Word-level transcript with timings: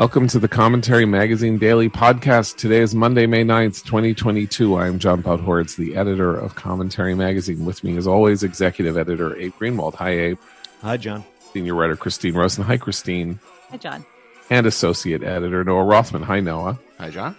Welcome 0.00 0.28
to 0.28 0.38
the 0.38 0.48
Commentary 0.48 1.04
Magazine 1.04 1.58
Daily 1.58 1.90
Podcast. 1.90 2.56
Today 2.56 2.78
is 2.78 2.94
Monday, 2.94 3.26
May 3.26 3.44
9th, 3.44 3.84
2022. 3.84 4.74
I 4.74 4.86
am 4.86 4.98
John 4.98 5.22
Podhoretz, 5.22 5.76
the 5.76 5.94
editor 5.94 6.34
of 6.34 6.54
Commentary 6.54 7.14
Magazine. 7.14 7.66
With 7.66 7.84
me, 7.84 7.98
as 7.98 8.06
always, 8.06 8.42
executive 8.42 8.96
editor 8.96 9.36
Abe 9.36 9.52
Greenwald. 9.60 9.96
Hi, 9.96 10.08
Abe. 10.08 10.38
Hi, 10.80 10.96
John. 10.96 11.22
Senior 11.52 11.74
writer 11.74 11.96
Christine 11.96 12.32
Rosen. 12.32 12.64
Hi, 12.64 12.78
Christine. 12.78 13.38
Hi, 13.68 13.76
John. 13.76 14.06
And 14.48 14.64
associate 14.64 15.22
editor 15.22 15.64
Noah 15.64 15.84
Rothman. 15.84 16.22
Hi, 16.22 16.40
Noah. 16.40 16.78
Hi, 16.96 17.10
John. 17.10 17.36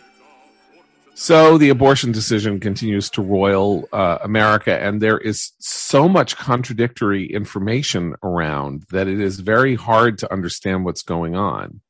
So 1.15 1.57
the 1.57 1.69
abortion 1.69 2.11
decision 2.11 2.59
continues 2.59 3.09
to 3.11 3.23
roil 3.23 3.89
uh, 3.91 4.19
America, 4.21 4.79
and 4.79 5.01
there 5.01 5.17
is 5.17 5.53
so 5.57 6.07
much 6.07 6.37
contradictory 6.37 7.25
information 7.25 8.13
around 8.21 8.83
that 8.91 9.07
it 9.07 9.19
is 9.19 9.39
very 9.39 9.73
hard 9.73 10.19
to 10.19 10.31
understand 10.31 10.85
what's 10.85 11.01
going 11.01 11.35
on. 11.35 11.81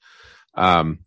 Um, 0.55 0.99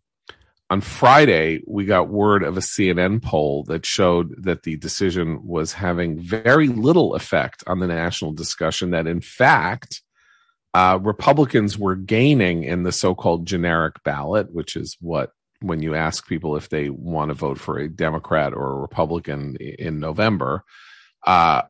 on 0.69 0.81
Friday, 0.81 1.61
we 1.67 1.85
got 1.85 2.09
word 2.09 2.43
of 2.43 2.57
a 2.57 2.61
CNN 2.61 3.21
poll 3.21 3.63
that 3.65 3.85
showed 3.85 4.43
that 4.43 4.63
the 4.63 4.77
decision 4.77 5.45
was 5.45 5.73
having 5.73 6.19
very 6.19 6.67
little 6.67 7.13
effect 7.13 7.63
on 7.67 7.79
the 7.79 7.87
national 7.87 8.31
discussion, 8.31 8.89
that 8.91 9.05
in 9.05 9.21
fact, 9.21 10.01
uh, 10.73 10.99
Republicans 11.01 11.77
were 11.77 11.95
gaining 11.95 12.63
in 12.63 12.83
the 12.83 12.91
so 12.91 13.13
called 13.13 13.45
generic 13.45 14.03
ballot, 14.03 14.51
which 14.51 14.75
is 14.75 14.97
what 14.99 15.31
when 15.61 15.81
you 15.81 15.95
ask 15.95 16.27
people 16.27 16.55
if 16.55 16.69
they 16.69 16.89
want 16.89 17.29
to 17.29 17.33
vote 17.35 17.59
for 17.59 17.77
a 17.77 17.87
Democrat 17.87 18.53
or 18.53 18.71
a 18.71 18.81
Republican 18.81 19.55
in 19.55 19.99
November, 19.99 20.63
uh, 21.25 21.61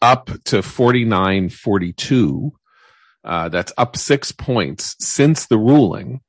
up 0.00 0.30
to 0.44 0.62
49 0.62 1.50
42. 1.50 2.52
Uh, 3.22 3.48
that's 3.50 3.72
up 3.76 3.96
six 3.96 4.32
points 4.32 4.96
since 4.98 5.46
the 5.46 5.58
ruling 5.58 6.20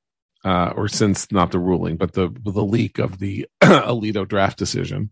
uh, 0.45 0.73
or 0.75 0.87
since 0.87 1.31
not 1.31 1.51
the 1.51 1.59
ruling, 1.59 1.97
but 1.97 2.13
the 2.13 2.29
the 2.43 2.63
leak 2.63 2.99
of 2.99 3.19
the 3.19 3.47
Alito 3.61 4.27
draft 4.27 4.57
decision. 4.57 5.11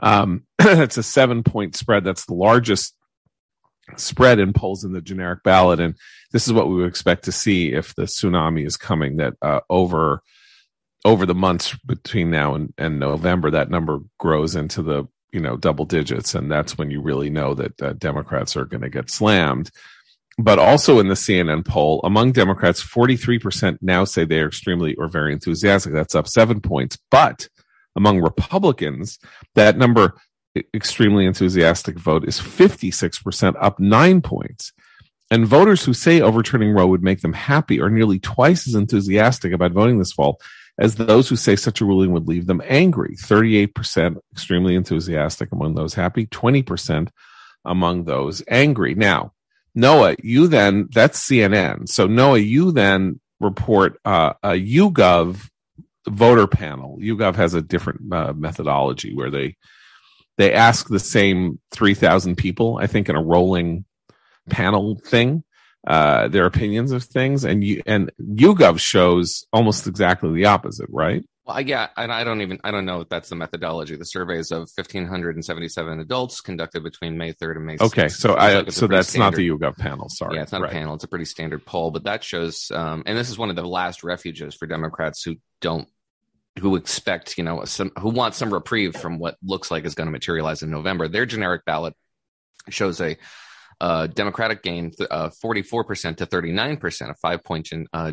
Um, 0.00 0.44
it's 0.58 0.98
a 0.98 1.02
seven 1.02 1.42
point 1.42 1.76
spread. 1.76 2.04
That's 2.04 2.26
the 2.26 2.34
largest 2.34 2.94
spread 3.96 4.38
in 4.38 4.52
polls 4.52 4.84
in 4.84 4.92
the 4.92 5.00
generic 5.00 5.42
ballot, 5.42 5.80
and 5.80 5.94
this 6.32 6.46
is 6.46 6.52
what 6.52 6.68
we 6.68 6.76
would 6.76 6.88
expect 6.88 7.24
to 7.24 7.32
see 7.32 7.72
if 7.72 7.94
the 7.94 8.02
tsunami 8.02 8.66
is 8.66 8.76
coming. 8.76 9.16
That 9.16 9.34
uh, 9.40 9.60
over 9.70 10.22
over 11.04 11.24
the 11.24 11.34
months 11.34 11.74
between 11.86 12.30
now 12.30 12.54
and, 12.54 12.74
and 12.76 12.98
November, 12.98 13.50
that 13.50 13.70
number 13.70 14.00
grows 14.18 14.54
into 14.54 14.82
the 14.82 15.06
you 15.32 15.40
know 15.40 15.56
double 15.56 15.84
digits, 15.84 16.34
and 16.34 16.50
that's 16.50 16.76
when 16.76 16.90
you 16.90 17.00
really 17.00 17.30
know 17.30 17.54
that 17.54 17.82
uh, 17.82 17.92
Democrats 17.94 18.56
are 18.56 18.64
going 18.64 18.82
to 18.82 18.90
get 18.90 19.10
slammed 19.10 19.70
but 20.38 20.58
also 20.58 21.00
in 21.00 21.08
the 21.08 21.14
CNN 21.14 21.66
poll, 21.66 22.00
among 22.04 22.32
Democrats, 22.32 22.82
43% 22.82 23.78
now 23.82 24.04
say 24.04 24.24
they 24.24 24.40
are 24.40 24.46
extremely 24.46 24.94
or 24.94 25.08
very 25.08 25.32
enthusiastic. 25.32 25.92
That's 25.92 26.14
up 26.14 26.28
seven 26.28 26.60
points. 26.60 26.96
But 27.10 27.48
among 27.96 28.20
Republicans, 28.20 29.18
that 29.56 29.76
number, 29.76 30.14
extremely 30.72 31.26
enthusiastic 31.26 31.98
vote, 31.98 32.26
is 32.26 32.38
56%, 32.38 33.56
up 33.60 33.80
nine 33.80 34.22
points. 34.22 34.72
And 35.30 35.44
voters 35.44 35.84
who 35.84 35.92
say 35.92 36.20
overturning 36.20 36.72
Roe 36.72 36.86
would 36.86 37.02
make 37.02 37.20
them 37.20 37.32
happy 37.32 37.80
are 37.80 37.90
nearly 37.90 38.20
twice 38.20 38.66
as 38.68 38.74
enthusiastic 38.74 39.52
about 39.52 39.72
voting 39.72 39.98
this 39.98 40.12
fall 40.12 40.40
as 40.78 40.94
those 40.94 41.28
who 41.28 41.34
say 41.36 41.56
such 41.56 41.80
a 41.80 41.84
ruling 41.84 42.12
would 42.12 42.28
leave 42.28 42.46
them 42.46 42.62
angry. 42.64 43.16
38% 43.16 44.16
extremely 44.32 44.76
enthusiastic 44.76 45.50
among 45.50 45.74
those 45.74 45.94
happy, 45.94 46.26
20% 46.26 47.08
among 47.64 48.04
those 48.04 48.42
angry. 48.48 48.94
Now, 48.94 49.32
Noah, 49.74 50.16
you 50.22 50.48
then, 50.48 50.88
that's 50.92 51.28
CNN. 51.28 51.88
So 51.88 52.06
Noah, 52.06 52.38
you 52.38 52.72
then 52.72 53.20
report 53.40 54.00
uh, 54.04 54.34
a 54.42 54.50
YouGov 54.50 55.48
voter 56.08 56.46
panel. 56.46 56.98
YouGov 57.00 57.36
has 57.36 57.54
a 57.54 57.62
different 57.62 58.12
uh, 58.12 58.32
methodology 58.32 59.14
where 59.14 59.30
they 59.30 59.56
they 60.36 60.52
ask 60.52 60.88
the 60.88 61.00
same 61.00 61.58
3,000 61.72 62.36
people, 62.36 62.78
I 62.80 62.86
think, 62.86 63.08
in 63.08 63.16
a 63.16 63.22
rolling 63.22 63.84
panel 64.48 65.00
thing, 65.04 65.42
uh, 65.86 66.28
their 66.28 66.46
opinions 66.46 66.92
of 66.92 67.02
things. 67.02 67.44
And 67.44 67.64
you, 67.64 67.82
and 67.86 68.12
YouGov 68.20 68.78
shows 68.78 69.46
almost 69.52 69.88
exactly 69.88 70.32
the 70.32 70.46
opposite, 70.46 70.88
right? 70.90 71.24
Well, 71.48 71.62
yeah, 71.62 71.88
and 71.96 72.12
I 72.12 72.24
don't 72.24 72.42
even 72.42 72.58
I 72.62 72.70
don't 72.70 72.84
know 72.84 73.00
if 73.00 73.08
that's 73.08 73.30
the 73.30 73.34
methodology. 73.34 73.96
The 73.96 74.04
surveys 74.04 74.50
of 74.50 74.70
fifteen 74.70 75.06
hundred 75.06 75.34
and 75.36 75.42
seventy 75.42 75.68
seven 75.68 75.98
adults 75.98 76.42
conducted 76.42 76.82
between 76.82 77.16
May 77.16 77.32
third 77.32 77.56
and 77.56 77.64
May. 77.64 77.76
6th. 77.76 77.86
Okay, 77.86 78.08
so 78.08 78.34
I 78.34 78.60
like 78.60 78.72
so 78.72 78.86
that's 78.86 79.08
standard, 79.08 79.24
not 79.24 79.34
the 79.34 79.48
YouGov 79.48 79.78
panel. 79.78 80.10
Sorry, 80.10 80.36
yeah, 80.36 80.42
it's 80.42 80.52
not 80.52 80.60
right. 80.60 80.70
a 80.70 80.74
panel. 80.74 80.94
It's 80.94 81.04
a 81.04 81.08
pretty 81.08 81.24
standard 81.24 81.64
poll, 81.64 81.90
but 81.90 82.04
that 82.04 82.22
shows, 82.22 82.70
um, 82.70 83.02
and 83.06 83.16
this 83.16 83.30
is 83.30 83.38
one 83.38 83.48
of 83.48 83.56
the 83.56 83.64
last 83.64 84.04
refuges 84.04 84.54
for 84.54 84.66
Democrats 84.66 85.22
who 85.22 85.36
don't 85.62 85.88
who 86.60 86.76
expect 86.76 87.38
you 87.38 87.44
know 87.44 87.64
some 87.64 87.92
who 87.98 88.10
want 88.10 88.34
some 88.34 88.52
reprieve 88.52 88.94
from 88.94 89.18
what 89.18 89.36
looks 89.42 89.70
like 89.70 89.86
is 89.86 89.94
going 89.94 90.06
to 90.06 90.12
materialize 90.12 90.62
in 90.62 90.70
November. 90.70 91.08
Their 91.08 91.24
generic 91.24 91.64
ballot 91.64 91.94
shows 92.68 93.00
a 93.00 93.16
uh, 93.80 94.06
Democratic 94.08 94.62
gain, 94.62 94.92
uh, 95.10 95.30
44% 95.42 96.16
to 96.16 96.26
39%, 96.26 97.10
a 97.10 97.14
five 97.14 97.42
point 97.42 97.70
uh, 97.94 98.12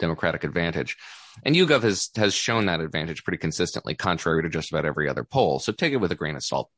Democratic 0.00 0.42
advantage. 0.42 0.96
And 1.44 1.54
YouGov 1.54 1.82
has 1.82 2.10
has 2.16 2.34
shown 2.34 2.66
that 2.66 2.80
advantage 2.80 3.24
pretty 3.24 3.38
consistently, 3.38 3.94
contrary 3.94 4.42
to 4.42 4.48
just 4.48 4.70
about 4.70 4.84
every 4.84 5.08
other 5.08 5.24
poll. 5.24 5.58
So 5.58 5.72
take 5.72 5.92
it 5.92 5.96
with 5.98 6.12
a 6.12 6.16
grain 6.16 6.36
of 6.36 6.44
salt. 6.44 6.70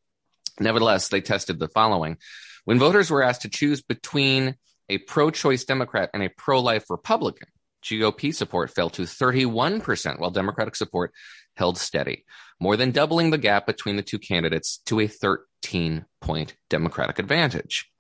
Nevertheless, 0.60 1.08
they 1.08 1.20
tested 1.20 1.58
the 1.58 1.68
following. 1.68 2.18
When 2.64 2.78
voters 2.78 3.10
were 3.10 3.22
asked 3.22 3.42
to 3.42 3.48
choose 3.48 3.82
between 3.82 4.56
a 4.88 4.98
pro 4.98 5.30
choice 5.30 5.64
Democrat 5.64 6.10
and 6.14 6.22
a 6.22 6.28
pro 6.28 6.60
life 6.60 6.84
Republican, 6.88 7.48
GOP 7.82 8.34
support 8.34 8.70
fell 8.70 8.90
to 8.90 9.02
31%, 9.02 10.18
while 10.18 10.30
Democratic 10.30 10.76
support 10.76 11.12
held 11.56 11.76
steady, 11.76 12.24
more 12.60 12.76
than 12.76 12.90
doubling 12.90 13.30
the 13.30 13.38
gap 13.38 13.66
between 13.66 13.96
the 13.96 14.02
two 14.02 14.18
candidates 14.18 14.78
to 14.86 15.00
a 15.00 15.06
13 15.06 16.04
point 16.20 16.54
Democratic 16.70 17.18
advantage. 17.18 17.90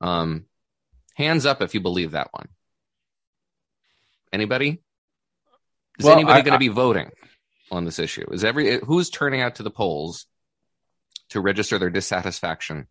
Um, 0.00 0.46
hands 1.14 1.46
up 1.46 1.62
if 1.62 1.74
you 1.74 1.80
believe 1.80 2.12
that 2.12 2.28
one. 2.32 2.48
Anybody? 4.32 4.82
Is 6.00 6.06
well, 6.06 6.14
anybody 6.14 6.42
going 6.42 6.54
to 6.54 6.58
be 6.58 6.68
voting 6.68 7.10
on 7.70 7.84
this 7.84 7.98
issue? 7.98 8.24
Is 8.32 8.42
every 8.42 8.80
who's 8.80 9.10
turning 9.10 9.42
out 9.42 9.56
to 9.56 9.62
the 9.62 9.70
polls 9.70 10.24
to 11.28 11.42
register 11.42 11.78
their 11.78 11.90
dissatisfaction 11.90 12.86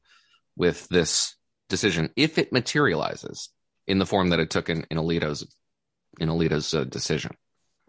with 0.56 0.88
this 0.90 1.36
decision 1.70 2.12
if 2.16 2.38
it 2.38 2.54
materializes 2.54 3.50
in 3.88 3.98
the 3.98 4.06
form 4.06 4.30
that 4.30 4.40
it 4.40 4.52
took 4.52 4.70
in, 4.70 4.86
in 4.92 4.98
Alito's 4.98 5.48
in 6.20 6.30
Alito's 6.30 6.72
uh, 6.76 6.84
decision? 6.84 7.32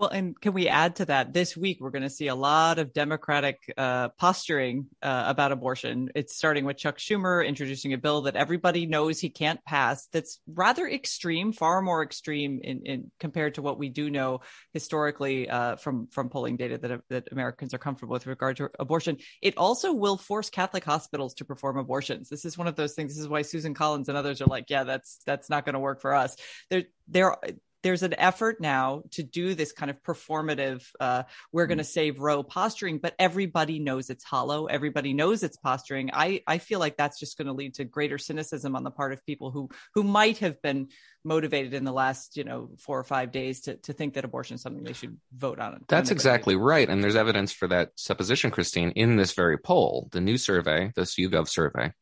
Well, 0.00 0.08
and 0.08 0.40
can 0.40 0.54
we 0.54 0.66
add 0.66 0.96
to 0.96 1.04
that? 1.04 1.34
This 1.34 1.54
week, 1.54 1.76
we're 1.78 1.90
going 1.90 2.04
to 2.04 2.08
see 2.08 2.28
a 2.28 2.34
lot 2.34 2.78
of 2.78 2.94
Democratic 2.94 3.58
uh, 3.76 4.08
posturing 4.08 4.86
uh, 5.02 5.24
about 5.26 5.52
abortion. 5.52 6.08
It's 6.14 6.34
starting 6.34 6.64
with 6.64 6.78
Chuck 6.78 6.96
Schumer 6.96 7.46
introducing 7.46 7.92
a 7.92 7.98
bill 7.98 8.22
that 8.22 8.34
everybody 8.34 8.86
knows 8.86 9.20
he 9.20 9.28
can't 9.28 9.62
pass. 9.66 10.06
That's 10.06 10.40
rather 10.46 10.88
extreme, 10.88 11.52
far 11.52 11.82
more 11.82 12.02
extreme 12.02 12.60
in, 12.64 12.86
in 12.86 13.10
compared 13.20 13.56
to 13.56 13.62
what 13.62 13.78
we 13.78 13.90
do 13.90 14.08
know 14.08 14.40
historically 14.72 15.50
uh, 15.50 15.76
from 15.76 16.06
from 16.06 16.30
polling 16.30 16.56
data 16.56 16.78
that 16.78 17.02
that 17.10 17.28
Americans 17.30 17.74
are 17.74 17.78
comfortable 17.78 18.14
with 18.14 18.26
regard 18.26 18.56
to 18.56 18.70
abortion. 18.78 19.18
It 19.42 19.58
also 19.58 19.92
will 19.92 20.16
force 20.16 20.48
Catholic 20.48 20.82
hospitals 20.82 21.34
to 21.34 21.44
perform 21.44 21.76
abortions. 21.76 22.30
This 22.30 22.46
is 22.46 22.56
one 22.56 22.68
of 22.68 22.74
those 22.74 22.94
things. 22.94 23.12
This 23.12 23.20
is 23.20 23.28
why 23.28 23.42
Susan 23.42 23.74
Collins 23.74 24.08
and 24.08 24.16
others 24.16 24.40
are 24.40 24.46
like, 24.46 24.70
yeah, 24.70 24.84
that's 24.84 25.18
that's 25.26 25.50
not 25.50 25.66
going 25.66 25.74
to 25.74 25.78
work 25.78 26.00
for 26.00 26.14
us. 26.14 26.36
There, 26.70 26.84
there 27.06 27.36
there's 27.82 28.02
an 28.02 28.14
effort 28.18 28.60
now 28.60 29.02
to 29.12 29.22
do 29.22 29.54
this 29.54 29.72
kind 29.72 29.90
of 29.90 30.02
performative 30.02 30.86
uh, 31.00 31.22
we're 31.52 31.66
going 31.66 31.78
to 31.78 31.84
mm. 31.84 31.86
save 31.86 32.20
roe 32.20 32.42
posturing 32.42 32.98
but 32.98 33.14
everybody 33.18 33.78
knows 33.78 34.10
it's 34.10 34.24
hollow. 34.24 34.66
Everybody 34.66 35.12
knows 35.12 35.42
it's 35.42 35.56
posturing. 35.56 36.10
I 36.12 36.42
i 36.46 36.58
feel 36.58 36.78
like 36.78 36.96
that's 36.96 37.18
just 37.18 37.36
going 37.36 37.46
to 37.46 37.52
lead 37.52 37.74
to 37.74 37.84
greater 37.84 38.18
cynicism 38.18 38.76
on 38.76 38.84
the 38.84 38.90
part 38.90 39.12
of 39.12 39.24
people 39.24 39.50
who 39.50 39.68
who 39.94 40.02
might 40.02 40.38
have 40.38 40.60
been 40.62 40.88
motivated 41.24 41.74
in 41.74 41.84
the 41.84 41.92
last 41.92 42.36
you 42.36 42.44
know 42.44 42.70
four 42.78 42.98
or 42.98 43.04
five 43.04 43.32
days 43.32 43.62
to, 43.62 43.76
to 43.76 43.92
think 43.92 44.14
that 44.14 44.24
abortion 44.24 44.54
is 44.54 44.62
something 44.62 44.82
they 44.82 44.92
should 44.92 45.18
vote 45.36 45.58
on. 45.58 45.84
That's 45.88 46.10
exactly 46.10 46.56
right 46.56 46.88
and 46.88 47.02
there's 47.02 47.16
evidence 47.16 47.52
for 47.52 47.68
that 47.68 47.90
supposition 47.96 48.50
christine 48.50 48.90
in 48.92 49.16
this 49.16 49.32
very 49.32 49.58
poll 49.58 50.08
the 50.12 50.20
new 50.20 50.38
survey 50.38 50.92
this 50.96 51.16
yougov 51.16 51.48
survey 51.48 51.92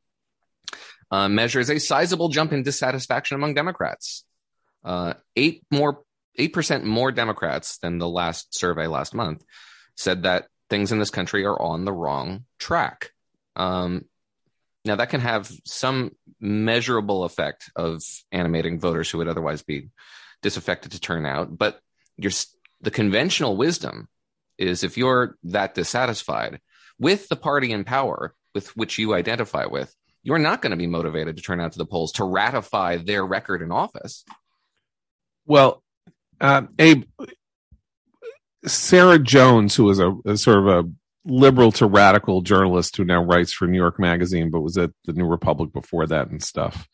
uh, 1.11 1.29
measures 1.29 1.71
a 1.71 1.79
sizable 1.79 2.29
jump 2.29 2.53
in 2.53 2.63
dissatisfaction 2.63 3.35
among 3.35 3.55
democrats 3.55 4.25
uh, 4.89 5.13
eight 5.37 5.63
more, 5.71 6.03
eight 6.37 6.55
percent 6.55 6.85
more 6.85 7.13
Democrats 7.13 7.77
than 7.79 7.99
the 7.99 8.09
last 8.09 8.59
survey 8.59 8.87
last 8.87 9.15
month 9.15 9.45
said 9.97 10.23
that 10.23 10.47
things 10.71 10.93
in 10.93 10.99
this 10.99 11.11
country 11.11 11.45
are 11.45 11.61
on 11.61 11.85
the 11.85 11.93
wrong 11.93 12.45
track. 12.59 13.13
Um, 13.55 14.07
now 14.87 14.97
that 14.97 15.11
can 15.11 15.21
have 15.21 15.53
some 15.67 16.13
measurable 16.41 17.25
effect 17.25 17.71
of 17.77 18.03
animating 18.33 18.81
voters 18.81 19.11
who 19.11 19.19
would 19.19 19.29
otherwise 19.29 19.63
be 19.63 19.91
disaffected 20.41 20.93
to 20.93 21.01
turn 21.01 21.27
out, 21.27 21.57
but 21.57 21.81
the 22.81 22.91
conventional 22.91 23.57
wisdom 23.57 24.09
is 24.57 24.83
if 24.85 24.97
you're 24.97 25.37
that 25.45 25.75
dissatisfied 25.75 26.61
with 26.99 27.29
the 27.29 27.37
party 27.37 27.73
in 27.73 27.85
power 27.85 28.35
with 28.55 28.75
which 28.77 28.99
you 28.99 29.15
identify 29.15 29.67
with, 29.67 29.95
you're 30.23 30.39
not 30.39 30.63
going 30.63 30.71
to 30.71 30.77
be 30.77 30.87
motivated 30.87 31.37
to 31.37 31.43
turn 31.43 31.61
out 31.61 31.73
to 31.73 31.79
the 31.79 31.87
polls 31.87 32.13
to 32.13 32.25
ratify 32.25 32.97
their 32.97 33.25
record 33.25 33.61
in 33.61 33.71
office. 33.71 34.25
Well, 35.49 35.83
uh, 36.43 36.63
Abe, 36.79 37.05
Sarah 38.67 39.19
Jones, 39.19 39.75
who 39.75 39.89
is 39.89 39.99
a, 39.99 40.15
a, 40.27 40.37
sort 40.37 40.59
of 40.59 40.67
a 40.67 40.91
liberal 41.25 41.73
to 41.73 41.87
radical 41.87 42.43
journalist 42.43 42.97
who 42.97 43.05
now 43.07 43.25
writes 43.25 43.53
for 43.53 43.67
New 43.67 43.79
York 43.79 43.99
Magazine, 43.99 44.51
but 44.51 44.61
was 44.61 44.77
at 44.77 44.91
the 45.07 45.15
New 45.15 45.27
Republic 45.27 45.73
before 45.73 46.07
that 46.07 46.29
and 46.29 46.43
stuff. 46.43 46.87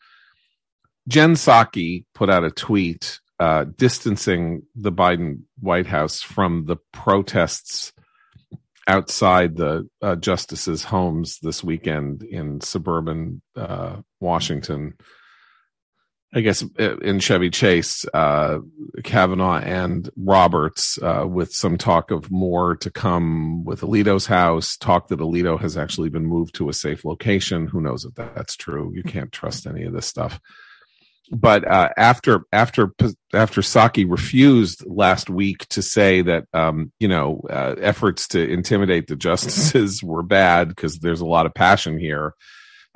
Jen 1.09 1.33
Psaki 1.33 2.05
put 2.15 2.29
out 2.29 2.45
a 2.45 2.49
tweet 2.49 3.19
uh, 3.41 3.65
distancing 3.75 4.63
the 4.73 4.91
Biden 4.91 5.41
White 5.59 5.87
House 5.87 6.21
from 6.21 6.65
the 6.65 6.77
protests 6.93 7.91
outside 8.87 9.57
the 9.57 9.89
uh, 10.01 10.15
justices' 10.15 10.85
homes 10.85 11.39
this 11.41 11.61
weekend 11.61 12.23
in 12.23 12.61
suburban 12.61 13.41
uh, 13.57 13.97
Washington. 14.21 14.93
I 16.35 16.41
guess 16.41 16.63
uh, 16.79 16.97
in 16.97 17.19
Chevy 17.19 17.49
Chase, 17.49 18.05
uh, 18.13 18.59
Kavanaugh 19.03 19.59
and 19.59 20.09
Roberts, 20.17 20.99
uh, 21.01 21.25
with 21.25 21.53
some 21.53 21.77
talk 21.77 22.11
of 22.11 22.29
more 22.29 22.75
to 22.75 22.91
come 22.91 23.63
with 23.63 23.81
Alito's 23.81 24.25
house, 24.25 24.75
talk 24.75 25.07
that 25.07 25.19
Alito 25.19 25.59
has 25.59 25.77
actually 25.77 26.09
been 26.09 26.25
moved 26.25 26.53
to 26.55 26.67
a 26.67 26.73
safe 26.73 27.05
location. 27.05 27.67
Who 27.67 27.79
knows 27.79 28.03
if 28.03 28.15
that's 28.15 28.57
true? 28.57 28.91
You 28.93 29.03
can't 29.03 29.31
trust 29.31 29.65
any 29.65 29.83
of 29.83 29.93
this 29.93 30.05
stuff 30.05 30.41
but 31.31 31.67
uh, 31.67 31.89
after 31.97 32.45
after 32.51 32.93
after 33.33 33.61
Psaki 33.61 34.09
refused 34.09 34.85
last 34.85 35.29
week 35.29 35.67
to 35.69 35.81
say 35.81 36.21
that 36.21 36.45
um, 36.53 36.91
you 36.99 37.07
know 37.07 37.41
uh, 37.49 37.75
efforts 37.79 38.27
to 38.29 38.47
intimidate 38.47 39.07
the 39.07 39.15
justices 39.15 40.03
were 40.03 40.23
bad 40.23 40.69
because 40.69 40.99
there's 40.99 41.21
a 41.21 41.25
lot 41.25 41.45
of 41.45 41.53
passion 41.53 41.97
here, 41.97 42.33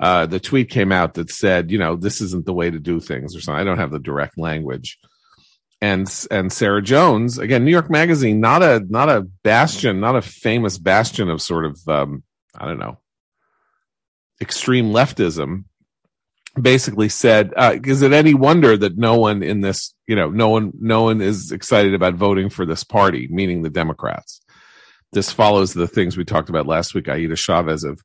uh, 0.00 0.26
the 0.26 0.40
tweet 0.40 0.70
came 0.70 0.90
out 0.90 1.14
that 1.14 1.30
said 1.30 1.70
you 1.70 1.78
know 1.78 1.96
this 1.96 2.20
isn't 2.20 2.46
the 2.46 2.52
way 2.52 2.70
to 2.70 2.78
do 2.78 3.00
things 3.00 3.36
or 3.36 3.40
something. 3.40 3.60
I 3.60 3.64
don't 3.64 3.78
have 3.78 3.92
the 3.92 3.98
direct 3.98 4.38
language. 4.38 4.98
And 5.82 6.08
and 6.30 6.52
Sarah 6.52 6.82
Jones 6.82 7.38
again, 7.38 7.64
New 7.64 7.70
York 7.70 7.90
Magazine, 7.90 8.40
not 8.40 8.62
a 8.62 8.80
not 8.88 9.08
a 9.08 9.22
bastion, 9.42 10.00
not 10.00 10.16
a 10.16 10.22
famous 10.22 10.76
bastion 10.76 11.30
of 11.30 11.40
sort 11.40 11.64
of 11.64 11.78
um, 11.88 12.22
I 12.54 12.66
don't 12.66 12.78
know 12.78 12.98
extreme 14.40 14.86
leftism 14.86 15.64
basically 16.60 17.08
said, 17.08 17.52
uh, 17.56 17.76
is 17.84 18.02
it 18.02 18.12
any 18.12 18.34
wonder 18.34 18.76
that 18.76 18.96
no 18.96 19.16
one 19.16 19.42
in 19.42 19.60
this, 19.60 19.94
you 20.08 20.16
know, 20.16 20.30
no 20.30 20.48
one, 20.48 20.72
no 20.80 21.02
one 21.02 21.20
is 21.20 21.52
excited 21.52 21.94
about 21.94 22.14
voting 22.14 22.50
for 22.50 22.66
this 22.66 22.82
party, 22.82 23.28
meaning 23.30 23.62
the 23.62 23.70
Democrats. 23.70 24.40
This 25.12 25.30
follows 25.30 25.74
the 25.74 25.86
things 25.86 26.16
we 26.16 26.24
talked 26.24 26.48
about 26.48 26.66
last 26.66 26.94
week. 26.94 27.08
Aida 27.08 27.36
Chavez 27.36 27.84
of, 27.84 28.00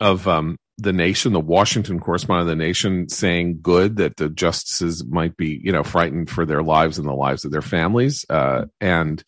of, 0.00 0.26
um, 0.26 0.56
the 0.78 0.92
nation, 0.92 1.32
the 1.32 1.40
Washington 1.40 1.98
correspondent 1.98 2.50
of 2.50 2.58
the 2.58 2.64
nation 2.64 3.08
saying 3.08 3.60
good 3.62 3.96
that 3.96 4.16
the 4.16 4.28
justices 4.28 5.04
might 5.04 5.36
be, 5.36 5.58
you 5.62 5.72
know, 5.72 5.82
frightened 5.82 6.28
for 6.28 6.44
their 6.44 6.62
lives 6.62 6.98
and 6.98 7.08
the 7.08 7.14
lives 7.14 7.44
of 7.44 7.50
their 7.50 7.62
families, 7.62 8.26
uh, 8.28 8.66
and 8.80 9.24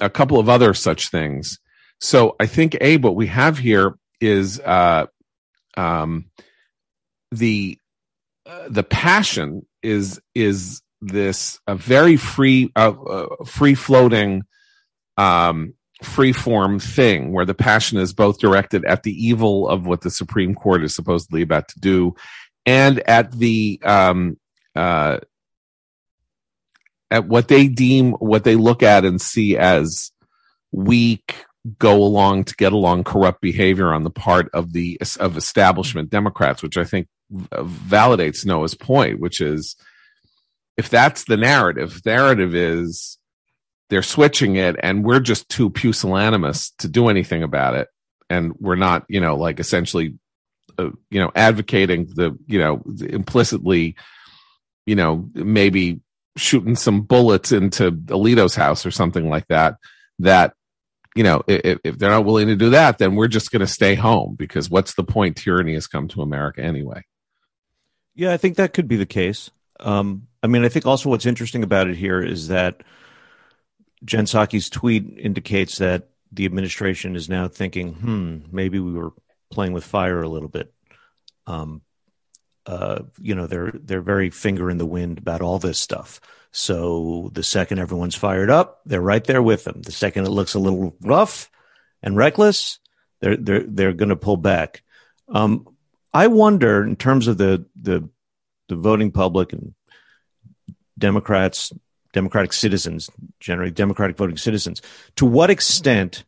a 0.00 0.08
couple 0.08 0.38
of 0.38 0.48
other 0.48 0.72
such 0.72 1.10
things. 1.10 1.58
So 2.00 2.36
I 2.40 2.46
think, 2.46 2.76
A, 2.80 2.96
what 2.96 3.16
we 3.16 3.26
have 3.26 3.58
here 3.58 3.98
is, 4.20 4.60
uh, 4.60 5.06
um, 5.76 6.30
the 7.30 7.78
uh, 8.46 8.68
the 8.68 8.82
passion 8.82 9.66
is 9.82 10.20
is 10.34 10.80
this 11.00 11.60
a 11.66 11.74
very 11.74 12.16
free 12.16 12.72
uh, 12.74 12.90
uh, 12.90 13.44
free 13.44 13.74
floating 13.74 14.42
um 15.16 15.74
free 16.02 16.32
form 16.32 16.78
thing 16.78 17.32
where 17.32 17.44
the 17.44 17.54
passion 17.54 17.98
is 17.98 18.12
both 18.12 18.38
directed 18.38 18.84
at 18.84 19.02
the 19.02 19.12
evil 19.12 19.68
of 19.68 19.86
what 19.86 20.00
the 20.00 20.10
supreme 20.10 20.54
court 20.54 20.84
is 20.84 20.94
supposedly 20.94 21.42
about 21.42 21.66
to 21.68 21.80
do 21.80 22.14
and 22.64 23.00
at 23.00 23.32
the 23.32 23.80
um 23.84 24.36
uh 24.76 25.18
at 27.10 27.26
what 27.26 27.48
they 27.48 27.66
deem 27.66 28.12
what 28.12 28.44
they 28.44 28.54
look 28.54 28.82
at 28.82 29.04
and 29.04 29.20
see 29.20 29.56
as 29.56 30.12
weak 30.70 31.44
go 31.78 31.96
along 31.96 32.44
to 32.44 32.54
get 32.54 32.72
along 32.72 33.02
corrupt 33.02 33.40
behavior 33.40 33.92
on 33.92 34.04
the 34.04 34.10
part 34.10 34.48
of 34.54 34.72
the 34.72 35.00
of 35.18 35.36
establishment 35.36 36.10
democrats 36.10 36.62
which 36.62 36.76
i 36.76 36.84
think 36.84 37.08
validates 37.30 38.44
Noah's 38.44 38.74
point, 38.74 39.20
which 39.20 39.40
is 39.40 39.76
if 40.76 40.88
that's 40.88 41.24
the 41.24 41.36
narrative, 41.36 42.00
narrative 42.04 42.54
is 42.54 43.17
they're 43.90 44.02
switching 44.02 44.56
it 44.56 44.76
and 44.82 45.04
we're 45.04 45.20
just 45.20 45.48
too 45.48 45.70
pusillanimous 45.70 46.72
to 46.78 46.88
do 46.88 47.08
anything 47.08 47.42
about 47.42 47.74
it. 47.74 47.88
And 48.30 48.54
we're 48.60 48.76
not, 48.76 49.04
you 49.08 49.20
know, 49.20 49.36
like 49.36 49.60
essentially, 49.60 50.18
uh, 50.78 50.90
you 51.10 51.20
know, 51.20 51.30
advocating 51.34 52.06
the, 52.14 52.36
you 52.46 52.58
know, 52.58 52.82
implicitly, 53.00 53.96
you 54.86 54.96
know, 54.96 55.28
maybe 55.34 56.00
shooting 56.36 56.76
some 56.76 57.02
bullets 57.02 57.52
into 57.52 57.90
Alito's 57.90 58.54
house 58.54 58.84
or 58.84 58.90
something 58.90 59.28
like 59.28 59.46
that, 59.48 59.76
that 60.18 60.54
you 61.16 61.24
know, 61.24 61.42
if, 61.48 61.80
if, 61.82 61.98
they're 61.98 62.10
not 62.10 62.24
willing 62.24 62.46
to 62.46 62.54
do 62.54 62.70
that, 62.70 62.98
then 62.98 63.16
we're 63.16 63.26
just 63.26 63.50
going 63.50 63.60
to 63.60 63.66
stay 63.66 63.96
home 63.96 64.36
because 64.38 64.70
what's 64.70 64.94
the 64.94 65.02
point? 65.02 65.36
Tyranny 65.36 65.74
has 65.74 65.88
come 65.88 66.06
to 66.08 66.22
America 66.22 66.62
anyway. 66.62 67.02
Yeah, 68.14 68.32
I 68.32 68.36
think 68.36 68.56
that 68.56 68.72
could 68.72 68.86
be 68.86 68.96
the 68.96 69.06
case. 69.06 69.50
Um, 69.80 70.28
I 70.44 70.46
mean, 70.46 70.64
I 70.64 70.68
think 70.68 70.86
also 70.86 71.08
what's 71.08 71.26
interesting 71.26 71.64
about 71.64 71.88
it 71.88 71.96
here 71.96 72.22
is 72.22 72.48
that 72.48 72.82
Jen 74.04 74.26
Psaki's 74.26 74.70
tweet 74.70 75.18
indicates 75.18 75.78
that 75.78 76.08
the 76.32 76.44
administration 76.44 77.16
is 77.16 77.28
now 77.28 77.48
thinking, 77.48 77.94
hmm, 77.94 78.38
maybe 78.52 78.78
we 78.78 78.92
were 78.92 79.12
playing 79.50 79.72
with 79.72 79.84
fire 79.84 80.22
a 80.22 80.28
little 80.28 80.48
bit. 80.48 80.72
Um, 81.46 81.82
uh, 82.66 83.04
you 83.18 83.34
know, 83.34 83.46
they're 83.46 83.72
they're 83.72 84.02
very 84.02 84.28
finger 84.28 84.70
in 84.70 84.76
the 84.76 84.86
wind 84.86 85.18
about 85.18 85.40
all 85.40 85.58
this 85.58 85.78
stuff. 85.78 86.20
So 86.50 87.30
the 87.32 87.42
second 87.42 87.78
everyone's 87.78 88.14
fired 88.14 88.50
up, 88.50 88.80
they're 88.84 89.00
right 89.00 89.24
there 89.24 89.42
with 89.42 89.64
them. 89.64 89.80
The 89.82 89.92
second 89.92 90.26
it 90.26 90.30
looks 90.30 90.54
a 90.54 90.58
little 90.58 90.94
rough 91.00 91.50
and 92.02 92.16
reckless, 92.16 92.78
they're 93.20 93.36
they're 93.36 93.64
they're 93.64 93.92
going 93.94 94.10
to 94.10 94.16
pull 94.16 94.36
back. 94.36 94.82
Um, 95.28 95.66
I 96.12 96.26
wonder, 96.26 96.84
in 96.84 96.96
terms 96.96 97.26
of 97.26 97.38
the 97.38 97.64
the 97.74 98.08
the 98.68 98.76
voting 98.76 99.12
public 99.12 99.54
and 99.54 99.74
Democrats, 100.98 101.72
democratic 102.18 102.52
citizens, 102.52 103.08
generally 103.38 103.70
democratic 103.70 104.16
voting 104.16 104.36
citizens, 104.36 104.82
to 105.14 105.24
what 105.24 105.50
extent 105.50 106.24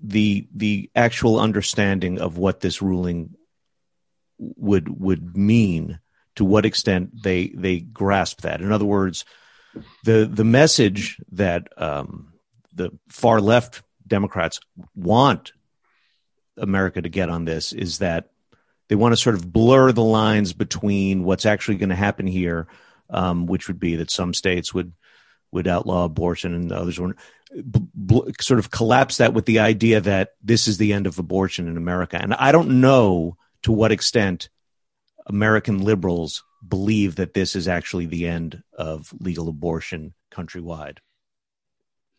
the 0.00 0.46
the 0.54 0.88
actual 0.94 1.40
understanding 1.40 2.20
of 2.20 2.38
what 2.38 2.60
this 2.60 2.80
ruling 2.80 3.34
would 4.38 4.88
would 4.88 5.36
mean, 5.36 5.98
to 6.36 6.44
what 6.44 6.64
extent 6.64 7.10
they 7.24 7.48
they 7.48 7.80
grasp 7.80 8.42
that. 8.42 8.60
In 8.60 8.70
other 8.70 8.84
words, 8.84 9.24
the 10.04 10.30
the 10.32 10.44
message 10.44 11.20
that 11.32 11.62
um, 11.76 12.32
the 12.72 12.90
far 13.08 13.40
left 13.40 13.82
Democrats 14.06 14.60
want 14.94 15.52
America 16.56 17.02
to 17.02 17.08
get 17.08 17.28
on 17.28 17.44
this 17.44 17.72
is 17.72 17.98
that 17.98 18.30
they 18.88 18.96
want 18.96 19.12
to 19.12 19.16
sort 19.16 19.34
of 19.34 19.52
blur 19.52 19.90
the 19.90 20.04
lines 20.04 20.52
between 20.52 21.24
what's 21.24 21.46
actually 21.46 21.78
going 21.78 21.94
to 21.96 22.06
happen 22.06 22.26
here, 22.28 22.68
um, 23.08 23.46
which 23.46 23.68
would 23.68 23.80
be 23.80 23.96
that 23.96 24.10
some 24.10 24.34
states 24.34 24.72
would 24.72 24.92
would 25.52 25.66
outlaw 25.66 26.04
abortion 26.04 26.54
and 26.54 26.72
others 26.72 26.98
would 26.98 27.16
b- 27.52 27.88
b- 28.06 28.22
sort 28.40 28.60
of 28.60 28.70
collapse 28.70 29.16
that 29.18 29.34
with 29.34 29.46
the 29.46 29.58
idea 29.58 30.00
that 30.00 30.30
this 30.42 30.68
is 30.68 30.78
the 30.78 30.92
end 30.92 31.06
of 31.06 31.18
abortion 31.18 31.68
in 31.68 31.76
America. 31.76 32.18
And 32.20 32.34
I 32.34 32.52
don't 32.52 32.80
know 32.80 33.36
to 33.62 33.72
what 33.72 33.92
extent 33.92 34.48
American 35.26 35.82
liberals 35.82 36.44
believe 36.66 37.16
that 37.16 37.34
this 37.34 37.56
is 37.56 37.68
actually 37.68 38.06
the 38.06 38.26
end 38.26 38.62
of 38.76 39.12
legal 39.18 39.48
abortion 39.48 40.14
countrywide. 40.30 40.98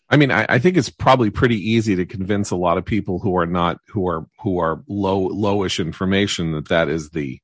I 0.10 0.18
mean, 0.18 0.32
I, 0.32 0.46
I, 0.50 0.60
think 0.60 0.76
it's 0.76 0.90
probably 0.90 1.30
pretty 1.30 1.72
easy 1.72 1.96
to 1.96 2.06
convince 2.06 2.52
a 2.52 2.58
lot 2.58 2.78
of 2.78 2.84
people 2.84 3.20
who 3.20 3.38
are 3.38 3.46
not 3.46 3.80
who 3.88 4.10
are 4.10 4.28
who 4.42 4.60
are 4.60 4.84
low 4.90 5.30
lowish 5.30 5.80
information 5.80 6.52
that 6.52 6.68
that 6.68 6.90
is 6.90 7.12
the 7.12 7.40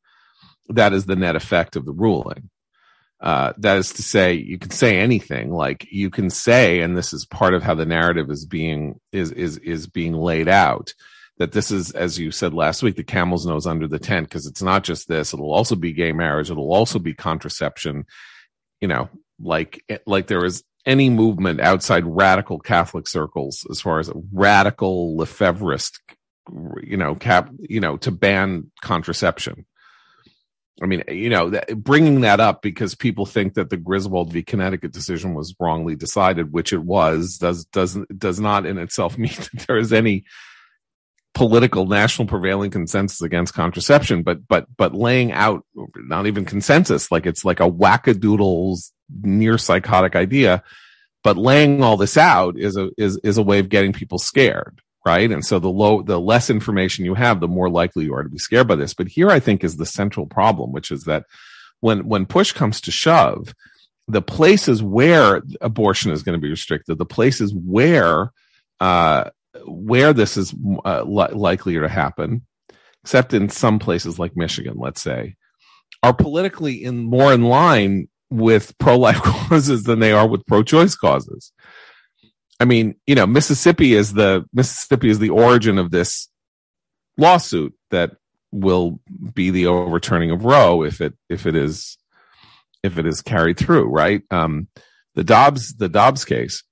that 0.68 0.92
is 0.92 1.06
the 1.06 1.16
net 1.16 1.38
effect 1.38 1.78
of 1.78 1.86
the 1.86 1.94
ruling. 1.94 2.50
Uh, 3.20 3.54
that 3.58 3.78
is 3.78 3.94
to 3.94 4.04
say, 4.04 4.34
you 4.34 4.60
can 4.60 4.70
say 4.70 4.98
anything. 4.98 5.52
Like 5.52 5.88
you 5.92 6.10
can 6.10 6.30
say, 6.30 6.82
and 6.82 6.96
this 6.96 7.14
is 7.14 7.26
part 7.26 7.54
of 7.54 7.64
how 7.64 7.74
the 7.74 7.86
narrative 7.86 8.30
is 8.30 8.46
being 8.46 9.00
is 9.12 9.32
is 9.32 9.58
is 9.58 9.88
being 9.88 10.14
laid 10.14 10.48
out. 10.48 10.94
That 11.40 11.52
this 11.52 11.70
is, 11.70 11.92
as 11.92 12.18
you 12.18 12.32
said 12.32 12.54
last 12.54 12.82
week, 12.82 12.96
the 12.96 13.04
camel's 13.04 13.46
nose 13.46 13.68
under 13.68 13.88
the 13.88 14.00
tent 14.00 14.28
because 14.28 14.48
it's 14.48 14.62
not 14.62 14.84
just 14.84 15.08
this. 15.08 15.34
It'll 15.34 15.54
also 15.54 15.76
be 15.76 15.94
gay 15.94 16.12
marriage. 16.12 16.50
It'll 16.50 16.74
also 16.74 17.00
be 17.00 17.14
contraception. 17.14 18.06
You 18.82 18.88
know, 18.88 19.10
like 19.40 19.84
like 20.06 20.28
there 20.28 20.46
is 20.46 20.64
any 20.86 21.10
movement 21.10 21.60
outside 21.60 22.06
radical 22.06 22.60
Catholic 22.60 23.08
circles, 23.08 23.68
as 23.70 23.82
far 23.82 24.00
as 24.00 24.12
radical 24.32 25.18
Lefebvrist, 25.18 26.00
you 26.82 26.98
know, 26.98 27.14
cap, 27.14 27.50
you 27.60 27.82
know, 27.82 27.98
to 27.98 28.10
ban 28.10 28.72
contraception. 28.82 29.66
I 30.82 30.86
mean, 30.86 31.04
you 31.08 31.30
know, 31.30 31.50
that, 31.50 31.76
bringing 31.84 32.22
that 32.22 32.40
up 32.40 32.62
because 32.62 32.94
people 32.94 33.26
think 33.26 33.56
that 33.56 33.70
the 33.70 33.78
Griswold 33.78 34.32
v. 34.32 34.44
Connecticut 34.44 34.92
decision 34.92 35.34
was 35.34 35.56
wrongly 35.60 35.96
decided, 35.96 36.54
which 36.54 36.72
it 36.72 36.84
was, 36.84 37.38
does 37.38 37.66
does 37.66 37.98
does 38.16 38.40
not 38.40 38.66
in 38.66 38.78
itself 38.78 39.18
mean 39.18 39.34
that 39.34 39.66
there 39.68 39.78
is 39.78 39.92
any 39.92 40.26
political 41.34 41.86
national 41.86 42.28
prevailing 42.28 42.72
consensus 42.72 43.22
against 43.22 43.54
contraception. 43.54 44.24
But 44.24 44.48
but 44.48 44.68
but 44.78 44.94
laying 44.94 45.32
out 45.32 45.66
not 45.96 46.28
even 46.28 46.46
consensus, 46.46 47.12
like 47.12 47.26
it's 47.26 47.44
like 47.44 47.60
a 47.60 47.70
wackadoodles 47.70 48.92
near 49.24 49.58
psychotic 49.58 50.16
idea, 50.16 50.64
but 51.24 51.38
laying 51.38 51.82
all 51.82 51.98
this 51.98 52.18
out 52.18 52.58
is 52.58 52.78
a 52.78 52.90
is 52.98 53.20
is 53.24 53.38
a 53.38 53.44
way 53.44 53.60
of 53.60 53.70
getting 53.70 53.94
people 53.94 54.20
scared 54.20 54.82
right 55.08 55.32
and 55.32 55.46
so 55.46 55.58
the 55.58 55.70
low 55.70 56.02
the 56.02 56.20
less 56.20 56.50
information 56.50 57.06
you 57.06 57.14
have 57.14 57.40
the 57.40 57.48
more 57.48 57.70
likely 57.70 58.04
you 58.04 58.14
are 58.14 58.24
to 58.24 58.30
be 58.30 58.38
scared 58.38 58.68
by 58.68 58.76
this 58.76 58.94
but 58.94 59.08
here 59.08 59.30
i 59.30 59.40
think 59.40 59.64
is 59.64 59.78
the 59.78 59.86
central 59.86 60.26
problem 60.26 60.72
which 60.72 60.92
is 60.92 61.06
that 61.06 61.24
when 61.80 62.08
when 62.08 62.26
push 62.26 62.52
comes 62.52 62.82
to 62.82 62.92
shove 62.92 63.54
the 64.08 64.22
places 64.22 64.84
where 64.84 65.42
abortion 65.62 66.12
is 66.12 66.24
going 66.24 66.38
to 66.38 66.42
be 66.42 66.50
restricted 66.50 66.98
the 66.98 67.06
places 67.06 67.54
where 67.56 68.32
uh, 68.80 69.30
where 69.66 70.14
this 70.14 70.38
is 70.38 70.54
uh, 70.86 71.04
li- 71.04 71.34
likelier 71.34 71.82
to 71.82 71.90
happen 71.90 72.46
except 73.04 73.34
in 73.34 73.48
some 73.50 73.80
places 73.80 74.20
like 74.20 74.36
michigan 74.36 74.76
let's 74.78 75.02
say 75.02 75.36
are 76.04 76.14
politically 76.14 76.84
in 76.84 77.06
more 77.06 77.34
in 77.34 77.44
line 77.44 78.08
with 78.30 78.78
pro-life 78.78 79.22
causes 79.24 79.84
than 79.84 80.00
they 80.00 80.12
are 80.12 80.28
with 80.28 80.46
pro-choice 80.46 80.96
causes. 80.96 81.52
I 82.60 82.66
mean, 82.66 82.96
you 83.06 83.16
know, 83.16 83.28
Mississippi 83.28 83.94
is 83.94 84.14
the 84.14 84.46
Mississippi 84.54 85.10
is 85.10 85.20
the 85.20 85.30
origin 85.30 85.78
of 85.78 85.92
this 85.92 86.30
lawsuit 87.18 87.76
that 87.92 88.12
will 88.52 89.00
be 89.34 89.50
the 89.50 89.68
overturning 89.68 90.32
of 90.32 90.46
Roe 90.46 90.84
if 90.84 91.02
it 91.02 91.14
if 91.30 91.46
it 91.46 91.56
is 91.56 91.98
if 92.84 92.98
it 92.98 93.06
is 93.06 93.22
carried 93.22 93.58
through, 93.58 93.86
right? 93.86 94.24
Um, 94.32 94.68
the 95.16 95.24
Dobbs 95.24 95.76
the 95.76 95.90
Dobbs 95.90 96.26
case. 96.26 96.64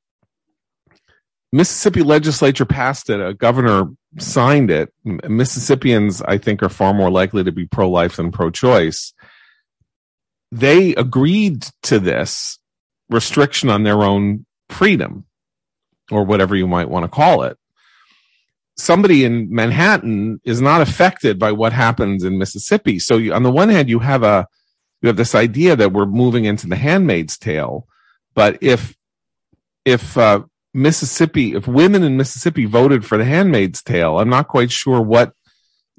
Mississippi 1.51 2.01
legislature 2.01 2.65
passed 2.65 3.09
it. 3.09 3.21
A 3.21 3.33
governor 3.33 3.85
signed 4.17 4.71
it. 4.71 4.93
Mississippians, 5.03 6.21
I 6.21 6.37
think, 6.37 6.61
are 6.61 6.69
far 6.69 6.93
more 6.93 7.09
likely 7.09 7.45
to 7.45 7.51
be 7.51 7.65
pro-life 7.65 8.17
than 8.17 8.31
pro-choice 8.31 9.13
they 10.51 10.95
agreed 10.95 11.65
to 11.83 11.99
this 11.99 12.59
restriction 13.09 13.69
on 13.69 13.83
their 13.83 14.03
own 14.03 14.45
freedom 14.69 15.24
or 16.11 16.23
whatever 16.23 16.55
you 16.55 16.67
might 16.67 16.89
want 16.89 17.03
to 17.03 17.09
call 17.09 17.43
it. 17.43 17.57
Somebody 18.77 19.23
in 19.23 19.53
Manhattan 19.53 20.41
is 20.43 20.61
not 20.61 20.81
affected 20.81 21.39
by 21.39 21.51
what 21.51 21.73
happens 21.73 22.23
in 22.23 22.37
Mississippi. 22.37 22.99
So 22.99 23.17
you, 23.17 23.33
on 23.33 23.43
the 23.43 23.51
one 23.51 23.69
hand, 23.69 23.89
you 23.89 23.99
have 23.99 24.23
a, 24.23 24.47
you 25.01 25.07
have 25.07 25.17
this 25.17 25.35
idea 25.35 25.75
that 25.75 25.93
we're 25.93 26.05
moving 26.05 26.45
into 26.45 26.67
the 26.67 26.75
handmaid's 26.75 27.37
tale. 27.37 27.87
But 28.33 28.57
if, 28.61 28.95
if, 29.85 30.17
uh, 30.17 30.43
Mississippi, 30.73 31.55
if 31.55 31.69
women 31.69 32.03
in 32.03 32.17
Mississippi 32.17 32.65
voted 32.65 33.05
for 33.05 33.17
the 33.17 33.23
handmaid's 33.23 33.81
tale, 33.81 34.19
I'm 34.19 34.27
not 34.27 34.49
quite 34.49 34.71
sure 34.71 34.99
what 34.99 35.31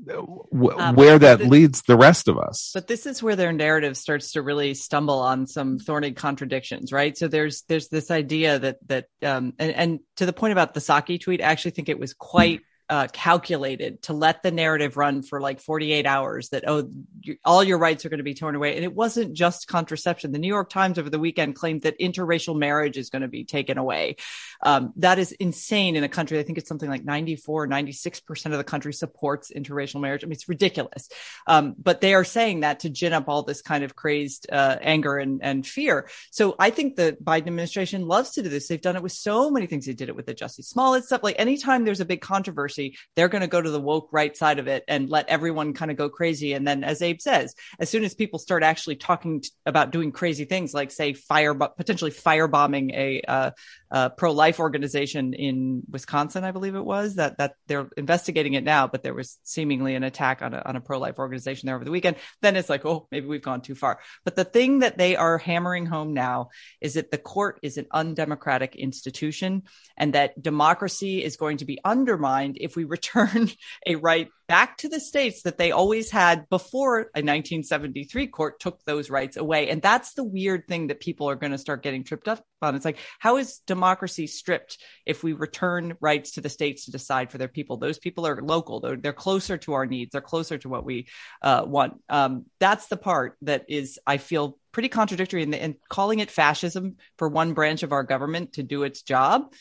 w- 0.06 0.78
um, 0.78 0.94
where 0.94 1.18
that 1.18 1.38
the, 1.40 1.48
leads 1.48 1.82
the 1.82 1.96
rest 1.96 2.28
of 2.28 2.38
us. 2.38 2.70
But 2.74 2.86
this 2.86 3.06
is 3.06 3.22
where 3.22 3.36
their 3.36 3.52
narrative 3.52 3.96
starts 3.96 4.32
to 4.32 4.42
really 4.42 4.74
stumble 4.74 5.18
on 5.18 5.46
some 5.46 5.78
thorny 5.78 6.12
contradictions, 6.12 6.92
right? 6.92 7.16
So 7.16 7.28
there's 7.28 7.62
there's 7.68 7.88
this 7.88 8.10
idea 8.10 8.58
that 8.58 8.76
that 8.86 9.06
um, 9.22 9.54
and, 9.58 9.72
and 9.72 10.00
to 10.16 10.26
the 10.26 10.32
point 10.32 10.52
about 10.52 10.74
the 10.74 10.80
Psaki 10.80 11.20
tweet, 11.20 11.40
I 11.40 11.44
actually 11.44 11.72
think 11.72 11.88
it 11.88 11.98
was 11.98 12.14
quite 12.14 12.60
uh, 12.88 13.08
calculated 13.12 14.00
to 14.02 14.12
let 14.12 14.42
the 14.42 14.52
narrative 14.52 14.96
run 14.96 15.22
for 15.22 15.40
like 15.40 15.60
48 15.60 16.06
hours 16.06 16.50
that 16.50 16.64
oh 16.68 16.88
you, 17.20 17.36
all 17.44 17.64
your 17.64 17.78
rights 17.78 18.04
are 18.04 18.08
going 18.08 18.18
to 18.18 18.24
be 18.24 18.34
torn 18.34 18.54
away. 18.54 18.76
And 18.76 18.84
it 18.84 18.94
wasn't 18.94 19.32
just 19.32 19.66
contraception. 19.66 20.30
The 20.30 20.38
new 20.38 20.48
york 20.48 20.70
times 20.70 20.98
over 20.98 21.10
the 21.10 21.18
weekend 21.18 21.56
claimed 21.56 21.82
that 21.82 21.98
interracial 21.98 22.56
marriage 22.56 22.96
is 22.96 23.10
going 23.10 23.22
to 23.22 23.28
be 23.28 23.44
taken 23.44 23.76
away. 23.76 24.16
Um, 24.62 24.92
that 24.96 25.18
is 25.18 25.32
insane 25.32 25.96
in 25.96 26.04
a 26.04 26.08
country 26.08 26.38
i 26.38 26.42
think 26.42 26.58
it's 26.58 26.68
something 26.68 26.88
like 26.88 27.04
94 27.04 27.66
96% 27.66 28.46
of 28.46 28.52
the 28.52 28.64
country 28.64 28.92
supports 28.92 29.50
interracial 29.50 30.00
marriage. 30.00 30.22
I 30.22 30.26
mean 30.26 30.32
it's 30.32 30.48
ridiculous. 30.48 31.08
Um, 31.46 31.74
but 31.82 32.00
they 32.00 32.14
are 32.14 32.24
saying 32.24 32.60
that 32.60 32.80
to 32.80 32.90
gin 32.90 33.12
up 33.12 33.28
all 33.28 33.42
this 33.42 33.62
kind 33.62 33.82
of 33.82 33.96
crazed 33.96 34.46
uh, 34.50 34.76
anger 34.80 35.16
and, 35.18 35.42
and 35.42 35.66
fear. 35.66 36.08
So 36.30 36.54
i 36.60 36.70
think 36.70 36.94
the 36.94 37.16
biden 37.22 37.48
administration 37.48 38.06
loves 38.06 38.30
to 38.32 38.42
do 38.42 38.48
this. 38.48 38.68
They've 38.68 38.80
done 38.80 38.94
it 38.94 39.02
with 39.02 39.12
so 39.12 39.50
many 39.50 39.66
things. 39.66 39.86
They 39.86 39.92
did 39.92 40.08
it 40.08 40.14
with 40.14 40.26
the 40.26 40.34
Jussie 40.34 40.64
Smollett 40.64 41.04
stuff. 41.04 41.24
Like 41.24 41.36
anytime 41.40 41.84
there's 41.84 42.00
a 42.00 42.04
big 42.04 42.20
controversy 42.20 42.75
controversy, 42.76 42.98
they're 43.14 43.28
going 43.28 43.42
to 43.42 43.48
go 43.48 43.60
to 43.60 43.70
the 43.70 43.80
woke 43.80 44.08
right 44.12 44.36
side 44.36 44.58
of 44.58 44.68
it 44.68 44.84
and 44.88 45.08
let 45.08 45.28
everyone 45.28 45.72
kind 45.72 45.90
of 45.90 45.96
go 45.96 46.08
crazy. 46.08 46.52
And 46.52 46.66
then, 46.66 46.84
as 46.84 47.02
Abe 47.02 47.20
says, 47.20 47.54
as 47.78 47.90
soon 47.90 48.04
as 48.04 48.14
people 48.14 48.38
start 48.38 48.62
actually 48.62 48.96
talking 48.96 49.40
t- 49.40 49.50
about 49.64 49.90
doing 49.90 50.12
crazy 50.12 50.44
things, 50.44 50.74
like 50.74 50.90
say 50.90 51.12
fire, 51.12 51.54
potentially 51.54 52.10
firebombing 52.10 52.92
a, 52.94 53.22
uh, 53.22 53.50
uh, 53.90 54.08
pro-life 54.10 54.58
organization 54.60 55.34
in 55.34 55.82
Wisconsin, 55.90 56.44
I 56.44 56.50
believe 56.50 56.74
it 56.74 56.84
was 56.84 57.16
that 57.16 57.38
that 57.38 57.54
they're 57.66 57.88
investigating 57.96 58.54
it 58.54 58.64
now, 58.64 58.86
but 58.86 59.02
there 59.02 59.14
was 59.14 59.38
seemingly 59.44 59.94
an 59.94 60.02
attack 60.02 60.42
on 60.42 60.54
a 60.54 60.62
on 60.64 60.76
a 60.76 60.80
pro-life 60.80 61.18
organization 61.18 61.66
there 61.66 61.76
over 61.76 61.84
the 61.84 61.90
weekend. 61.90 62.16
Then 62.42 62.56
it's 62.56 62.68
like, 62.68 62.84
oh, 62.84 63.06
maybe 63.10 63.26
we've 63.26 63.42
gone 63.42 63.60
too 63.60 63.74
far. 63.74 64.00
But 64.24 64.36
the 64.36 64.44
thing 64.44 64.80
that 64.80 64.98
they 64.98 65.16
are 65.16 65.38
hammering 65.38 65.86
home 65.86 66.14
now 66.14 66.48
is 66.80 66.94
that 66.94 67.10
the 67.10 67.18
court 67.18 67.60
is 67.62 67.78
an 67.78 67.86
undemocratic 67.92 68.76
institution, 68.76 69.62
and 69.96 70.14
that 70.14 70.40
democracy 70.40 71.22
is 71.22 71.36
going 71.36 71.58
to 71.58 71.64
be 71.64 71.78
undermined 71.84 72.56
if 72.60 72.76
we 72.76 72.84
return 72.84 73.50
a 73.86 73.96
right 73.96 74.28
back 74.48 74.76
to 74.78 74.88
the 74.88 75.00
states 75.00 75.42
that 75.42 75.58
they 75.58 75.72
always 75.72 76.10
had 76.10 76.48
before 76.48 76.98
a 76.98 77.22
1973 77.22 78.26
court 78.28 78.60
took 78.60 78.82
those 78.84 79.10
rights 79.10 79.36
away. 79.36 79.68
And 79.68 79.82
that's 79.82 80.14
the 80.14 80.24
weird 80.24 80.68
thing 80.68 80.86
that 80.86 81.00
people 81.00 81.28
are 81.28 81.34
going 81.34 81.52
to 81.52 81.58
start 81.58 81.82
getting 81.82 82.04
tripped 82.04 82.28
up 82.28 82.44
on. 82.62 82.74
It's 82.74 82.84
like, 82.84 82.98
how 83.18 83.36
is 83.36 83.60
democracy 83.66 84.26
stripped 84.26 84.78
if 85.04 85.24
we 85.24 85.32
return 85.32 85.96
rights 86.00 86.32
to 86.32 86.40
the 86.40 86.48
states 86.48 86.84
to 86.84 86.92
decide 86.92 87.30
for 87.30 87.38
their 87.38 87.48
people? 87.48 87.76
Those 87.76 87.98
people 87.98 88.26
are 88.26 88.40
local. 88.40 88.80
They're, 88.80 88.96
they're 88.96 89.12
closer 89.12 89.56
to 89.58 89.72
our 89.74 89.86
needs. 89.86 90.12
They're 90.12 90.20
closer 90.20 90.58
to 90.58 90.68
what 90.68 90.84
we 90.84 91.08
uh, 91.42 91.64
want. 91.66 92.00
Um, 92.08 92.46
that's 92.60 92.86
the 92.86 92.96
part 92.96 93.36
that 93.42 93.64
is, 93.68 93.98
I 94.06 94.18
feel 94.18 94.58
pretty 94.72 94.88
contradictory 94.88 95.42
and, 95.42 95.54
and 95.54 95.74
calling 95.88 96.20
it 96.20 96.30
fascism 96.30 96.96
for 97.18 97.28
one 97.28 97.54
branch 97.54 97.82
of 97.82 97.92
our 97.92 98.04
government 98.04 98.54
to 98.54 98.62
do 98.62 98.84
its 98.84 99.02
job. 99.02 99.52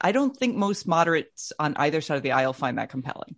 I 0.00 0.12
don't 0.12 0.36
think 0.36 0.56
most 0.56 0.86
moderates 0.86 1.52
on 1.58 1.76
either 1.76 2.00
side 2.00 2.16
of 2.16 2.22
the 2.22 2.32
aisle 2.32 2.52
find 2.52 2.78
that 2.78 2.90
compelling. 2.90 3.36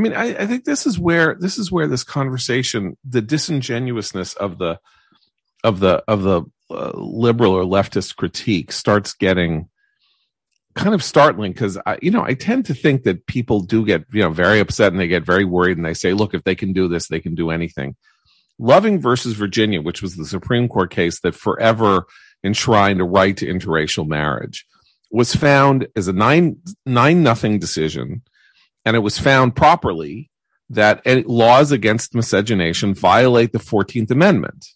I 0.00 0.02
mean, 0.02 0.14
I, 0.14 0.28
I, 0.28 0.46
think 0.46 0.64
this 0.64 0.86
is 0.86 0.98
where 0.98 1.36
this 1.38 1.58
is 1.58 1.70
where 1.70 1.86
this 1.86 2.04
conversation, 2.04 2.96
the 3.04 3.20
disingenuousness 3.20 4.32
of 4.32 4.56
the 4.56 4.78
of 5.62 5.78
the 5.78 6.02
of 6.08 6.22
the 6.22 6.44
uh, 6.70 6.92
liberal 6.94 7.52
or 7.52 7.64
leftist 7.64 8.16
critique 8.16 8.72
starts 8.72 9.12
getting 9.12 9.68
kind 10.74 10.94
of 10.94 11.04
startling 11.04 11.52
because 11.52 11.76
I, 11.84 11.98
you 12.00 12.10
know, 12.10 12.22
I 12.22 12.32
tend 12.32 12.64
to 12.66 12.74
think 12.74 13.02
that 13.02 13.26
people 13.26 13.60
do 13.60 13.84
get 13.84 14.06
you 14.10 14.22
know 14.22 14.30
very 14.30 14.58
upset 14.58 14.90
and 14.90 14.98
they 14.98 15.06
get 15.06 15.26
very 15.26 15.44
worried 15.44 15.76
and 15.76 15.84
they 15.84 15.92
say, 15.92 16.14
look, 16.14 16.32
if 16.32 16.44
they 16.44 16.54
can 16.54 16.72
do 16.72 16.88
this, 16.88 17.08
they 17.08 17.20
can 17.20 17.34
do 17.34 17.50
anything. 17.50 17.94
Loving 18.58 19.02
versus 19.02 19.34
Virginia, 19.34 19.82
which 19.82 20.00
was 20.00 20.16
the 20.16 20.24
Supreme 20.24 20.66
Court 20.66 20.90
case 20.90 21.20
that 21.20 21.34
forever 21.34 22.06
enshrined 22.42 23.02
a 23.02 23.04
right 23.04 23.36
to 23.36 23.46
interracial 23.46 24.08
marriage, 24.08 24.64
was 25.10 25.36
found 25.36 25.88
as 25.94 26.08
a 26.08 26.14
nine 26.14 26.56
nine 26.86 27.22
nothing 27.22 27.58
decision 27.58 28.22
and 28.84 28.96
it 28.96 29.00
was 29.00 29.18
found 29.18 29.56
properly 29.56 30.30
that 30.70 31.04
laws 31.28 31.72
against 31.72 32.14
miscegenation 32.14 32.94
violate 32.94 33.52
the 33.52 33.58
14th 33.58 34.10
Amendment. 34.10 34.66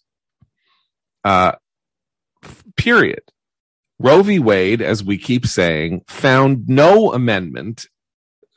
Uh, 1.23 1.53
period. 2.75 3.21
Roe 3.97 4.21
v. 4.21 4.39
Wade, 4.39 4.81
as 4.81 5.03
we 5.03 5.17
keep 5.17 5.47
saying, 5.47 6.01
found 6.07 6.67
no 6.67 7.13
amendment 7.13 7.87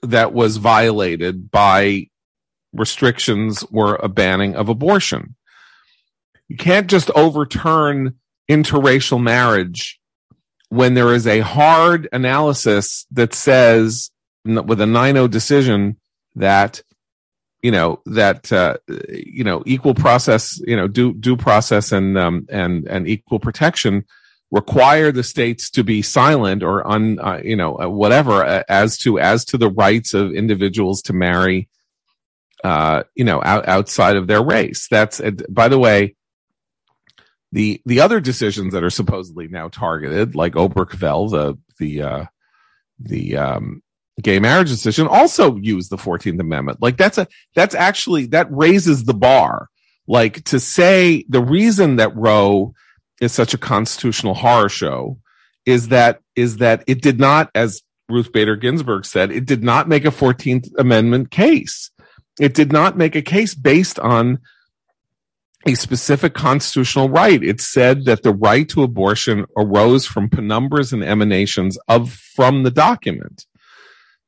that 0.03 0.33
was 0.33 0.57
violated 0.57 1.51
by 1.51 2.09
restrictions 2.73 3.65
or 3.73 3.95
a 3.97 4.09
banning 4.09 4.57
of 4.57 4.69
abortion. 4.69 5.37
You 6.49 6.57
can't 6.57 6.89
just 6.89 7.11
overturn 7.11 8.17
interracial 8.51 9.23
marriage 9.23 10.01
when 10.71 10.95
there 10.95 11.15
is 11.15 11.27
a 11.27 11.41
hard 11.41 12.09
analysis 12.13 13.07
that 13.13 13.35
says 13.35 14.11
with 14.45 14.81
a 14.81 14.85
9-0 14.85 15.31
decision 15.31 15.97
that 16.37 16.83
you 17.63 17.73
know 17.73 18.01
that 18.07 18.53
uh, 18.53 18.77
you 19.09 19.45
know 19.45 19.63
equal 19.67 19.95
process 19.95 20.61
you 20.67 20.77
know 20.77 20.87
due 20.87 21.13
due 21.15 21.37
process 21.37 21.93
and 21.93 22.17
um, 22.17 22.47
and 22.51 22.87
and 22.87 23.09
equal 23.09 23.41
protection 23.41 24.05
require 24.51 25.13
the 25.13 25.23
states 25.23 25.69
to 25.71 25.85
be 25.85 26.01
silent 26.01 26.63
or 26.63 26.87
un 26.87 27.19
uh, 27.21 27.41
you 27.43 27.57
know 27.57 27.79
uh, 27.81 27.89
whatever 27.89 28.45
uh, 28.45 28.63
as 28.69 28.97
to 28.97 29.19
as 29.19 29.45
to 29.45 29.59
the 29.59 29.69
rights 29.71 30.15
of 30.15 30.33
individuals 30.33 31.03
to 31.03 31.13
marry 31.13 31.69
uh 32.65 33.03
you 33.15 33.25
know 33.25 33.41
out, 33.45 33.69
outside 33.69 34.17
of 34.17 34.27
their 34.27 34.43
race. 34.43 34.89
That's 34.89 35.21
by 35.49 35.69
the 35.69 35.79
way 35.79 36.17
the 37.53 37.81
the 37.87 38.01
other 38.01 38.21
decisions 38.21 38.73
that 38.73 38.85
are 38.85 38.91
supposedly 38.91 39.49
now 39.49 39.69
targeted 39.69 40.35
like 40.35 40.55
Obergefell 40.55 41.31
the 41.31 41.59
the 41.79 42.03
uh 42.03 42.25
the 43.01 43.37
um 43.37 43.83
gay 44.23 44.39
marriage 44.39 44.69
decision 44.69 45.07
also 45.07 45.57
use 45.57 45.89
the 45.89 45.97
14th 45.97 46.41
amendment 46.41 46.81
like 46.83 46.97
that's 46.97 47.19
a 47.19 47.27
that's 47.55 47.75
actually 47.75 48.27
that 48.27 48.51
raises 48.51 49.05
the 49.05 49.15
bar 49.15 49.69
like 50.07 50.43
to 50.45 50.59
say 50.59 51.25
the 51.29 51.43
reason 51.43 51.97
that 51.97 52.15
roe 52.17 52.75
is 53.21 53.33
such 53.33 53.55
a 53.55 53.59
constitutional 53.59 54.35
horror 54.35 54.69
show 54.69 55.19
is 55.67 55.89
that 55.89 56.21
is 56.35 56.57
that 56.59 56.83
it 56.87 57.03
did 57.03 57.21
not 57.21 57.51
as 57.55 57.83
ruth 58.09 58.33
bader 58.33 58.57
ginsburg 58.57 59.05
said 59.05 59.31
it 59.31 59.47
did 59.47 59.63
not 59.63 59.89
make 59.89 60.05
a 60.05 60.11
14th 60.11 60.69
amendment 60.79 61.31
case 61.31 61.91
it 62.41 62.55
did 62.55 62.73
not 62.73 62.97
make 62.97 63.15
a 63.15 63.23
case 63.23 63.55
based 63.55 63.99
on 63.99 64.39
a 65.67 65.75
specific 65.75 66.35
constitutional 66.35 67.09
right. 67.09 67.43
It 67.43 67.61
said 67.61 68.05
that 68.05 68.23
the 68.23 68.33
right 68.33 68.69
to 68.71 68.83
abortion 68.83 69.45
arose 69.57 70.07
from 70.07 70.29
penumbras 70.29 70.93
and 70.93 71.03
emanations 71.03 71.79
of 71.89 72.13
from 72.13 72.63
the 72.63 72.71
document. 72.71 73.45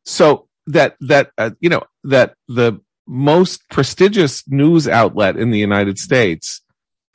So 0.04 0.48
that 0.66 0.96
that 1.00 1.32
uh, 1.38 1.50
you 1.60 1.68
know 1.68 1.82
that 2.04 2.34
the 2.48 2.80
most 3.06 3.68
prestigious 3.70 4.44
news 4.48 4.86
outlet 4.86 5.36
in 5.36 5.50
the 5.50 5.58
United 5.58 5.98
States 5.98 6.62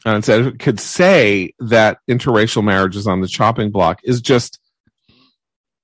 uh, 0.05 0.21
could 0.59 0.79
say 0.79 1.53
that 1.59 1.99
interracial 2.09 2.63
marriage 2.63 2.95
is 2.95 3.07
on 3.07 3.21
the 3.21 3.27
chopping 3.27 3.71
block 3.71 3.99
is 4.03 4.21
just 4.21 4.59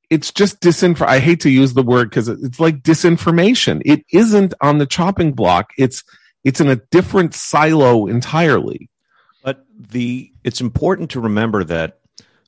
it's 0.09 0.31
just 0.31 0.59
disinfo. 0.59 1.07
I 1.07 1.19
hate 1.19 1.39
to 1.41 1.49
use 1.49 1.73
the 1.73 1.81
word 1.81 2.09
because 2.09 2.27
it's 2.27 2.59
like 2.59 2.83
disinformation. 2.83 3.81
It 3.85 4.05
isn't 4.11 4.53
on 4.59 4.77
the 4.77 4.85
chopping 4.85 5.31
block. 5.31 5.71
It's 5.77 6.03
it's 6.43 6.59
in 6.59 6.67
a 6.67 6.75
different 6.75 7.33
silo 7.33 8.07
entirely. 8.07 8.89
But 9.43 9.65
the 9.75 10.31
it's 10.43 10.61
important 10.61 11.11
to 11.11 11.21
remember 11.21 11.63
that 11.63 11.99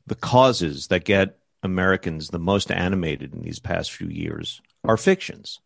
the 0.05 0.15
causes 0.15 0.87
that 0.87 1.05
get 1.05 1.37
Americans 1.63 2.27
the 2.27 2.39
most 2.39 2.71
animated 2.71 3.33
in 3.33 3.41
these 3.41 3.59
past 3.59 3.91
few 3.91 4.07
years 4.07 4.61
are 4.83 4.97
fictions, 4.97 5.59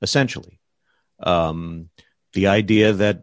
essentially. 0.00 0.60
Um, 1.20 1.90
the 2.32 2.48
idea 2.48 2.92
that 2.92 3.22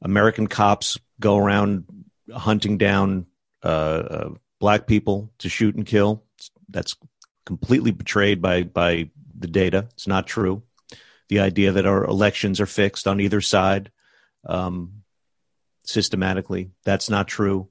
American 0.00 0.46
cops 0.46 0.98
go 1.20 1.36
around 1.36 1.84
hunting 2.32 2.78
down 2.78 3.26
uh, 3.62 3.66
uh, 3.66 4.30
black 4.58 4.86
people 4.86 5.32
to 5.38 5.48
shoot 5.48 5.74
and 5.74 5.86
kill. 5.86 6.24
That's 6.68 6.96
completely 7.44 7.90
betrayed 7.90 8.40
by 8.40 8.62
by 8.62 9.10
the 9.38 9.46
data. 9.46 9.88
It's 9.92 10.06
not 10.06 10.26
true. 10.26 10.62
The 11.28 11.40
idea 11.40 11.72
that 11.72 11.86
our 11.86 12.04
elections 12.04 12.60
are 12.60 12.66
fixed 12.66 13.06
on 13.06 13.20
either 13.20 13.40
side 13.40 13.90
um, 14.46 15.02
systematically. 15.84 16.70
That's 16.84 17.08
not 17.08 17.28
true. 17.28 17.68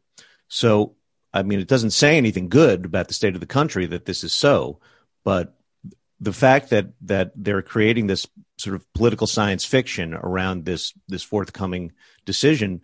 So, 0.47 0.95
I 1.33 1.43
mean, 1.43 1.59
it 1.59 1.67
doesn't 1.67 1.91
say 1.91 2.17
anything 2.17 2.49
good 2.49 2.85
about 2.85 3.07
the 3.07 3.13
state 3.13 3.35
of 3.35 3.39
the 3.39 3.47
country 3.47 3.85
that 3.87 4.05
this 4.05 4.23
is 4.23 4.33
so, 4.33 4.79
but 5.23 5.55
the 6.19 6.33
fact 6.33 6.69
that 6.69 6.87
that 7.01 7.31
they're 7.35 7.61
creating 7.61 8.07
this 8.07 8.27
sort 8.57 8.75
of 8.75 8.93
political 8.93 9.27
science 9.27 9.65
fiction 9.65 10.13
around 10.13 10.65
this 10.65 10.93
this 11.07 11.23
forthcoming 11.23 11.91
decision 12.25 12.81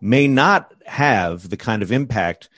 may 0.00 0.28
not 0.28 0.72
have 0.86 1.48
the 1.48 1.56
kind 1.56 1.82
of 1.82 1.90
impact 1.90 2.48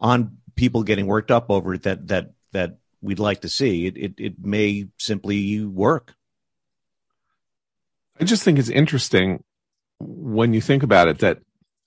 on 0.00 0.36
people 0.54 0.82
getting 0.82 1.06
worked 1.06 1.30
up 1.30 1.50
over 1.50 1.74
it 1.74 1.84
that 1.84 2.08
that 2.08 2.32
that 2.52 2.76
we'd 3.00 3.18
like 3.18 3.40
to 3.40 3.48
see. 3.48 3.86
It 3.86 3.96
it, 3.96 4.14
it 4.18 4.34
may 4.38 4.88
simply 4.98 5.64
work. 5.64 6.14
I 8.20 8.24
just 8.24 8.42
think 8.42 8.58
it's 8.58 8.68
interesting 8.68 9.42
when 9.98 10.52
you 10.52 10.60
think 10.60 10.82
about 10.82 11.08
it 11.08 11.20
that 11.20 11.38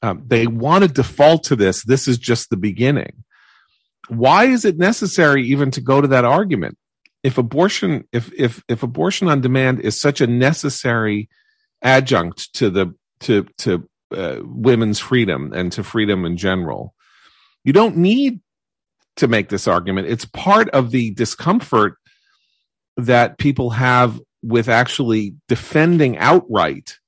um, 0.05 0.21
they 0.27 0.45
want 0.45 0.83
to 0.83 0.87
default 0.87 1.45
to 1.45 1.55
this. 1.55 1.83
This 1.83 2.07
is 2.07 2.19
just 2.19 2.49
the 2.49 2.57
beginning. 2.57 3.23
Why 4.07 4.45
is 4.45 4.63
it 4.63 4.77
necessary 4.77 5.47
even 5.47 5.71
to 5.71 5.81
go 5.81 5.99
to 5.99 6.07
that 6.09 6.25
argument? 6.25 6.77
If 7.23 7.39
abortion, 7.39 8.07
if 8.11 8.31
if 8.37 8.63
if 8.67 8.83
abortion 8.83 9.27
on 9.29 9.41
demand 9.41 9.79
is 9.79 9.99
such 9.99 10.21
a 10.21 10.27
necessary 10.27 11.27
adjunct 11.81 12.53
to 12.55 12.69
the 12.69 12.93
to 13.21 13.47
to 13.57 13.89
uh, 14.15 14.41
women's 14.43 14.99
freedom 14.99 15.51
and 15.53 15.71
to 15.71 15.83
freedom 15.83 16.23
in 16.23 16.37
general, 16.37 16.93
you 17.63 17.73
don't 17.73 17.97
need 17.97 18.41
to 19.15 19.27
make 19.27 19.49
this 19.49 19.67
argument. 19.67 20.07
It's 20.07 20.25
part 20.25 20.69
of 20.69 20.91
the 20.91 21.11
discomfort 21.11 21.95
that 22.95 23.39
people 23.39 23.71
have 23.71 24.21
with 24.43 24.69
actually 24.69 25.33
defending 25.47 26.15
outright 26.19 26.99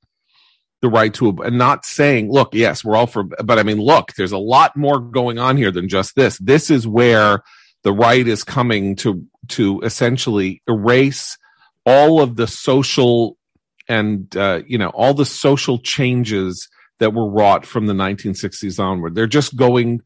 the 0.82 0.90
right 0.90 1.14
to 1.16 1.30
and 1.44 1.58
not 1.58 1.86
saying, 1.86 2.32
look, 2.32 2.54
yes, 2.54 2.84
we're 2.84 2.96
all 2.96 3.08
for, 3.08 3.24
but 3.24 3.58
I 3.58 3.64
mean, 3.64 3.80
look, 3.80 4.14
there's 4.14 4.32
a 4.32 4.38
lot 4.38 4.76
more 4.78 5.00
going 5.00 5.40
on 5.40 5.58
here 5.58 5.72
than 5.72 5.90
just 5.90 6.16
this. 6.16 6.38
This 6.38 6.70
is 6.70 6.88
where 6.88 7.42
the 7.84 7.94
right 7.94 8.28
is 8.28 8.44
coming 8.44 8.96
to, 8.98 9.26
to 9.50 9.82
essentially 9.82 10.62
erase 10.68 11.38
all 11.86 12.22
of 12.22 12.36
the 12.36 12.48
social 12.48 13.38
and, 13.88 14.36
uh, 14.36 14.62
you 14.68 14.78
know, 14.78 14.90
all 14.90 15.14
the 15.14 15.26
social 15.26 15.80
changes 15.80 16.68
that 17.00 17.14
were 17.14 17.30
wrought 17.30 17.66
from 17.66 17.86
the 17.86 17.94
1960s 17.94 18.84
onward. 18.84 19.16
They're 19.16 19.28
just 19.28 19.56
going 19.56 20.02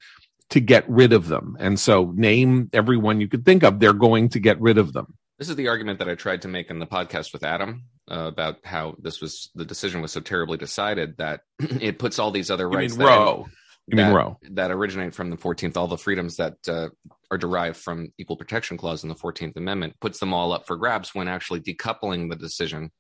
to 0.50 0.60
get 0.60 0.88
rid 0.90 1.14
of 1.14 1.28
them. 1.28 1.58
And 1.60 1.80
so 1.80 2.14
name 2.16 2.70
everyone 2.74 3.22
you 3.22 3.28
could 3.28 3.46
think 3.46 3.64
of, 3.64 3.80
they're 3.80 3.94
going 3.94 4.30
to 4.30 4.40
get 4.40 4.60
rid 4.62 4.78
of 4.78 4.94
them. 4.94 5.16
This 5.40 5.50
is 5.50 5.56
the 5.56 5.70
argument 5.70 6.00
that 6.00 6.10
I 6.10 6.16
tried 6.16 6.44
to 6.44 6.48
make 6.48 6.70
in 6.70 6.80
the 6.80 6.86
podcast 6.86 7.34
with 7.34 7.44
Adam 7.44 7.86
uh, 8.12 8.28
about 8.28 8.58
how 8.64 8.96
this 9.00 9.22
was 9.22 9.50
the 9.56 9.66
decision 9.66 10.02
was 10.02 10.12
so 10.12 10.20
terribly 10.20 10.58
decided 10.58 11.18
that 11.18 11.42
it 11.60 11.98
puts 11.98 12.20
all 12.20 12.32
these 12.32 12.52
other 12.52 12.70
You 12.70 12.78
rights 12.78 12.98
mean 12.98 13.08
Roe? 13.08 13.48
You 13.88 13.96
that, 13.96 14.06
mean 14.08 14.14
Roe? 14.16 14.38
that 14.52 14.72
originate 14.72 15.16
from 15.16 15.30
the 15.30 15.38
14th, 15.38 15.78
all 15.78 15.88
the 15.88 15.98
freedoms 15.98 16.38
that 16.38 16.56
uh, 16.68 16.90
are 17.32 17.38
derived 17.38 17.78
from 17.78 18.10
equal 18.18 18.38
protection 18.38 18.78
clause 18.78 19.04
in 19.04 19.10
the 19.10 19.16
14th 19.16 19.56
Amendment, 19.56 19.96
puts 20.02 20.20
them 20.20 20.34
all 20.34 20.52
up 20.52 20.68
for 20.68 20.76
grabs 20.76 21.16
when 21.16 21.28
actually 21.28 21.62
decoupling 21.62 22.30
the 22.30 22.36
decision 22.36 22.92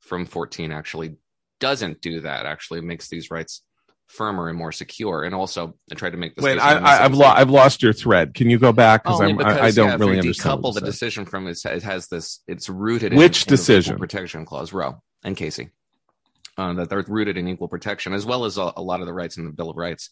from 0.00 0.26
14 0.26 0.72
actually 0.72 1.16
doesn't 1.60 2.00
do 2.00 2.20
that. 2.20 2.44
Actually 2.46 2.80
makes 2.80 3.08
these 3.08 3.30
rights 3.30 3.62
firmer 4.06 4.48
and 4.48 4.58
more 4.58 4.72
secure. 4.72 5.24
And 5.24 5.34
also, 5.34 5.76
I 5.90 5.94
tried 5.94 6.10
to 6.10 6.16
make 6.16 6.34
this. 6.34 6.44
Wait, 6.44 6.58
I, 6.58 6.78
I, 6.78 7.04
I've, 7.04 7.14
lo- 7.14 7.26
I've 7.26 7.50
lost 7.50 7.82
your 7.82 7.92
thread. 7.92 8.34
Can 8.34 8.50
you 8.50 8.58
go 8.58 8.72
back? 8.72 9.04
Because 9.04 9.20
I, 9.20 9.26
I 9.26 9.70
don't 9.70 9.88
yeah, 9.88 9.96
really 9.96 10.18
understand. 10.18 10.60
decouple 10.60 10.74
the 10.74 10.80
said. 10.80 10.84
decision 10.84 11.24
from 11.24 11.46
it, 11.46 11.58
it 11.64 11.82
has 11.82 12.08
this. 12.08 12.40
It's 12.46 12.68
rooted 12.68 13.14
Which 13.14 13.42
in, 13.42 13.48
in 13.48 13.56
decision? 13.56 13.98
Protection 13.98 14.44
clause, 14.44 14.72
Roe 14.72 15.02
and 15.24 15.36
Casey, 15.36 15.70
uh, 16.56 16.72
that 16.74 16.88
they're 16.88 17.04
rooted 17.06 17.36
in 17.36 17.48
equal 17.48 17.68
protection 17.68 18.12
as 18.12 18.24
well 18.24 18.44
as 18.44 18.58
a, 18.58 18.72
a 18.76 18.82
lot 18.82 19.00
of 19.00 19.06
the 19.06 19.14
rights 19.14 19.36
in 19.36 19.44
the 19.44 19.52
Bill 19.52 19.70
of 19.70 19.76
Rights. 19.76 20.10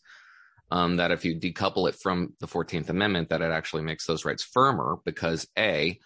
Um, 0.71 0.97
that 0.97 1.11
if 1.11 1.25
you 1.25 1.39
decouple 1.39 1.89
it 1.89 1.95
from 1.95 2.35
the 2.41 2.47
Fourteenth 2.47 2.89
Amendment, 2.89 3.29
that 3.29 3.43
it 3.43 3.51
actually 3.51 3.83
makes 3.83 4.07
those 4.07 4.25
rights 4.25 4.43
firmer 4.43 4.97
because 5.05 5.47
a 5.59 5.99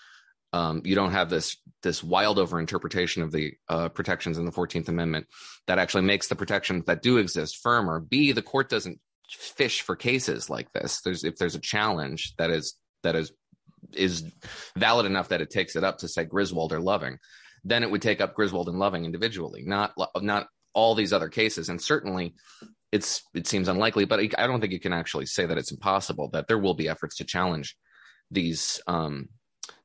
um, 0.52 0.82
you 0.84 0.94
don't 0.94 1.12
have 1.12 1.30
this 1.30 1.56
this 1.82 2.02
wild 2.02 2.38
over 2.38 2.58
interpretation 2.58 3.22
of 3.22 3.30
the 3.32 3.52
uh, 3.68 3.88
protections 3.88 4.38
in 4.38 4.46
the 4.46 4.52
Fourteenth 4.52 4.88
Amendment 4.88 5.26
that 5.66 5.78
actually 5.78 6.04
makes 6.04 6.28
the 6.28 6.36
protections 6.36 6.84
that 6.86 7.02
do 7.02 7.18
exist 7.18 7.58
firmer. 7.62 8.00
B, 8.00 8.32
the 8.32 8.42
court 8.42 8.68
doesn't 8.68 8.98
fish 9.30 9.82
for 9.82 9.94
cases 9.94 10.48
like 10.48 10.72
this. 10.72 11.00
There's 11.02 11.24
if 11.24 11.36
there's 11.36 11.54
a 11.54 11.60
challenge 11.60 12.34
that 12.38 12.50
is 12.50 12.74
that 13.02 13.14
is 13.14 13.32
is 13.92 14.24
valid 14.76 15.06
enough 15.06 15.28
that 15.28 15.40
it 15.40 15.50
takes 15.50 15.76
it 15.76 15.84
up 15.84 15.98
to 15.98 16.08
say 16.08 16.24
Griswold 16.24 16.72
or 16.72 16.80
Loving, 16.80 17.18
then 17.64 17.82
it 17.82 17.90
would 17.90 18.02
take 18.02 18.20
up 18.20 18.34
Griswold 18.34 18.68
and 18.68 18.78
Loving 18.78 19.04
individually, 19.04 19.64
not 19.66 19.92
not 20.16 20.48
all 20.72 20.94
these 20.94 21.12
other 21.12 21.28
cases. 21.28 21.68
And 21.68 21.80
certainly, 21.80 22.34
it's 22.90 23.22
it 23.34 23.46
seems 23.46 23.68
unlikely, 23.68 24.06
but 24.06 24.20
I 24.38 24.46
don't 24.46 24.60
think 24.60 24.72
you 24.72 24.80
can 24.80 24.94
actually 24.94 25.26
say 25.26 25.44
that 25.44 25.58
it's 25.58 25.72
impossible 25.72 26.30
that 26.32 26.48
there 26.48 26.58
will 26.58 26.74
be 26.74 26.88
efforts 26.88 27.16
to 27.16 27.24
challenge 27.24 27.76
these 28.30 28.80
um, 28.86 29.28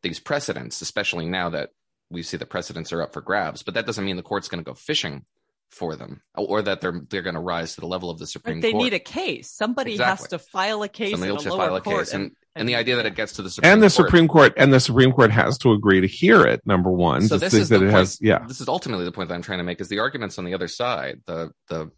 these 0.02 0.19
precedents, 0.19 0.82
especially 0.82 1.26
now 1.28 1.50
that 1.50 1.69
we 2.10 2.22
see 2.24 2.38
the 2.38 2.46
precedents 2.46 2.91
are 2.93 3.02
up 3.02 3.13
for 3.13 3.22
grabs. 3.22 3.63
But 3.63 3.74
that 3.76 3.86
doesn't 3.86 4.04
mean 4.06 4.15
the 4.17 4.22
court's 4.24 4.48
going 4.48 4.63
to 4.63 4.69
go 4.69 4.76
fishing 4.76 5.26
for 5.72 5.96
them 5.96 6.22
or 6.36 6.62
that 6.62 6.82
they're 6.82 7.02
they're 7.10 7.24
going 7.24 7.34
to 7.34 7.39
rise 7.41 7.74
to 7.74 7.82
the 7.82 7.88
level 7.88 8.12
of 8.12 8.19
the 8.19 8.28
Supreme 8.28 8.58
But 8.60 8.62
they 8.67 8.72
Court. 8.74 8.84
need 8.84 8.93
a 8.93 9.00
case. 9.00 9.50
Somebody 9.50 9.93
Exactly. 9.93 10.24
has 10.24 10.28
to 10.30 10.38
file 10.39 10.84
a 10.84 10.88
case 10.89 11.12
Somebody 11.12 11.32
in 11.32 11.36
else 11.38 11.46
a 11.46 11.50
to 11.50 11.56
lower 11.56 11.65
file 11.67 11.76
a 11.78 11.82
court. 11.82 11.98
case, 12.06 12.13
and, 12.13 12.32
and 12.56 12.69
the 12.69 12.76
idea 12.76 12.96
that 12.98 13.08
it 13.08 13.15
gets 13.15 13.34
to 13.34 13.41
the 13.41 13.50
Supreme 13.50 13.74
and 13.74 13.82
the 13.82 13.88
Court- 13.88 14.08
Supreme 14.08 14.28
Court 14.28 14.54
and 14.56 14.72
the 14.72 14.80
Supreme 14.80 15.12
Court 15.12 15.32
has 15.32 15.58
to 15.60 15.72
agree 15.72 16.00
to 16.02 16.06
hear 16.08 16.46
it. 16.46 16.62
Number 16.67 16.91
one, 16.91 17.24
So 17.28 17.38
this 17.39 17.56
is 17.56 17.69
that 17.69 17.80
the 17.80 17.86
it 17.86 17.88
point. 17.88 17.98
has, 17.98 18.19
yeah. 18.22 18.46
This 18.48 18.62
is 18.62 18.67
ultimately 18.67 19.06
the 19.06 19.12
point 19.12 19.30
that 19.30 19.36
I'm 19.36 19.41
trying 19.41 19.58
to 19.60 19.63
make: 19.63 19.82
is 19.82 19.88
the 19.89 19.98
arguments 19.98 20.38
on 20.38 20.46
the 20.46 20.54
other 20.54 20.67
side, 20.67 21.22
the 21.26 21.52
the 21.69 21.89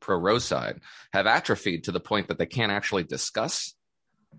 pro 0.00 0.16
Roe 0.16 0.40
side, 0.40 0.80
have 1.12 1.28
atrophied 1.28 1.84
to 1.84 1.92
the 1.92 2.00
point 2.00 2.26
that 2.28 2.38
they 2.38 2.46
can't 2.46 2.72
actually 2.72 3.04
discuss 3.04 3.74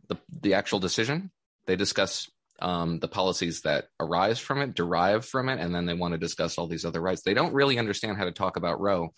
the 0.10 0.18
the 0.42 0.56
actual 0.56 0.80
decision. 0.80 1.32
They 1.66 1.78
discuss 1.78 2.30
um, 2.62 3.00
the 3.00 3.08
policies 3.08 3.62
that 3.62 3.86
arise 4.00 4.40
from 4.40 4.62
it, 4.62 4.76
derive 4.76 5.26
from 5.26 5.50
it, 5.50 5.60
and 5.60 5.74
then 5.74 5.86
they 5.86 5.94
want 5.94 6.14
to 6.14 6.18
discuss 6.18 6.58
all 6.58 6.68
these 6.68 6.86
other 6.86 7.02
rights. 7.02 7.24
They 7.24 7.34
don't 7.34 7.54
really 7.54 7.80
understand 7.80 8.18
how 8.18 8.26
to 8.26 8.32
talk 8.32 8.58
about 8.58 8.80
Roe 8.80 9.14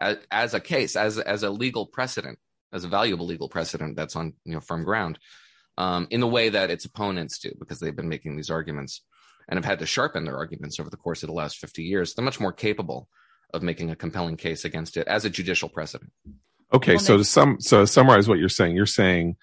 as, 0.00 0.18
as 0.30 0.54
a 0.54 0.60
case, 0.60 0.96
as 0.96 1.18
as 1.18 1.42
a 1.42 1.50
legal 1.50 1.86
precedent, 1.86 2.38
as 2.72 2.84
a 2.84 2.88
valuable 2.88 3.26
legal 3.26 3.48
precedent 3.48 3.96
that's 3.96 4.16
on 4.16 4.34
you 4.44 4.54
know 4.54 4.60
firm 4.60 4.84
ground, 4.84 5.18
um, 5.78 6.06
in 6.10 6.20
the 6.20 6.26
way 6.26 6.50
that 6.50 6.70
its 6.70 6.84
opponents 6.84 7.38
do, 7.38 7.52
because 7.58 7.80
they've 7.80 7.96
been 7.96 8.08
making 8.08 8.36
these 8.36 8.50
arguments 8.50 9.02
and 9.48 9.58
have 9.58 9.64
had 9.64 9.78
to 9.78 9.86
sharpen 9.86 10.24
their 10.24 10.36
arguments 10.36 10.80
over 10.80 10.90
the 10.90 10.96
course 10.96 11.22
of 11.22 11.28
the 11.28 11.34
last 11.34 11.58
50 11.58 11.82
years. 11.82 12.14
They're 12.14 12.24
much 12.24 12.40
more 12.40 12.52
capable 12.52 13.08
of 13.54 13.62
making 13.62 13.90
a 13.90 13.96
compelling 13.96 14.36
case 14.36 14.64
against 14.64 14.96
it 14.96 15.06
as 15.06 15.24
a 15.24 15.30
judicial 15.30 15.68
precedent. 15.68 16.10
Okay, 16.72 16.98
so 16.98 17.12
they- 17.12 17.18
to 17.18 17.24
sum, 17.24 17.60
so 17.60 17.80
to 17.80 17.86
summarize 17.86 18.28
what 18.28 18.38
you're 18.38 18.48
saying, 18.48 18.74
you're 18.74 18.86
saying 18.86 19.36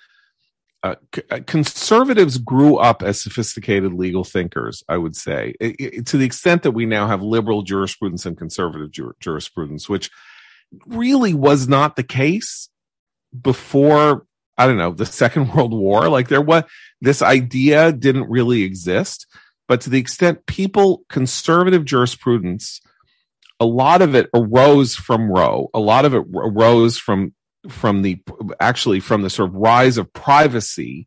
uh, 0.83 0.95
uh, 1.31 1.39
conservatives 1.47 2.37
grew 2.37 2.77
up 2.77 3.01
as 3.03 3.21
sophisticated 3.21 3.93
legal 3.93 4.23
thinkers. 4.23 4.83
I 4.89 4.97
would 4.97 5.15
say, 5.15 5.53
I- 5.61 5.75
I- 5.79 6.01
to 6.05 6.17
the 6.17 6.25
extent 6.25 6.63
that 6.63 6.71
we 6.71 6.85
now 6.85 7.07
have 7.07 7.21
liberal 7.21 7.61
jurisprudence 7.63 8.25
and 8.25 8.37
conservative 8.37 8.91
jur- 8.91 9.15
jurisprudence, 9.19 9.87
which 9.87 10.11
really 10.85 11.33
was 11.33 11.67
not 11.67 11.95
the 11.95 12.03
case 12.03 12.69
before. 13.39 14.25
I 14.57 14.67
don't 14.67 14.77
know 14.77 14.91
the 14.91 15.05
Second 15.05 15.53
World 15.55 15.73
War. 15.73 16.09
Like 16.09 16.27
there 16.27 16.41
was 16.41 16.63
this 17.01 17.21
idea 17.21 17.91
didn't 17.91 18.29
really 18.29 18.63
exist, 18.63 19.25
but 19.67 19.81
to 19.81 19.89
the 19.89 19.99
extent 19.99 20.45
people 20.45 21.03
conservative 21.09 21.85
jurisprudence 21.85 22.81
a 23.59 23.65
lot 23.65 24.01
of 24.01 24.13
it 24.15 24.29
arose 24.33 24.95
from 24.95 25.29
Roe. 25.31 25.69
A 25.73 25.79
lot 25.79 26.03
of 26.05 26.13
it 26.13 26.23
arose 26.35 26.97
from 26.97 27.33
from 27.69 28.01
the 28.01 28.19
actually 28.59 28.99
from 28.99 29.21
the 29.21 29.29
sort 29.29 29.49
of 29.49 29.55
rise 29.55 29.97
of 29.97 30.11
privacy 30.13 31.05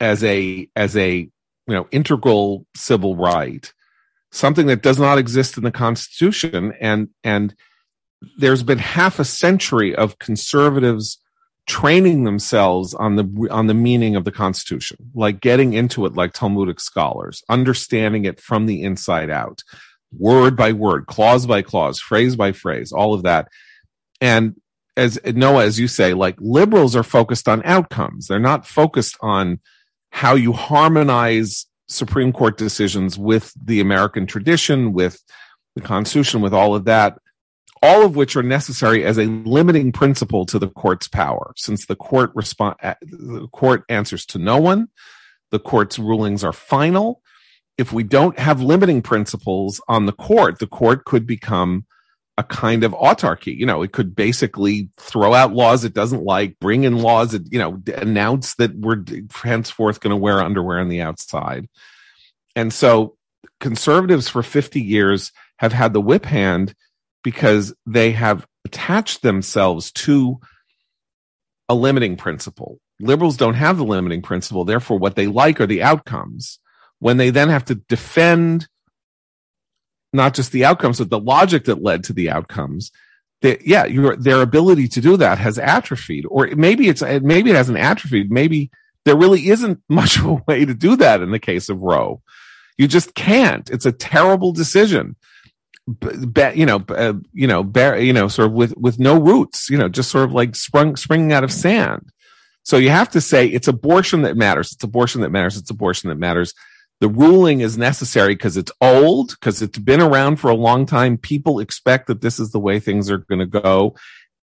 as 0.00 0.22
a 0.24 0.68
as 0.76 0.96
a 0.96 1.16
you 1.18 1.30
know 1.66 1.86
integral 1.90 2.66
civil 2.74 3.16
right, 3.16 3.72
something 4.30 4.66
that 4.66 4.82
does 4.82 4.98
not 4.98 5.18
exist 5.18 5.56
in 5.56 5.64
the 5.64 5.72
Constitution, 5.72 6.72
and 6.80 7.08
and 7.24 7.54
there's 8.38 8.62
been 8.62 8.78
half 8.78 9.18
a 9.18 9.24
century 9.24 9.94
of 9.94 10.18
conservatives 10.18 11.18
training 11.66 12.24
themselves 12.24 12.94
on 12.94 13.16
the 13.16 13.48
on 13.50 13.66
the 13.66 13.74
meaning 13.74 14.16
of 14.16 14.24
the 14.24 14.32
constitution 14.32 14.96
like 15.14 15.40
getting 15.40 15.72
into 15.72 16.04
it 16.04 16.14
like 16.14 16.32
talmudic 16.32 16.80
scholars 16.80 17.44
understanding 17.48 18.24
it 18.24 18.40
from 18.40 18.66
the 18.66 18.82
inside 18.82 19.30
out 19.30 19.62
word 20.18 20.56
by 20.56 20.72
word 20.72 21.06
clause 21.06 21.46
by 21.46 21.62
clause 21.62 22.00
phrase 22.00 22.34
by 22.34 22.52
phrase 22.52 22.92
all 22.92 23.14
of 23.14 23.22
that. 23.22 23.48
And 24.20 24.60
as 25.00 25.18
noah 25.34 25.64
as 25.64 25.78
you 25.78 25.88
say 25.88 26.14
like 26.14 26.36
liberals 26.38 26.94
are 26.94 27.02
focused 27.02 27.48
on 27.48 27.62
outcomes 27.64 28.26
they're 28.26 28.38
not 28.38 28.66
focused 28.66 29.16
on 29.20 29.58
how 30.10 30.34
you 30.34 30.52
harmonize 30.52 31.66
supreme 31.88 32.32
court 32.32 32.56
decisions 32.56 33.18
with 33.18 33.52
the 33.64 33.80
american 33.80 34.26
tradition 34.26 34.92
with 34.92 35.22
the 35.74 35.82
constitution 35.82 36.40
with 36.40 36.54
all 36.54 36.74
of 36.74 36.84
that 36.84 37.18
all 37.82 38.04
of 38.04 38.16
which 38.16 38.36
are 38.36 38.42
necessary 38.42 39.04
as 39.04 39.18
a 39.18 39.24
limiting 39.24 39.90
principle 39.92 40.44
to 40.46 40.58
the 40.58 40.68
court's 40.68 41.08
power, 41.08 41.52
since 41.56 41.86
the 41.86 41.96
court 41.96 42.30
respond, 42.34 42.76
uh, 42.82 42.94
the 43.00 43.48
court 43.52 43.84
answers 43.88 44.26
to 44.26 44.38
no 44.38 44.58
one. 44.58 44.88
The 45.50 45.58
court's 45.58 45.98
rulings 45.98 46.44
are 46.44 46.52
final. 46.52 47.22
If 47.78 47.92
we 47.92 48.02
don't 48.02 48.38
have 48.38 48.60
limiting 48.60 49.00
principles 49.00 49.80
on 49.88 50.06
the 50.06 50.12
court, 50.12 50.58
the 50.58 50.66
court 50.66 51.04
could 51.06 51.26
become 51.26 51.86
a 52.40 52.44
kind 52.44 52.84
of 52.84 52.92
autarky. 52.92 53.54
You 53.54 53.66
know, 53.66 53.82
it 53.82 53.92
could 53.92 54.16
basically 54.16 54.88
throw 54.96 55.34
out 55.34 55.52
laws 55.52 55.84
it 55.84 55.92
doesn't 55.92 56.24
like, 56.24 56.58
bring 56.58 56.84
in 56.84 57.02
laws 57.02 57.32
that, 57.32 57.52
you 57.52 57.58
know, 57.58 57.80
announce 57.96 58.54
that 58.54 58.74
we're 58.74 59.04
henceforth 59.32 60.00
going 60.00 60.10
to 60.10 60.16
wear 60.16 60.40
underwear 60.40 60.78
on 60.80 60.88
the 60.88 61.02
outside. 61.02 61.68
And 62.56 62.72
so 62.72 63.16
conservatives 63.60 64.26
for 64.26 64.42
50 64.42 64.80
years 64.80 65.32
have 65.58 65.74
had 65.74 65.92
the 65.92 66.00
whip 66.00 66.24
hand 66.24 66.74
because 67.22 67.74
they 67.84 68.12
have 68.12 68.46
attached 68.64 69.20
themselves 69.20 69.92
to 69.92 70.40
a 71.68 71.74
limiting 71.74 72.16
principle. 72.16 72.80
Liberals 73.00 73.36
don't 73.36 73.54
have 73.54 73.76
the 73.76 73.84
limiting 73.84 74.22
principle. 74.22 74.64
Therefore, 74.64 74.98
what 74.98 75.14
they 75.14 75.26
like 75.26 75.60
are 75.60 75.66
the 75.66 75.82
outcomes. 75.82 76.58
When 77.00 77.18
they 77.18 77.28
then 77.28 77.50
have 77.50 77.66
to 77.66 77.74
defend 77.74 78.66
not 80.12 80.34
just 80.34 80.52
the 80.52 80.64
outcomes, 80.64 80.98
but 80.98 81.10
the 81.10 81.18
logic 81.18 81.64
that 81.64 81.82
led 81.82 82.04
to 82.04 82.12
the 82.12 82.30
outcomes, 82.30 82.90
That, 83.42 83.66
yeah, 83.66 83.86
your, 83.86 84.16
their 84.16 84.42
ability 84.42 84.88
to 84.88 85.00
do 85.00 85.16
that 85.16 85.38
has 85.38 85.58
atrophied, 85.58 86.24
or 86.28 86.48
maybe 86.56 86.88
it's 86.88 87.02
maybe 87.02 87.50
it 87.50 87.56
hasn't 87.56 87.78
atrophied. 87.78 88.30
Maybe 88.30 88.70
there 89.04 89.16
really 89.16 89.48
isn't 89.48 89.80
much 89.88 90.18
of 90.18 90.26
a 90.26 90.42
way 90.46 90.64
to 90.64 90.74
do 90.74 90.96
that 90.96 91.22
in 91.22 91.30
the 91.30 91.38
case 91.38 91.68
of 91.68 91.78
Roe. 91.78 92.22
You 92.76 92.88
just 92.88 93.14
can't. 93.14 93.68
It's 93.70 93.86
a 93.86 93.92
terrible 93.92 94.52
decision 94.52 95.16
be, 95.98 96.50
you 96.54 96.66
know, 96.66 96.84
uh, 96.88 97.14
you 97.32 97.46
know, 97.46 97.62
bear, 97.62 97.98
you 97.98 98.12
know, 98.12 98.28
sort 98.28 98.46
of 98.46 98.52
with 98.52 98.76
with 98.76 98.98
no 98.98 99.18
roots, 99.18 99.68
you 99.70 99.78
know, 99.78 99.88
just 99.88 100.10
sort 100.10 100.24
of 100.24 100.32
like 100.32 100.54
sprung 100.54 100.96
springing 100.96 101.32
out 101.32 101.44
of 101.44 101.52
sand. 101.52 102.10
So 102.62 102.76
you 102.76 102.90
have 102.90 103.10
to 103.10 103.20
say 103.20 103.46
it's 103.46 103.68
abortion 103.68 104.22
that 104.22 104.36
matters. 104.36 104.72
It's 104.72 104.84
abortion 104.84 105.22
that 105.22 105.30
matters. 105.30 105.56
It's 105.56 105.70
abortion 105.70 106.10
that 106.10 106.18
matters. 106.18 106.54
The 107.00 107.08
ruling 107.08 107.60
is 107.60 107.78
necessary 107.78 108.34
because 108.34 108.56
it's 108.56 108.72
old, 108.80 109.30
because 109.30 109.62
it's 109.62 109.78
been 109.78 110.02
around 110.02 110.36
for 110.36 110.50
a 110.50 110.54
long 110.54 110.84
time. 110.84 111.16
People 111.16 111.58
expect 111.58 112.08
that 112.08 112.20
this 112.20 112.38
is 112.38 112.50
the 112.50 112.60
way 112.60 112.78
things 112.78 113.10
are 113.10 113.18
going 113.18 113.38
to 113.38 113.46
go, 113.46 113.94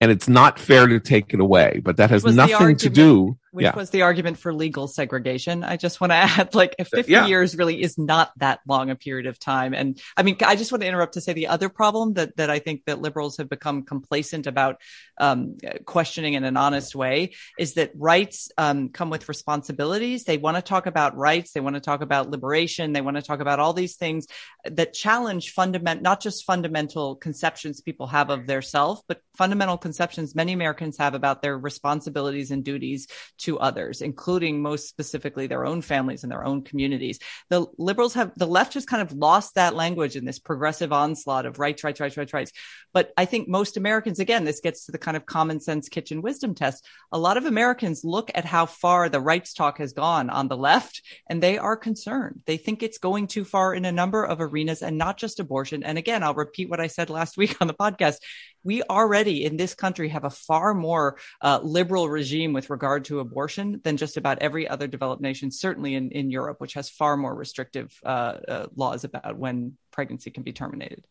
and 0.01 0.11
it's 0.11 0.27
not 0.27 0.59
fair 0.59 0.87
to 0.87 0.99
take 0.99 1.33
it 1.33 1.39
away. 1.39 1.81
But 1.83 1.97
that 1.97 2.09
has 2.09 2.25
nothing 2.25 2.75
to 2.77 2.89
do 2.89 3.37
which 3.51 3.63
yeah. 3.63 3.75
was 3.75 3.89
the 3.89 4.01
argument 4.01 4.37
for 4.37 4.53
legal 4.53 4.87
segregation. 4.87 5.63
I 5.63 5.77
just 5.77 6.01
want 6.01 6.11
to 6.11 6.15
add, 6.39 6.55
like, 6.55 6.75
50 6.77 7.11
yeah. 7.11 7.27
years 7.27 7.55
really 7.55 7.81
is 7.81 7.97
not 7.97 8.31
that 8.37 8.59
long 8.67 8.89
a 8.89 8.95
period 8.95 9.27
of 9.27 9.39
time. 9.39 9.73
And 9.73 9.99
I 10.15 10.23
mean, 10.23 10.37
I 10.45 10.55
just 10.55 10.71
want 10.71 10.81
to 10.81 10.87
interrupt 10.87 11.13
to 11.13 11.21
say 11.21 11.33
the 11.33 11.47
other 11.47 11.69
problem 11.69 12.13
that, 12.13 12.35
that 12.37 12.49
I 12.49 12.59
think 12.59 12.85
that 12.85 13.01
liberals 13.01 13.37
have 13.37 13.49
become 13.49 13.83
complacent 13.83 14.47
about 14.47 14.81
um, 15.19 15.57
questioning 15.85 16.33
in 16.33 16.43
an 16.43 16.57
honest 16.57 16.95
way 16.95 17.33
is 17.57 17.73
that 17.73 17.91
rights 17.95 18.49
um, 18.57 18.89
come 18.89 19.09
with 19.09 19.29
responsibilities. 19.29 20.23
They 20.23 20.37
want 20.37 20.57
to 20.57 20.61
talk 20.61 20.85
about 20.85 21.17
rights. 21.17 21.51
They 21.51 21.59
want 21.59 21.75
to 21.75 21.81
talk 21.81 22.01
about 22.01 22.29
liberation. 22.29 22.93
They 22.93 23.01
want 23.01 23.17
to 23.17 23.23
talk 23.23 23.39
about 23.39 23.59
all 23.59 23.73
these 23.73 23.95
things 23.95 24.27
that 24.65 24.93
challenge 24.93 25.51
fundamental, 25.51 26.03
not 26.03 26.21
just 26.21 26.45
fundamental 26.45 27.15
conceptions 27.15 27.81
people 27.81 28.07
have 28.07 28.29
of 28.29 28.47
their 28.47 28.61
self, 28.61 29.01
but 29.07 29.21
fundamental 29.35 29.77
conceptions 29.77 30.35
many 30.35 30.53
Americans 30.53 30.97
have 30.97 31.13
about 31.13 31.41
their 31.41 31.57
responsibilities 31.57 32.51
and 32.51 32.63
duties 32.63 33.07
to 33.39 33.59
others, 33.59 34.01
including 34.01 34.61
most 34.61 34.87
specifically 34.87 35.47
their 35.47 35.65
own 35.65 35.81
families 35.81 36.23
and 36.23 36.31
their 36.31 36.43
own 36.43 36.63
communities. 36.63 37.19
The 37.49 37.65
liberals 37.77 38.13
have, 38.15 38.31
the 38.35 38.47
left 38.47 38.73
has 38.73 38.85
kind 38.85 39.01
of 39.01 39.13
lost 39.13 39.55
that 39.55 39.75
language 39.75 40.15
in 40.15 40.25
this 40.25 40.39
progressive 40.39 40.91
onslaught 40.91 41.45
of 41.45 41.59
rights, 41.59 41.83
rights, 41.83 41.99
rights, 41.99 42.17
rights, 42.17 42.33
rights. 42.33 42.51
But 42.93 43.11
I 43.17 43.25
think 43.25 43.47
most 43.47 43.77
Americans, 43.77 44.19
again, 44.19 44.43
this 44.43 44.59
gets 44.59 44.85
to 44.85 44.91
the 44.91 44.97
kind 44.97 45.15
of 45.17 45.25
common 45.25 45.59
sense 45.59 45.89
kitchen 45.89 46.21
wisdom 46.21 46.55
test. 46.55 46.85
A 47.11 47.17
lot 47.19 47.37
of 47.37 47.45
Americans 47.45 48.03
look 48.03 48.31
at 48.33 48.45
how 48.45 48.65
far 48.65 49.09
the 49.09 49.19
rights 49.19 49.53
talk 49.53 49.77
has 49.77 49.93
gone 49.93 50.29
on 50.29 50.47
the 50.47 50.57
left 50.57 51.01
and 51.27 51.41
they 51.41 51.57
are 51.57 51.77
concerned. 51.77 52.41
They 52.45 52.57
think 52.57 52.81
it's 52.81 52.97
going 52.97 53.27
too 53.27 53.45
far 53.45 53.73
in 53.73 53.85
a 53.85 53.91
number 53.91 54.23
of 54.23 54.41
arenas 54.41 54.81
and 54.81 54.97
not 54.97 55.17
just 55.17 55.39
abortion. 55.39 55.83
And 55.83 55.97
again, 55.97 56.23
I'll 56.23 56.33
repeat 56.33 56.69
what 56.69 56.79
I 56.79 56.87
said 56.87 57.09
last 57.09 57.37
week 57.37 57.57
on 57.61 57.67
the 57.67 57.73
podcast. 57.73 58.17
We 58.63 58.83
already 58.83 59.45
in 59.45 59.57
this 59.57 59.75
country 59.75 60.09
have 60.09 60.25
a 60.25 60.29
far 60.29 60.73
more 60.73 61.17
uh, 61.41 61.59
liberal 61.63 62.09
regime 62.09 62.53
with 62.53 62.69
regard 62.69 63.05
to 63.05 63.19
abortion 63.19 63.26
abortion 63.27 63.81
than 63.83 63.97
just 63.97 64.17
about 64.17 64.39
every 64.39 64.67
other 64.67 64.87
developed 64.87 65.21
nation, 65.21 65.51
certainly 65.51 65.95
in, 65.95 66.11
in 66.11 66.31
Europe, 66.31 66.59
which 66.59 66.73
has 66.73 66.89
far 66.89 67.17
more 67.17 67.35
restrictive 67.35 67.93
uh, 68.05 68.37
uh, 68.47 68.67
laws 68.75 69.03
about 69.03 69.37
when 69.37 69.77
pregnancy 69.91 70.31
can 70.31 70.43
be 70.43 70.53
terminated. 70.53 71.05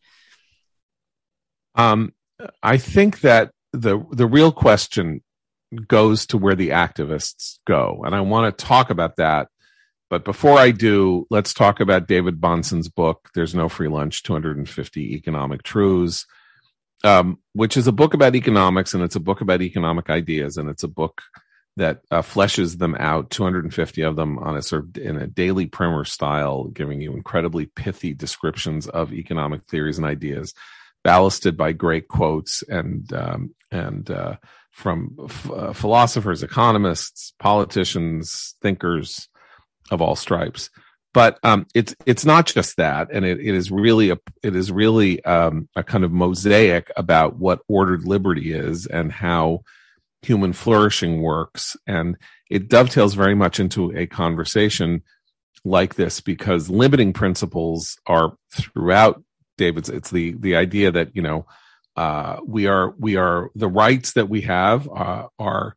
Um, 1.75 2.13
I 2.61 2.77
think 2.77 3.21
that 3.21 3.51
the 3.73 4.03
the 4.11 4.27
real 4.27 4.51
question 4.51 5.21
goes 5.87 6.25
to 6.27 6.37
where 6.37 6.55
the 6.55 6.69
activists 6.69 7.59
go, 7.65 8.03
and 8.05 8.15
I 8.15 8.21
want 8.21 8.57
to 8.57 8.65
talk 8.65 8.89
about 8.89 9.17
that. 9.17 9.47
But 10.09 10.23
before 10.23 10.57
I 10.57 10.71
do, 10.71 11.27
let's 11.29 11.53
talk 11.53 11.79
about 11.79 12.07
David 12.07 12.39
Bahnsen's 12.39 12.87
book. 12.89 13.29
There's 13.35 13.55
no 13.55 13.69
free 13.69 13.89
lunch: 13.89 14.23
250 14.23 15.15
economic 15.15 15.63
truths, 15.63 16.25
um, 17.03 17.39
which 17.53 17.77
is 17.77 17.87
a 17.87 17.91
book 17.91 18.13
about 18.13 18.35
economics, 18.35 18.93
and 18.93 19.03
it's 19.03 19.15
a 19.15 19.21
book 19.21 19.41
about 19.41 19.61
economic 19.61 20.09
ideas, 20.09 20.57
and 20.57 20.69
it's 20.69 20.83
a 20.83 20.87
book 20.87 21.21
that 21.77 22.01
uh, 22.09 22.21
fleshes 22.21 22.79
them 22.79 22.95
out 22.99 23.29
250 23.29 24.01
of 24.01 24.15
them 24.15 24.39
on 24.39 24.57
a 24.57 24.61
sort 24.61 24.83
of 24.83 24.97
in 24.97 25.17
a 25.17 25.27
daily 25.27 25.67
primer 25.67 26.03
style 26.03 26.65
giving 26.65 26.99
you 26.99 27.13
incredibly 27.13 27.67
pithy 27.67 28.13
descriptions 28.13 28.87
of 28.87 29.13
economic 29.13 29.63
theories 29.67 29.97
and 29.97 30.05
ideas 30.05 30.53
ballasted 31.03 31.55
by 31.55 31.71
great 31.71 32.07
quotes 32.07 32.63
and 32.63 33.13
um, 33.13 33.55
and 33.71 34.09
uh, 34.09 34.35
from 34.71 35.15
f- 35.23 35.51
uh, 35.51 35.71
philosophers 35.73 36.43
economists 36.43 37.33
politicians 37.39 38.55
thinkers 38.61 39.29
of 39.91 40.01
all 40.01 40.15
stripes. 40.15 40.69
But 41.13 41.39
um, 41.43 41.67
it's 41.75 41.95
it's 42.05 42.25
not 42.25 42.47
just 42.47 42.77
that 42.77 43.09
and 43.11 43.23
it, 43.23 43.39
it 43.39 43.53
is 43.55 43.71
really 43.71 44.09
a 44.09 44.17
it 44.43 44.55
is 44.55 44.71
really 44.71 45.23
um, 45.25 45.69
a 45.75 45.83
kind 45.83 46.03
of 46.03 46.11
mosaic 46.11 46.91
about 46.97 47.37
what 47.37 47.61
ordered 47.67 48.05
liberty 48.05 48.51
is 48.51 48.87
and 48.87 49.11
how 49.11 49.61
human 50.21 50.53
flourishing 50.53 51.21
works. 51.21 51.77
And 51.85 52.17
it 52.49 52.69
dovetails 52.69 53.13
very 53.13 53.35
much 53.35 53.59
into 53.59 53.95
a 53.95 54.07
conversation 54.07 55.03
like 55.63 55.95
this 55.95 56.21
because 56.21 56.69
limiting 56.69 57.13
principles 57.13 57.97
are 58.05 58.35
throughout 58.51 59.23
David's. 59.57 59.89
It's 59.89 60.11
the, 60.11 60.33
the 60.39 60.55
idea 60.55 60.91
that, 60.91 61.15
you 61.15 61.21
know, 61.21 61.45
uh, 61.95 62.37
we 62.45 62.67
are, 62.67 62.93
we 62.99 63.15
are, 63.15 63.49
the 63.55 63.67
rights 63.67 64.13
that 64.13 64.29
we 64.29 64.41
have 64.41 64.87
uh, 64.87 65.27
are, 65.39 65.75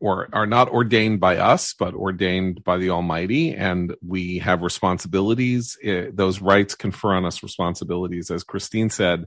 or 0.00 0.28
are 0.32 0.46
not 0.46 0.68
ordained 0.70 1.20
by 1.20 1.36
us, 1.36 1.74
but 1.78 1.94
ordained 1.94 2.64
by 2.64 2.78
the 2.78 2.90
Almighty, 2.90 3.54
and 3.54 3.94
we 4.04 4.38
have 4.38 4.62
responsibilities. 4.62 5.76
It, 5.82 6.08
uh, 6.08 6.10
those 6.14 6.40
rights 6.40 6.74
confer 6.74 7.14
on 7.14 7.24
us 7.24 7.42
responsibilities, 7.42 8.30
as 8.30 8.42
Christine 8.42 8.90
said. 8.90 9.26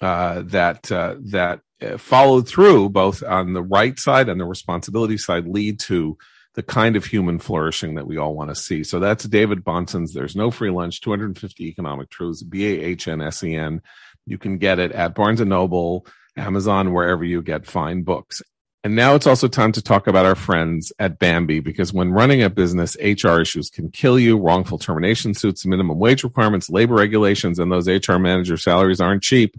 Uh, 0.00 0.42
that 0.46 0.90
uh, 0.90 1.16
that 1.26 1.60
Uh, 1.82 1.96
followed 1.96 2.46
through 2.46 2.90
both 2.90 3.22
on 3.22 3.54
the 3.54 3.62
right 3.62 3.98
side 3.98 4.28
and 4.28 4.38
the 4.38 4.44
responsibility 4.44 5.16
side 5.16 5.48
lead 5.48 5.80
to 5.80 6.18
the 6.54 6.62
kind 6.62 6.94
of 6.94 7.06
human 7.06 7.38
flourishing 7.38 7.94
that 7.94 8.06
we 8.06 8.18
all 8.18 8.34
want 8.34 8.50
to 8.50 8.54
see. 8.54 8.84
So 8.84 8.98
that's 9.00 9.24
David 9.24 9.64
Bahnsen's 9.64 10.12
There's 10.12 10.36
No 10.36 10.50
Free 10.50 10.70
Lunch, 10.70 11.00
250 11.00 11.68
Economic 11.68 12.10
Truths, 12.10 12.42
B-A-H-N-S-E-N. 12.42 13.80
You 14.26 14.38
can 14.38 14.58
get 14.58 14.78
it 14.78 14.92
at 14.92 15.14
Barnes 15.14 15.40
& 15.40 15.44
Noble, 15.44 16.06
Amazon, 16.36 16.92
wherever 16.92 17.24
you 17.24 17.40
get 17.40 17.66
fine 17.66 18.02
books. 18.02 18.42
And 18.82 18.96
now 18.96 19.14
it's 19.14 19.26
also 19.26 19.46
time 19.46 19.72
to 19.72 19.82
talk 19.82 20.06
about 20.06 20.26
our 20.26 20.34
friends 20.34 20.92
at 20.98 21.18
Bambee 21.18 21.60
because 21.60 21.92
when 21.92 22.12
running 22.12 22.42
a 22.42 22.50
business, 22.50 22.96
HR 23.00 23.40
issues 23.40 23.68
can 23.68 23.90
kill 23.90 24.18
you. 24.18 24.38
Wrongful 24.38 24.78
termination 24.78 25.34
suits, 25.34 25.66
minimum 25.66 25.98
wage 25.98 26.24
requirements, 26.24 26.70
labor 26.70 26.94
regulations, 26.94 27.58
and 27.58 27.70
those 27.70 27.88
HR 27.88 28.16
manager 28.16 28.56
salaries 28.56 29.00
aren't 29.00 29.22
cheap. 29.22 29.54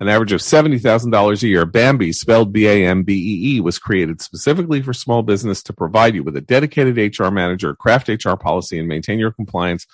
An 0.00 0.08
average 0.08 0.32
of 0.32 0.40
$70,000 0.40 1.42
a 1.42 1.48
year. 1.48 1.66
Bambee, 1.66 2.12
spelled 2.12 2.52
B-A-M-B-E-E, 2.52 3.60
was 3.60 3.80
created 3.80 4.22
specifically 4.22 4.80
for 4.80 4.92
small 4.92 5.22
business 5.22 5.62
to 5.64 5.72
provide 5.72 6.14
you 6.14 6.22
with 6.22 6.36
a 6.36 6.40
dedicated 6.40 7.18
HR 7.18 7.30
manager, 7.30 7.74
craft 7.74 8.08
HR 8.08 8.34
policy, 8.34 8.78
and 8.78 8.86
maintain 8.86 9.18
your 9.18 9.32
compliance 9.32 9.86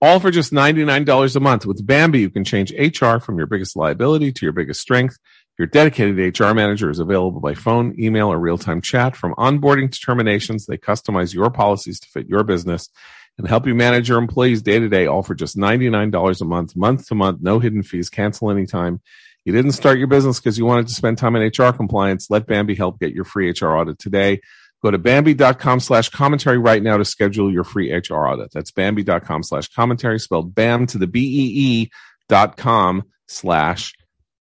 all 0.00 0.20
for 0.20 0.30
just 0.30 0.52
$99 0.52 1.36
a 1.36 1.40
month. 1.40 1.66
With 1.66 1.84
Bambee, 1.84 2.20
you 2.20 2.30
can 2.30 2.44
change 2.44 2.72
HR 2.72 3.18
from 3.18 3.36
your 3.36 3.46
biggest 3.46 3.76
liability 3.76 4.32
to 4.32 4.46
your 4.46 4.52
biggest 4.52 4.80
strength. 4.80 5.18
Your 5.58 5.66
dedicated 5.66 6.38
HR 6.38 6.54
manager 6.54 6.88
is 6.88 7.00
available 7.00 7.40
by 7.40 7.54
phone, 7.54 7.96
email, 7.98 8.28
or 8.28 8.38
real-time 8.38 8.80
chat. 8.80 9.16
From 9.16 9.34
onboarding 9.34 9.90
to 9.90 9.98
terminations, 9.98 10.66
they 10.66 10.78
customize 10.78 11.34
your 11.34 11.50
policies 11.50 11.98
to 12.00 12.08
fit 12.08 12.28
your 12.28 12.44
business 12.44 12.90
and 13.38 13.48
help 13.48 13.66
you 13.66 13.74
manage 13.74 14.08
your 14.08 14.18
employees 14.18 14.62
day 14.62 14.78
to 14.78 14.88
day, 14.88 15.06
all 15.06 15.22
for 15.22 15.34
just 15.34 15.56
$99 15.56 16.40
a 16.40 16.44
month, 16.44 16.76
month 16.76 17.06
to 17.08 17.14
month, 17.16 17.40
no 17.40 17.58
hidden 17.58 17.82
fees, 17.82 18.08
cancel 18.08 18.50
anytime. 18.50 19.00
You 19.48 19.54
didn't 19.54 19.72
start 19.72 19.96
your 19.96 20.08
business 20.08 20.38
because 20.38 20.58
you 20.58 20.66
wanted 20.66 20.88
to 20.88 20.94
spend 20.94 21.16
time 21.16 21.34
in 21.34 21.42
HR 21.42 21.72
compliance. 21.72 22.28
Let 22.28 22.46
Bambee 22.46 22.74
help 22.74 23.00
get 23.00 23.14
your 23.14 23.24
free 23.24 23.48
HR 23.48 23.68
audit 23.68 23.98
today. 23.98 24.42
Go 24.82 24.90
to 24.90 24.98
Bambee.com 24.98 25.80
slash 25.80 26.10
commentary 26.10 26.58
right 26.58 26.82
now 26.82 26.98
to 26.98 27.04
schedule 27.06 27.50
your 27.50 27.64
free 27.64 27.90
HR 27.90 28.26
audit. 28.26 28.50
That's 28.52 28.72
Bambee.com 28.72 29.42
slash 29.42 29.68
commentary, 29.68 30.20
spelled 30.20 30.54
BAM 30.54 30.86
to 30.88 30.98
the 30.98 31.06
B-E-E 31.06 31.88
dot 32.28 32.58
com 32.58 33.04
slash 33.26 33.94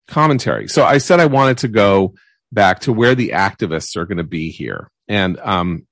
commentary. 0.06 0.68
So 0.68 0.84
I 0.84 0.98
said 0.98 1.18
I 1.18 1.26
wanted 1.26 1.58
to 1.58 1.68
go 1.68 2.14
back 2.52 2.82
to 2.82 2.92
where 2.92 3.16
the 3.16 3.30
activists 3.30 3.96
are 3.96 4.06
going 4.06 4.18
to 4.18 4.22
be 4.22 4.52
here. 4.52 4.88
And 5.08 5.36
um, 5.40 5.84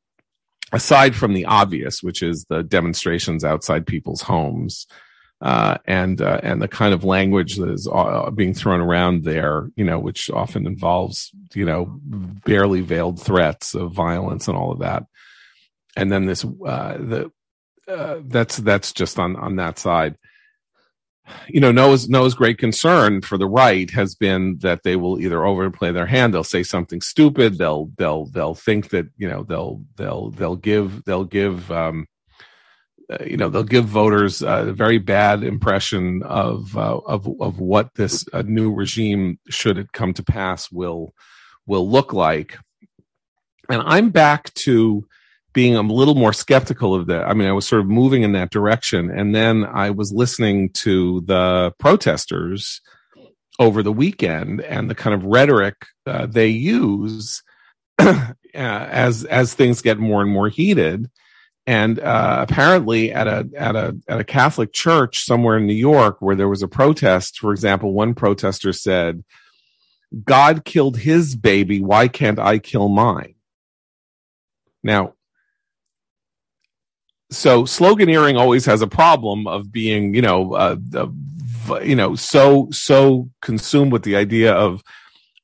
aside 0.70 1.16
from 1.16 1.34
the 1.34 1.46
obvious, 1.46 2.00
which 2.00 2.22
is 2.22 2.46
the 2.48 2.62
demonstrations 2.62 3.42
outside 3.42 3.88
people's 3.88 4.22
homes, 4.22 4.86
uh, 5.40 5.78
and 5.86 6.20
uh, 6.20 6.40
and 6.42 6.60
the 6.60 6.68
kind 6.68 6.92
of 6.92 7.04
language 7.04 7.56
that 7.56 7.70
is 7.70 7.88
uh, 7.90 8.30
being 8.30 8.52
thrown 8.52 8.80
around 8.80 9.24
there, 9.24 9.70
you 9.74 9.84
know, 9.84 9.98
which 9.98 10.30
often 10.30 10.66
involves 10.66 11.30
you 11.54 11.64
know 11.64 11.98
barely 12.44 12.82
veiled 12.82 13.20
threats 13.20 13.74
of 13.74 13.92
violence 13.92 14.48
and 14.48 14.56
all 14.56 14.70
of 14.70 14.80
that, 14.80 15.04
and 15.96 16.12
then 16.12 16.26
this 16.26 16.44
uh, 16.44 16.98
the 16.98 17.32
uh, 17.88 18.20
that's 18.26 18.58
that's 18.58 18.92
just 18.92 19.18
on 19.18 19.36
on 19.36 19.56
that 19.56 19.78
side. 19.78 20.16
You 21.48 21.60
know, 21.60 21.72
Noah's 21.72 22.08
Noah's 22.08 22.34
great 22.34 22.58
concern 22.58 23.22
for 23.22 23.38
the 23.38 23.46
right 23.46 23.88
has 23.92 24.14
been 24.14 24.58
that 24.58 24.82
they 24.82 24.96
will 24.96 25.20
either 25.20 25.44
overplay 25.44 25.92
their 25.92 26.06
hand, 26.06 26.34
they'll 26.34 26.44
say 26.44 26.64
something 26.64 27.00
stupid, 27.00 27.56
they'll 27.56 27.90
they'll 27.96 28.26
they'll 28.26 28.54
think 28.54 28.90
that 28.90 29.06
you 29.16 29.28
know 29.28 29.44
they'll 29.44 29.82
they'll 29.96 30.30
they'll 30.32 30.56
give 30.56 31.04
they'll 31.04 31.24
give 31.24 31.70
um, 31.70 32.06
you 33.24 33.36
know 33.36 33.48
they'll 33.48 33.62
give 33.62 33.86
voters 33.86 34.42
a 34.42 34.72
very 34.72 34.98
bad 34.98 35.42
impression 35.42 36.22
of 36.22 36.76
uh, 36.76 36.98
of 36.98 37.28
of 37.40 37.58
what 37.58 37.94
this 37.94 38.24
uh, 38.32 38.42
new 38.42 38.72
regime 38.72 39.38
should 39.48 39.78
it 39.78 39.92
come 39.92 40.12
to 40.14 40.22
pass 40.22 40.70
will 40.70 41.14
will 41.66 41.88
look 41.88 42.12
like, 42.12 42.56
and 43.68 43.82
I'm 43.84 44.10
back 44.10 44.52
to 44.54 45.06
being 45.52 45.76
a 45.76 45.82
little 45.82 46.14
more 46.14 46.32
skeptical 46.32 46.94
of 46.94 47.06
that. 47.06 47.26
I 47.26 47.34
mean, 47.34 47.48
I 47.48 47.52
was 47.52 47.66
sort 47.66 47.80
of 47.80 47.88
moving 47.88 48.22
in 48.22 48.32
that 48.32 48.50
direction. 48.50 49.10
And 49.10 49.34
then 49.34 49.64
I 49.64 49.90
was 49.90 50.12
listening 50.12 50.70
to 50.74 51.22
the 51.22 51.72
protesters 51.78 52.80
over 53.58 53.82
the 53.82 53.92
weekend 53.92 54.60
and 54.62 54.88
the 54.88 54.94
kind 54.94 55.14
of 55.14 55.24
rhetoric 55.24 55.74
uh, 56.06 56.26
they 56.26 56.48
use 56.48 57.42
uh, 57.98 58.32
as, 58.54 59.24
as 59.24 59.54
things 59.54 59.82
get 59.82 59.98
more 59.98 60.22
and 60.22 60.30
more 60.30 60.48
heated. 60.48 61.10
And 61.70 62.00
uh, 62.00 62.44
apparently, 62.48 63.12
at 63.12 63.28
a 63.28 63.48
at 63.56 63.76
a 63.76 63.96
at 64.08 64.18
a 64.18 64.24
Catholic 64.24 64.72
church 64.72 65.22
somewhere 65.24 65.56
in 65.56 65.68
New 65.68 65.72
York, 65.72 66.16
where 66.18 66.34
there 66.34 66.48
was 66.48 66.64
a 66.64 66.66
protest, 66.66 67.38
for 67.38 67.52
example, 67.52 67.92
one 67.92 68.12
protester 68.12 68.72
said, 68.72 69.22
"God 70.24 70.64
killed 70.64 70.96
his 70.96 71.36
baby. 71.36 71.80
Why 71.80 72.08
can't 72.08 72.40
I 72.40 72.58
kill 72.58 72.88
mine?" 72.88 73.36
Now, 74.82 75.14
so 77.30 77.62
sloganeering 77.62 78.36
always 78.36 78.66
has 78.66 78.82
a 78.82 78.88
problem 78.88 79.46
of 79.46 79.70
being, 79.70 80.12
you 80.12 80.22
know, 80.22 80.54
uh, 80.54 80.76
you 81.84 81.94
know, 81.94 82.16
so 82.16 82.66
so 82.72 83.30
consumed 83.42 83.92
with 83.92 84.02
the 84.02 84.16
idea 84.16 84.52
of 84.52 84.82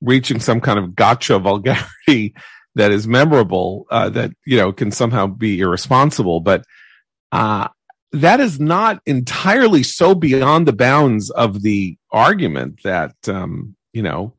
reaching 0.00 0.40
some 0.40 0.60
kind 0.60 0.80
of 0.80 0.96
gotcha 0.96 1.38
vulgarity 1.38 2.34
that 2.76 2.92
is 2.92 3.08
memorable 3.08 3.86
uh, 3.90 4.08
that 4.10 4.30
you 4.46 4.56
know 4.56 4.72
can 4.72 4.92
somehow 4.92 5.26
be 5.26 5.60
irresponsible, 5.60 6.40
but 6.40 6.64
uh, 7.32 7.68
that 8.12 8.38
is 8.38 8.60
not 8.60 9.02
entirely 9.06 9.82
so 9.82 10.14
beyond 10.14 10.66
the 10.66 10.72
bounds 10.72 11.30
of 11.30 11.62
the 11.62 11.98
argument 12.12 12.80
that 12.84 13.14
um, 13.28 13.74
you 13.92 14.02
know 14.02 14.34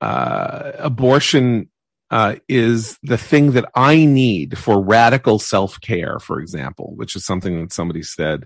uh, 0.00 0.72
abortion 0.78 1.68
uh, 2.10 2.36
is 2.48 2.98
the 3.02 3.18
thing 3.18 3.52
that 3.52 3.64
I 3.74 4.04
need 4.04 4.58
for 4.58 4.80
radical 4.80 5.38
self 5.38 5.80
care, 5.80 6.18
for 6.18 6.40
example, 6.40 6.92
which 6.96 7.16
is 7.16 7.24
something 7.24 7.60
that 7.60 7.72
somebody 7.72 8.02
said 8.02 8.44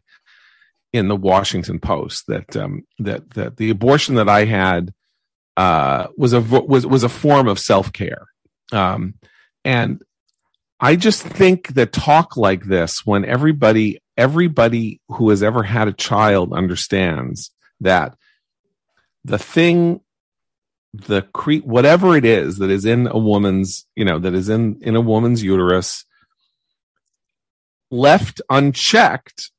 in 0.92 1.08
the 1.08 1.16
Washington 1.16 1.78
Post 1.78 2.24
that 2.28 2.56
um, 2.56 2.86
that 2.98 3.30
that 3.34 3.56
the 3.56 3.70
abortion 3.70 4.14
that 4.14 4.28
I 4.28 4.44
had 4.44 4.94
uh, 5.56 6.06
was 6.16 6.32
a 6.32 6.40
was 6.40 6.86
was 6.86 7.02
a 7.02 7.08
form 7.08 7.48
of 7.48 7.58
self 7.58 7.92
care, 7.92 8.26
um, 8.72 9.14
and 9.64 10.00
I 10.78 10.96
just 10.96 11.22
think 11.22 11.74
that 11.74 11.92
talk 11.92 12.36
like 12.36 12.64
this, 12.64 13.04
when 13.04 13.24
everybody 13.24 14.00
everybody 14.16 15.00
who 15.08 15.30
has 15.30 15.42
ever 15.42 15.62
had 15.62 15.88
a 15.88 15.92
child 15.92 16.52
understands 16.52 17.50
that 17.80 18.16
the 19.24 19.38
thing 19.38 20.00
the 20.94 21.22
cre 21.34 21.56
whatever 21.56 22.16
it 22.16 22.24
is 22.24 22.56
that 22.58 22.70
is 22.70 22.86
in 22.86 23.06
a 23.06 23.18
woman's 23.18 23.86
you 23.94 24.04
know 24.04 24.18
that 24.18 24.34
is 24.34 24.48
in 24.48 24.78
in 24.80 24.96
a 24.96 25.00
woman's 25.00 25.42
uterus 25.42 26.06
left 27.90 28.40
unchecked 28.48 29.50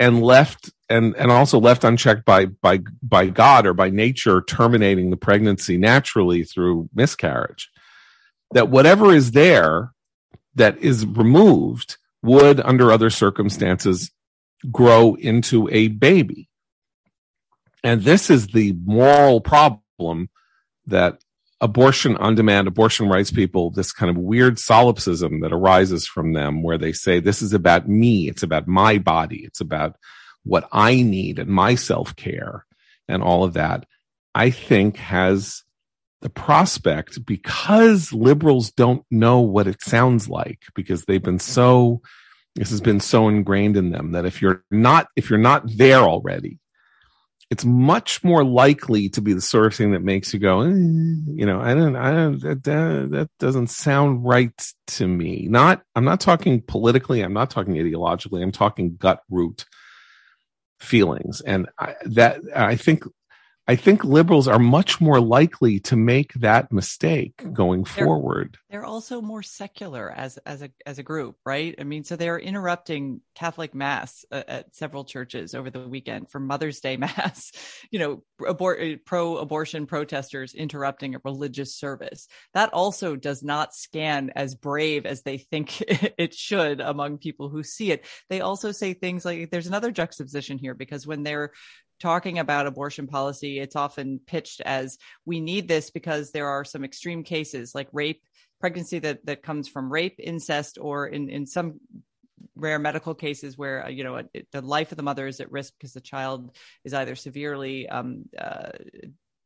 and 0.00 0.20
left 0.20 0.72
and 0.88 1.14
and 1.16 1.30
also 1.30 1.60
left 1.60 1.84
unchecked 1.84 2.24
by 2.24 2.46
by 2.46 2.80
by 3.02 3.26
god 3.26 3.66
or 3.66 3.74
by 3.74 3.88
nature 3.88 4.42
terminating 4.42 5.10
the 5.10 5.16
pregnancy 5.16 5.76
naturally 5.76 6.42
through 6.42 6.88
miscarriage 6.94 7.70
that 8.54 8.70
whatever 8.70 9.12
is 9.12 9.32
there 9.32 9.92
that 10.54 10.78
is 10.78 11.04
removed 11.04 11.98
would 12.22 12.60
under 12.60 12.90
other 12.90 13.10
circumstances 13.10 14.10
grow 14.72 15.14
into 15.14 15.68
a 15.70 15.88
baby 15.88 16.48
and 17.84 18.00
this 18.00 18.30
is 18.30 18.48
the 18.48 18.74
moral 18.84 19.42
problem 19.42 20.30
that 20.86 21.18
abortion 21.60 22.16
on 22.16 22.34
demand, 22.34 22.66
abortion 22.66 23.08
rights 23.08 23.30
people, 23.30 23.70
this 23.70 23.92
kind 23.92 24.10
of 24.10 24.16
weird 24.16 24.58
solipsism 24.58 25.40
that 25.40 25.52
arises 25.52 26.06
from 26.06 26.32
them 26.32 26.62
where 26.62 26.78
they 26.78 26.92
say, 26.92 27.20
this 27.20 27.42
is 27.42 27.52
about 27.52 27.86
me. 27.86 28.28
It's 28.28 28.42
about 28.42 28.66
my 28.66 28.96
body. 28.98 29.44
It's 29.44 29.60
about 29.60 29.96
what 30.44 30.66
I 30.72 31.02
need 31.02 31.38
and 31.38 31.50
my 31.50 31.74
self 31.74 32.16
care 32.16 32.64
and 33.06 33.22
all 33.22 33.44
of 33.44 33.52
that, 33.52 33.86
I 34.34 34.48
think 34.48 34.96
has 34.96 35.62
the 36.22 36.30
prospect 36.30 37.24
because 37.26 38.12
liberals 38.12 38.70
don't 38.70 39.04
know 39.10 39.40
what 39.40 39.66
it 39.66 39.82
sounds 39.82 40.28
like 40.28 40.60
because 40.74 41.04
they've 41.04 41.22
been 41.22 41.38
so, 41.38 42.00
this 42.54 42.70
has 42.70 42.80
been 42.80 43.00
so 43.00 43.28
ingrained 43.28 43.76
in 43.76 43.90
them 43.90 44.12
that 44.12 44.24
if 44.24 44.40
you're 44.40 44.64
not, 44.70 45.08
if 45.16 45.28
you're 45.28 45.38
not 45.38 45.64
there 45.76 46.00
already, 46.00 46.58
it's 47.50 47.64
much 47.64 48.24
more 48.24 48.42
likely 48.42 49.08
to 49.10 49.20
be 49.20 49.32
the 49.32 49.40
sort 49.40 49.66
of 49.66 49.74
thing 49.74 49.92
that 49.92 50.02
makes 50.02 50.32
you 50.32 50.40
go, 50.40 50.62
eh, 50.62 50.70
you 50.70 51.44
know, 51.44 51.60
I 51.60 51.74
don't, 51.74 51.94
I 51.94 52.10
don't, 52.10 52.40
that, 52.40 52.64
that, 52.64 53.08
that 53.10 53.30
doesn't 53.38 53.68
sound 53.68 54.24
right 54.24 54.72
to 54.88 55.06
me. 55.06 55.46
Not, 55.48 55.82
I'm 55.94 56.04
not 56.04 56.20
talking 56.20 56.62
politically. 56.62 57.20
I'm 57.20 57.34
not 57.34 57.50
talking 57.50 57.74
ideologically. 57.74 58.42
I'm 58.42 58.52
talking 58.52 58.96
gut 58.96 59.20
root 59.30 59.66
feelings. 60.80 61.42
And 61.42 61.68
I, 61.78 61.94
that, 62.06 62.40
I 62.54 62.76
think 62.76 63.04
I 63.66 63.76
think 63.76 64.04
liberals 64.04 64.46
are 64.46 64.58
much 64.58 65.00
more 65.00 65.20
likely 65.20 65.80
to 65.80 65.96
make 65.96 66.34
that 66.34 66.70
mistake 66.70 67.42
going 67.54 67.84
they're, 67.84 68.04
forward. 68.04 68.58
They're 68.68 68.84
also 68.84 69.22
more 69.22 69.42
secular 69.42 70.10
as 70.10 70.36
as 70.38 70.60
a 70.60 70.70
as 70.84 70.98
a 70.98 71.02
group, 71.02 71.36
right? 71.46 71.74
I 71.78 71.84
mean, 71.84 72.04
so 72.04 72.16
they're 72.16 72.38
interrupting 72.38 73.22
Catholic 73.34 73.74
mass 73.74 74.24
uh, 74.30 74.42
at 74.46 74.76
several 74.76 75.04
churches 75.04 75.54
over 75.54 75.70
the 75.70 75.88
weekend 75.88 76.30
for 76.30 76.40
Mother's 76.40 76.80
Day 76.80 76.96
mass. 76.98 77.52
You 77.90 77.98
know, 77.98 78.22
abort 78.46 78.82
uh, 78.82 78.96
pro-abortion 79.06 79.86
protesters 79.86 80.52
interrupting 80.52 81.14
a 81.14 81.20
religious 81.24 81.74
service. 81.74 82.28
That 82.52 82.74
also 82.74 83.16
does 83.16 83.42
not 83.42 83.74
scan 83.74 84.30
as 84.36 84.54
brave 84.54 85.06
as 85.06 85.22
they 85.22 85.38
think 85.38 85.80
it 86.18 86.34
should 86.34 86.82
among 86.82 87.16
people 87.16 87.48
who 87.48 87.62
see 87.62 87.92
it. 87.92 88.04
They 88.28 88.42
also 88.42 88.72
say 88.72 88.92
things 88.92 89.24
like 89.24 89.50
there's 89.50 89.68
another 89.68 89.90
juxtaposition 89.90 90.58
here 90.58 90.74
because 90.74 91.06
when 91.06 91.22
they're 91.22 91.52
talking 92.04 92.38
about 92.38 92.66
abortion 92.66 93.06
policy, 93.06 93.58
it's 93.58 93.76
often 93.76 94.20
pitched 94.26 94.60
as 94.60 94.98
we 95.24 95.40
need 95.40 95.66
this 95.66 95.88
because 95.88 96.32
there 96.32 96.48
are 96.48 96.62
some 96.62 96.84
extreme 96.84 97.24
cases 97.24 97.74
like 97.74 97.88
rape, 97.94 98.22
pregnancy 98.60 98.98
that 98.98 99.24
that 99.24 99.42
comes 99.42 99.68
from 99.68 99.90
rape, 99.90 100.16
incest, 100.18 100.76
or 100.78 101.06
in 101.06 101.30
in 101.30 101.46
some 101.46 101.80
rare 102.54 102.78
medical 102.78 103.14
cases 103.14 103.56
where 103.56 103.86
uh, 103.86 103.88
you 103.88 104.04
know 104.04 104.16
it, 104.16 104.46
the 104.52 104.60
life 104.60 104.92
of 104.92 104.96
the 104.96 105.02
mother 105.02 105.26
is 105.26 105.40
at 105.40 105.50
risk 105.50 105.72
because 105.78 105.94
the 105.94 106.00
child 106.02 106.54
is 106.84 106.92
either 106.92 107.14
severely 107.14 107.88
um, 107.88 108.26
uh, 108.38 108.68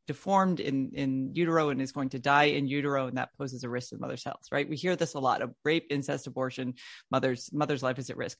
deformed 0.09 0.59
in 0.59 0.91
in 0.95 1.31
utero 1.35 1.69
and 1.69 1.81
is 1.81 1.93
going 1.93 2.09
to 2.09 2.19
die 2.19 2.51
in 2.59 2.67
utero 2.67 3.07
and 3.07 3.19
that 3.19 3.29
poses 3.39 3.63
a 3.63 3.69
risk 3.69 3.91
to 3.91 3.95
the 3.95 4.01
mother's 4.01 4.25
health 4.25 4.47
right? 4.51 4.69
We 4.69 4.75
hear 4.75 4.97
this 4.97 5.15
a 5.15 5.21
lot 5.21 5.43
of 5.43 5.55
rape 5.65 5.87
incest 5.91 6.27
abortion 6.27 6.75
mother's 7.09 7.51
mother's 7.53 7.85
life 7.85 8.01
is 8.01 8.11
at 8.11 8.17
risk 8.17 8.39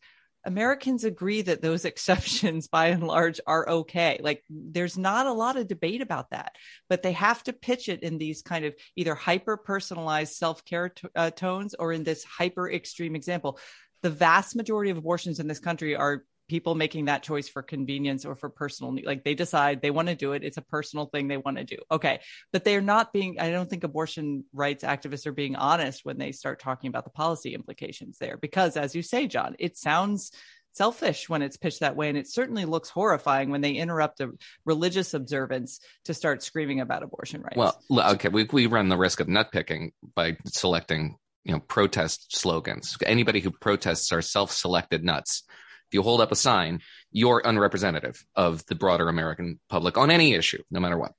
Americans 0.49 1.05
agree 1.05 1.43
that 1.43 1.61
those 1.61 1.85
exceptions 1.91 2.67
by 2.69 2.89
and 2.89 3.07
large 3.07 3.39
are 3.47 3.69
okay. 3.69 4.19
Like 4.23 4.43
there's 4.49 4.97
not 4.97 5.27
a 5.27 5.33
lot 5.33 5.57
of 5.57 5.69
debate 5.69 6.01
about 6.01 6.31
that, 6.31 6.57
but 6.89 7.03
they 7.03 7.13
have 7.13 7.45
to 7.45 7.53
pitch 7.53 7.89
it 7.89 8.03
in 8.03 8.19
these 8.19 8.43
kind 8.43 8.65
of 8.65 8.75
either 8.97 9.15
hyper 9.15 9.57
personalized 9.57 10.35
self 10.35 10.65
care 10.65 10.89
t- 10.89 11.09
uh, 11.15 11.31
tones 11.31 11.75
or 11.79 11.93
in 11.93 12.03
this 12.03 12.25
hyper 12.25 12.71
extreme 12.71 13.15
example. 13.15 13.59
The 14.03 14.11
vast 14.11 14.57
majority 14.57 14.91
of 14.91 14.97
abortions 14.97 15.39
in 15.39 15.49
this 15.49 15.61
country 15.61 15.95
are 15.95 16.25
people 16.49 16.75
making 16.75 17.07
that 17.07 17.23
choice 17.23 17.49
for 17.49 17.63
convenience 17.63 18.25
or 18.25 18.35
for 18.35 18.49
personal 18.49 18.93
need. 18.93 19.07
like 19.07 19.25
they 19.25 19.35
decide 19.35 19.81
they 19.81 19.91
want 19.91 20.09
to 20.09 20.15
do 20.15 20.33
it 20.33 20.43
it's 20.43 20.57
a 20.57 20.63
personal 20.63 21.07
thing 21.07 21.29
they 21.29 21.37
want 21.37 21.57
to 21.57 21.65
do. 21.65 21.77
Okay 21.91 22.21
but 22.53 22.65
they're 22.65 22.81
not 22.81 23.13
being 23.13 23.39
i 23.39 23.51
don't 23.51 23.69
think 23.69 23.85
abortion 23.85 24.45
rights 24.53 24.85
activists 24.85 25.27
are 25.27 25.33
being 25.33 25.57
honest 25.57 26.05
when 26.05 26.19
they 26.19 26.33
start 26.33 26.61
talking 26.61 26.89
about 26.89 27.05
the 27.05 27.11
policy 27.11 27.55
implications 27.55 28.19
there 28.19 28.37
because 28.37 28.77
as 28.77 28.95
you 28.95 29.03
say 29.03 29.27
john 29.27 29.55
it 29.59 29.77
sounds 29.77 30.33
selfish 30.73 31.29
when 31.29 31.43
it's 31.43 31.57
pitched 31.57 31.81
that 31.81 31.97
way 31.97 32.09
and 32.09 32.17
it 32.17 32.29
certainly 32.29 32.65
looks 32.65 32.89
horrifying 32.89 33.51
when 33.51 33.61
they 33.61 33.73
interrupt 33.73 34.21
a 34.21 34.31
religious 34.65 35.13
observance 35.15 35.81
to 36.05 36.15
start 36.15 36.43
screaming 36.43 36.81
about 36.81 37.03
abortion 37.03 37.43
rights. 37.43 37.57
Well 37.57 38.13
okay 38.13 38.29
we, 38.29 38.45
we 38.45 38.67
run 38.67 38.89
the 38.89 38.97
risk 38.97 39.21
of 39.21 39.27
nutpicking 39.27 39.93
by 40.15 40.37
selecting 40.47 41.17
you 41.45 41.53
know 41.53 41.61
protest 41.61 42.37
slogans. 42.37 42.97
Anybody 43.05 43.41
who 43.41 43.51
protests 43.51 44.13
are 44.13 44.23
self-selected 44.23 45.03
nuts 45.03 45.45
if 45.89 45.95
you 45.95 46.03
hold 46.03 46.21
up 46.21 46.33
a 46.33 46.37
sign, 46.37 46.81
you're 47.11 47.43
unrepresentative 47.45 48.23
of 48.37 48.65
the 48.67 48.75
broader 48.75 49.09
American 49.09 49.59
public 49.69 49.97
on 49.97 50.11
any 50.11 50.35
issue, 50.35 50.63
no 50.71 50.81
matter 50.81 50.99
what. 50.99 51.13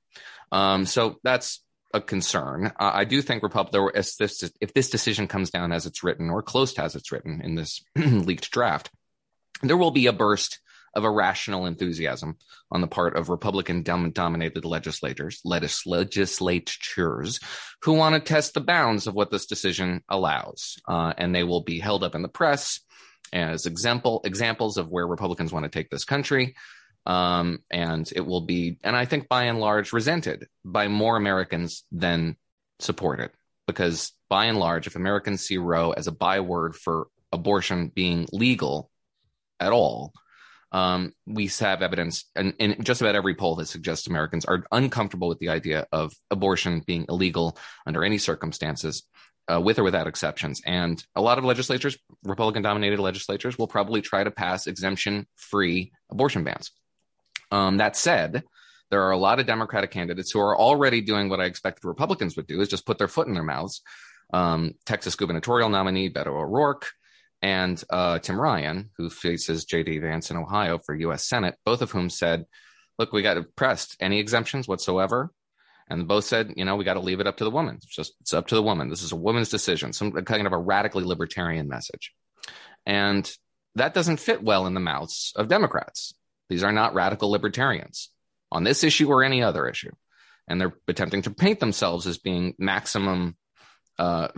Um, 0.52 0.86
so 0.86 1.18
that's 1.22 1.62
a 1.92 2.00
concern. 2.00 2.66
Uh, 2.78 2.90
I 2.94 3.04
do 3.04 3.20
think 3.20 3.42
Republic, 3.42 3.94
if 3.96 4.16
this, 4.16 4.48
if 4.60 4.72
this 4.72 4.90
decision 4.90 5.26
comes 5.26 5.50
down 5.50 5.72
as 5.72 5.86
it's 5.86 6.04
written 6.04 6.30
or 6.30 6.42
close 6.42 6.74
to 6.74 6.84
as 6.84 6.94
it's 6.94 7.10
written 7.10 7.40
in 7.42 7.56
this 7.56 7.82
leaked 7.96 8.50
draft, 8.50 8.90
there 9.62 9.76
will 9.76 9.90
be 9.90 10.06
a 10.06 10.12
burst 10.12 10.60
of 10.94 11.04
irrational 11.04 11.66
enthusiasm 11.66 12.36
on 12.70 12.80
the 12.80 12.86
part 12.86 13.16
of 13.16 13.28
Republican 13.28 13.82
dominated 13.82 14.64
legislators, 14.64 15.40
legislatures 15.44 17.40
who 17.82 17.92
want 17.92 18.14
to 18.14 18.20
test 18.20 18.54
the 18.54 18.60
bounds 18.60 19.06
of 19.06 19.14
what 19.14 19.30
this 19.30 19.46
decision 19.46 20.02
allows. 20.08 20.78
Uh, 20.88 21.12
and 21.16 21.34
they 21.34 21.44
will 21.44 21.62
be 21.62 21.78
held 21.78 22.02
up 22.02 22.14
in 22.14 22.22
the 22.22 22.28
press 22.28 22.80
as 23.32 23.66
example 23.66 24.20
examples 24.24 24.76
of 24.76 24.90
where 24.90 25.06
Republicans 25.06 25.52
want 25.52 25.64
to 25.64 25.70
take 25.70 25.90
this 25.90 26.04
country. 26.04 26.54
Um, 27.06 27.60
and 27.70 28.10
it 28.14 28.20
will 28.20 28.42
be, 28.42 28.78
and 28.84 28.94
I 28.94 29.06
think 29.06 29.28
by 29.28 29.44
and 29.44 29.58
large, 29.58 29.92
resented 29.92 30.48
by 30.64 30.88
more 30.88 31.16
Americans 31.16 31.84
than 31.90 32.36
supported. 32.78 33.30
Because 33.66 34.12
by 34.28 34.46
and 34.46 34.58
large, 34.58 34.86
if 34.86 34.96
Americans 34.96 35.42
see 35.42 35.56
Roe 35.56 35.92
as 35.92 36.08
a 36.08 36.12
byword 36.12 36.74
for 36.74 37.06
abortion 37.32 37.88
being 37.94 38.26
legal 38.32 38.90
at 39.60 39.72
all, 39.72 40.12
um, 40.72 41.12
we 41.26 41.48
have 41.60 41.82
evidence 41.82 42.24
and, 42.36 42.54
in, 42.58 42.82
just 42.82 43.00
about 43.00 43.14
every 43.14 43.34
poll 43.34 43.56
that 43.56 43.66
suggests 43.66 44.06
Americans 44.06 44.44
are 44.44 44.64
uncomfortable 44.70 45.28
with 45.28 45.38
the 45.38 45.48
idea 45.48 45.86
of 45.90 46.12
abortion 46.30 46.82
being 46.86 47.06
illegal 47.08 47.56
under 47.86 48.04
any 48.04 48.18
circumstances 48.18 49.04
uh, 49.50 49.60
with 49.60 49.78
or 49.78 49.82
without 49.82 50.06
exceptions. 50.06 50.60
And 50.64 51.02
a 51.16 51.20
lot 51.20 51.38
of 51.38 51.44
legislatures, 51.44 51.98
Republican 52.24 52.62
dominated 52.62 53.00
legislatures, 53.00 53.58
will 53.58 53.66
probably 53.66 54.00
try 54.00 54.22
to 54.22 54.30
pass 54.30 54.66
exemption 54.66 55.26
free 55.36 55.92
abortion 56.10 56.44
bans. 56.44 56.70
Um, 57.50 57.78
that 57.78 57.96
said, 57.96 58.44
there 58.90 59.02
are 59.02 59.10
a 59.10 59.18
lot 59.18 59.40
of 59.40 59.46
Democratic 59.46 59.90
candidates 59.90 60.30
who 60.30 60.40
are 60.40 60.56
already 60.56 61.00
doing 61.00 61.28
what 61.28 61.40
I 61.40 61.44
expected 61.44 61.86
Republicans 61.86 62.36
would 62.36 62.46
do 62.46 62.60
is 62.60 62.68
just 62.68 62.86
put 62.86 62.98
their 62.98 63.08
foot 63.08 63.26
in 63.26 63.34
their 63.34 63.42
mouths. 63.42 63.82
Um, 64.32 64.74
Texas 64.86 65.16
gubernatorial 65.16 65.68
nominee 65.68 66.10
Beto 66.10 66.28
O'Rourke 66.28 66.86
and 67.42 67.82
uh, 67.90 68.18
Tim 68.18 68.40
Ryan, 68.40 68.90
who 68.96 69.10
faces 69.10 69.64
J.D. 69.64 69.98
Vance 69.98 70.30
in 70.30 70.36
Ohio 70.36 70.78
for 70.78 70.94
U.S. 70.94 71.26
Senate, 71.28 71.56
both 71.64 71.82
of 71.82 71.90
whom 71.90 72.10
said, 72.10 72.44
look, 72.98 73.12
we 73.12 73.22
got 73.22 73.38
pressed 73.56 73.96
any 74.00 74.20
exemptions 74.20 74.68
whatsoever 74.68 75.32
and 75.90 76.06
both 76.06 76.24
said, 76.24 76.54
you 76.56 76.64
know, 76.64 76.76
we 76.76 76.84
got 76.84 76.94
to 76.94 77.00
leave 77.00 77.20
it 77.20 77.26
up 77.26 77.36
to 77.38 77.44
the 77.44 77.50
woman. 77.50 77.76
It's 77.76 77.94
just 77.94 78.14
it's 78.20 78.32
up 78.32 78.46
to 78.46 78.54
the 78.54 78.62
woman. 78.62 78.88
This 78.88 79.02
is 79.02 79.12
a 79.12 79.16
woman's 79.16 79.48
decision. 79.48 79.92
Some 79.92 80.12
kind 80.12 80.46
of 80.46 80.52
a 80.52 80.58
radically 80.58 81.04
libertarian 81.04 81.68
message, 81.68 82.12
and 82.86 83.30
that 83.74 83.92
doesn't 83.92 84.20
fit 84.20 84.42
well 84.42 84.66
in 84.66 84.74
the 84.74 84.80
mouths 84.80 85.32
of 85.36 85.48
Democrats. 85.48 86.14
These 86.48 86.62
are 86.62 86.72
not 86.72 86.94
radical 86.94 87.30
libertarians 87.30 88.10
on 88.50 88.64
this 88.64 88.84
issue 88.84 89.08
or 89.08 89.24
any 89.24 89.42
other 89.42 89.68
issue, 89.68 89.92
and 90.48 90.60
they're 90.60 90.74
attempting 90.88 91.22
to 91.22 91.30
paint 91.30 91.60
themselves 91.60 92.06
as 92.06 92.18
being 92.18 92.54
maximum 92.58 93.36
uh, 93.98 94.28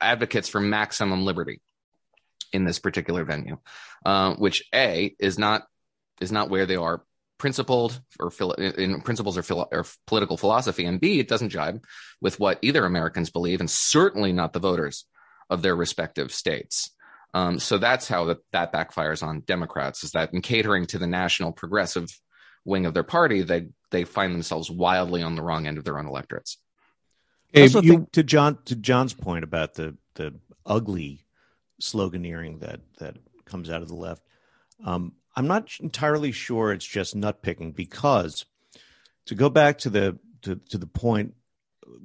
advocates 0.00 0.48
for 0.48 0.60
maximum 0.60 1.24
liberty 1.24 1.60
in 2.52 2.64
this 2.64 2.78
particular 2.78 3.24
venue, 3.24 3.58
uh, 4.06 4.34
which 4.34 4.64
a 4.74 5.14
is 5.18 5.38
not 5.38 5.64
is 6.20 6.32
not 6.32 6.48
where 6.48 6.66
they 6.66 6.76
are 6.76 7.02
principled 7.44 8.00
or 8.18 8.32
in 8.56 9.02
principles 9.02 9.36
or, 9.36 9.42
philo- 9.42 9.68
or 9.70 9.84
political 10.06 10.38
philosophy, 10.38 10.86
and 10.86 10.98
B, 10.98 11.18
it 11.18 11.28
doesn't 11.28 11.50
jibe 11.50 11.84
with 12.22 12.40
what 12.40 12.58
either 12.62 12.86
Americans 12.86 13.28
believe, 13.28 13.60
and 13.60 13.70
certainly 13.70 14.32
not 14.32 14.54
the 14.54 14.60
voters 14.60 15.04
of 15.50 15.60
their 15.60 15.76
respective 15.76 16.32
states. 16.32 16.90
Um, 17.34 17.58
so 17.58 17.76
that's 17.76 18.08
how 18.08 18.24
that, 18.24 18.38
that 18.52 18.72
backfires 18.72 19.22
on 19.22 19.40
Democrats 19.40 20.04
is 20.04 20.12
that 20.12 20.32
in 20.32 20.40
catering 20.40 20.86
to 20.86 20.98
the 20.98 21.06
national 21.06 21.52
progressive 21.52 22.08
wing 22.64 22.86
of 22.86 22.94
their 22.94 23.02
party, 23.02 23.42
they 23.42 23.66
they 23.90 24.04
find 24.04 24.34
themselves 24.34 24.70
wildly 24.70 25.22
on 25.22 25.34
the 25.34 25.42
wrong 25.42 25.66
end 25.66 25.76
of 25.76 25.84
their 25.84 25.98
own 25.98 26.06
electorates. 26.06 26.56
I 27.54 27.60
also 27.60 27.82
you, 27.82 27.90
think 27.90 28.12
to 28.12 28.22
John 28.22 28.56
to 28.64 28.74
John's 28.74 29.12
point 29.12 29.44
about 29.44 29.74
the 29.74 29.98
the 30.14 30.32
ugly 30.64 31.26
sloganeering 31.82 32.60
that 32.60 32.80
that 33.00 33.18
comes 33.44 33.68
out 33.68 33.82
of 33.82 33.88
the 33.88 33.96
left. 33.96 34.22
Um, 34.82 35.12
I'm 35.36 35.46
not 35.46 35.68
entirely 35.80 36.32
sure 36.32 36.72
it's 36.72 36.86
just 36.86 37.16
nut 37.16 37.42
picking 37.42 37.72
because 37.72 38.44
to 39.26 39.34
go 39.34 39.48
back 39.48 39.78
to 39.78 39.90
the 39.90 40.18
to, 40.42 40.56
to 40.70 40.78
the 40.78 40.86
point 40.86 41.34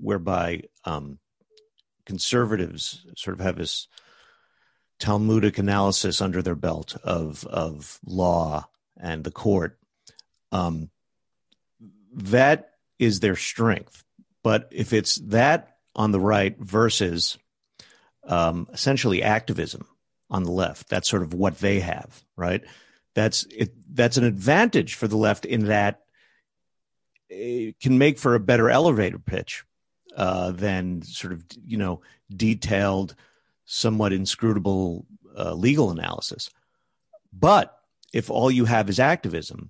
whereby 0.01 0.63
um, 0.85 1.19
conservatives 2.05 3.05
sort 3.15 3.39
of 3.39 3.45
have 3.45 3.57
this 3.57 3.87
Talmudic 4.99 5.57
analysis 5.57 6.21
under 6.21 6.41
their 6.41 6.55
belt 6.55 6.97
of 7.03 7.45
of 7.45 7.99
law 8.05 8.67
and 8.99 9.23
the 9.23 9.31
court. 9.31 9.79
Um, 10.51 10.89
that 12.13 12.71
is 12.97 13.21
their 13.21 13.37
strength. 13.37 14.03
But 14.43 14.67
if 14.71 14.91
it's 14.91 15.15
that 15.27 15.77
on 15.95 16.11
the 16.11 16.19
right 16.19 16.57
versus 16.59 17.37
um, 18.25 18.67
essentially 18.73 19.23
activism 19.23 19.87
on 20.29 20.43
the 20.43 20.51
left, 20.51 20.89
that's 20.89 21.09
sort 21.09 21.23
of 21.23 21.33
what 21.33 21.59
they 21.59 21.79
have, 21.79 22.23
right? 22.35 22.63
That's 23.13 23.43
it, 23.45 23.71
that's 23.93 24.17
an 24.17 24.23
advantage 24.23 24.95
for 24.95 25.07
the 25.07 25.17
left 25.17 25.45
in 25.45 25.65
that 25.65 26.01
it 27.29 27.79
can 27.79 27.97
make 27.97 28.17
for 28.17 28.35
a 28.35 28.39
better 28.39 28.69
elevator 28.69 29.19
pitch 29.19 29.63
uh, 30.15 30.51
than 30.51 31.01
sort 31.01 31.33
of 31.33 31.43
you 31.65 31.77
know 31.77 32.01
detailed, 32.35 33.15
somewhat 33.65 34.13
inscrutable 34.13 35.05
uh, 35.37 35.53
legal 35.53 35.91
analysis. 35.91 36.49
But 37.31 37.77
if 38.13 38.29
all 38.29 38.49
you 38.49 38.65
have 38.65 38.89
is 38.89 38.99
activism, 38.99 39.69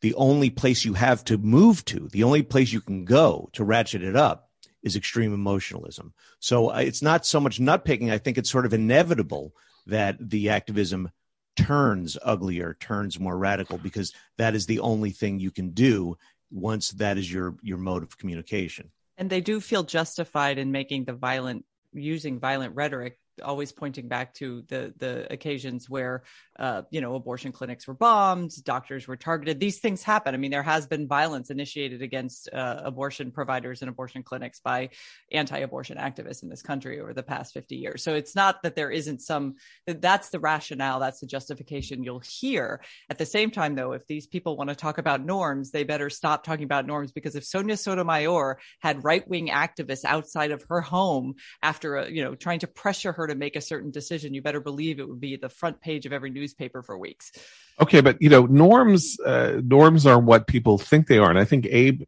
the 0.00 0.14
only 0.14 0.50
place 0.50 0.84
you 0.84 0.94
have 0.94 1.24
to 1.24 1.38
move 1.38 1.84
to, 1.86 2.08
the 2.08 2.24
only 2.24 2.42
place 2.42 2.72
you 2.72 2.80
can 2.80 3.04
go 3.04 3.48
to 3.52 3.64
ratchet 3.64 4.02
it 4.02 4.16
up 4.16 4.50
is 4.82 4.96
extreme 4.96 5.32
emotionalism. 5.32 6.12
So 6.40 6.72
uh, 6.72 6.78
it's 6.78 7.02
not 7.02 7.24
so 7.24 7.40
much 7.40 7.60
nut 7.60 7.84
picking. 7.84 8.10
I 8.10 8.18
think 8.18 8.36
it's 8.36 8.50
sort 8.50 8.66
of 8.66 8.74
inevitable 8.74 9.54
that 9.86 10.16
the 10.18 10.50
activism 10.50 11.10
turns 11.56 12.16
uglier, 12.22 12.76
turns 12.80 13.20
more 13.20 13.36
radical, 13.36 13.78
because 13.78 14.12
that 14.38 14.54
is 14.54 14.66
the 14.66 14.80
only 14.80 15.10
thing 15.10 15.38
you 15.38 15.50
can 15.50 15.70
do 15.70 16.16
once 16.50 16.90
that 16.90 17.18
is 17.18 17.32
your 17.32 17.56
your 17.62 17.78
mode 17.78 18.02
of 18.02 18.18
communication. 18.18 18.90
And 19.16 19.28
they 19.28 19.40
do 19.40 19.60
feel 19.60 19.82
justified 19.82 20.58
in 20.58 20.72
making 20.72 21.04
the 21.04 21.12
violent 21.12 21.64
using 21.92 22.38
violent 22.38 22.74
rhetoric 22.74 23.18
always 23.42 23.72
pointing 23.72 24.08
back 24.08 24.34
to 24.34 24.62
the 24.68 24.92
the 24.98 25.32
occasions 25.32 25.88
where 25.88 26.22
uh, 26.58 26.82
you 26.90 27.00
know 27.00 27.14
abortion 27.14 27.52
clinics 27.52 27.86
were 27.86 27.94
bombed, 27.94 28.52
doctors 28.64 29.06
were 29.06 29.16
targeted. 29.16 29.60
These 29.60 29.78
things 29.78 30.02
happen. 30.02 30.34
I 30.34 30.38
mean, 30.38 30.50
there 30.50 30.62
has 30.62 30.86
been 30.86 31.08
violence 31.08 31.50
initiated 31.50 32.02
against 32.02 32.48
uh, 32.52 32.82
abortion 32.84 33.30
providers 33.30 33.82
and 33.82 33.88
abortion 33.88 34.22
clinics 34.22 34.60
by 34.60 34.90
anti-abortion 35.30 35.96
activists 35.96 36.42
in 36.42 36.48
this 36.48 36.62
country 36.62 37.00
over 37.00 37.14
the 37.14 37.22
past 37.22 37.54
50 37.54 37.76
years. 37.76 38.02
So 38.02 38.14
it's 38.14 38.34
not 38.34 38.62
that 38.62 38.76
there 38.76 38.90
isn't 38.90 39.20
some 39.20 39.54
that's 39.86 40.30
the 40.30 40.40
rationale, 40.40 41.00
that's 41.00 41.20
the 41.20 41.26
justification 41.26 42.02
you'll 42.02 42.20
hear. 42.20 42.80
At 43.08 43.18
the 43.18 43.26
same 43.26 43.50
time, 43.50 43.74
though, 43.74 43.92
if 43.92 44.06
these 44.06 44.26
people 44.26 44.56
want 44.56 44.70
to 44.70 44.76
talk 44.76 44.98
about 44.98 45.24
norms, 45.24 45.70
they 45.70 45.84
better 45.84 46.10
stop 46.10 46.44
talking 46.44 46.64
about 46.64 46.86
norms 46.86 47.12
because 47.12 47.36
if 47.36 47.44
Sonia 47.44 47.76
Sotomayor 47.76 48.58
had 48.80 49.04
right-wing 49.04 49.48
activists 49.48 50.04
outside 50.04 50.50
of 50.50 50.64
her 50.68 50.80
home 50.80 51.34
after 51.62 51.96
a, 51.96 52.10
you 52.10 52.22
know 52.22 52.34
trying 52.34 52.60
to 52.60 52.66
pressure 52.66 53.12
her 53.12 53.21
to 53.26 53.34
make 53.34 53.56
a 53.56 53.60
certain 53.60 53.90
decision, 53.90 54.34
you 54.34 54.42
better 54.42 54.60
believe 54.60 54.98
it 54.98 55.08
would 55.08 55.20
be 55.20 55.36
the 55.36 55.48
front 55.48 55.80
page 55.80 56.06
of 56.06 56.12
every 56.12 56.30
newspaper 56.30 56.82
for 56.82 56.96
weeks. 56.98 57.32
Okay, 57.80 58.00
but 58.00 58.20
you 58.20 58.28
know, 58.28 58.46
norms 58.46 59.18
uh, 59.24 59.60
norms 59.64 60.06
are 60.06 60.18
what 60.18 60.46
people 60.46 60.78
think 60.78 61.06
they 61.06 61.18
are, 61.18 61.30
and 61.30 61.38
I 61.38 61.44
think 61.44 61.66
Abe 61.66 62.02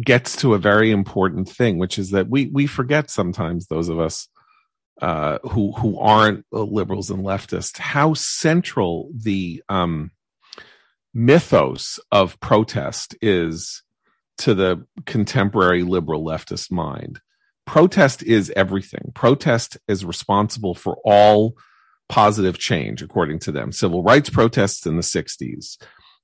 gets 0.00 0.36
to 0.36 0.54
a 0.54 0.58
very 0.58 0.90
important 0.90 1.48
thing, 1.48 1.78
which 1.78 1.98
is 1.98 2.10
that 2.10 2.28
we 2.28 2.46
we 2.46 2.66
forget 2.66 3.10
sometimes 3.10 3.66
those 3.66 3.88
of 3.88 4.00
us 4.00 4.28
uh, 5.00 5.38
who 5.42 5.72
who 5.72 5.98
aren't 5.98 6.44
liberals 6.52 7.10
and 7.10 7.24
leftists 7.24 7.78
how 7.78 8.14
central 8.14 9.10
the 9.14 9.62
um, 9.68 10.10
mythos 11.12 11.98
of 12.10 12.38
protest 12.40 13.16
is 13.20 13.82
to 14.38 14.54
the 14.54 14.86
contemporary 15.04 15.82
liberal 15.82 16.24
leftist 16.24 16.70
mind 16.70 17.20
protest 17.66 18.22
is 18.22 18.52
everything. 18.54 19.12
Protest 19.14 19.78
is 19.88 20.04
responsible 20.04 20.74
for 20.74 20.98
all 21.04 21.54
positive 22.08 22.58
change, 22.58 23.02
according 23.02 23.38
to 23.40 23.52
them. 23.52 23.72
Civil 23.72 24.02
rights 24.02 24.30
protests 24.30 24.86
in 24.86 24.96
the 24.96 25.02
60s, 25.02 25.78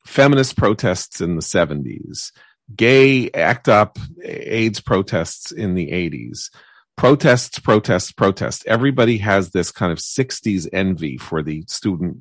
feminist 0.04 0.56
protests 0.56 1.20
in 1.20 1.36
the 1.36 1.42
70s, 1.42 2.32
gay 2.74 3.30
act 3.30 3.68
up 3.68 3.98
AIDS 4.22 4.80
protests 4.80 5.50
in 5.50 5.74
the 5.74 5.90
80s. 5.90 6.50
Protests, 6.96 7.58
protests, 7.60 8.10
protests. 8.10 8.64
Everybody 8.66 9.18
has 9.18 9.50
this 9.50 9.70
kind 9.70 9.92
of 9.92 9.98
60s 9.98 10.68
envy 10.72 11.16
for 11.16 11.42
the 11.42 11.64
student 11.68 12.18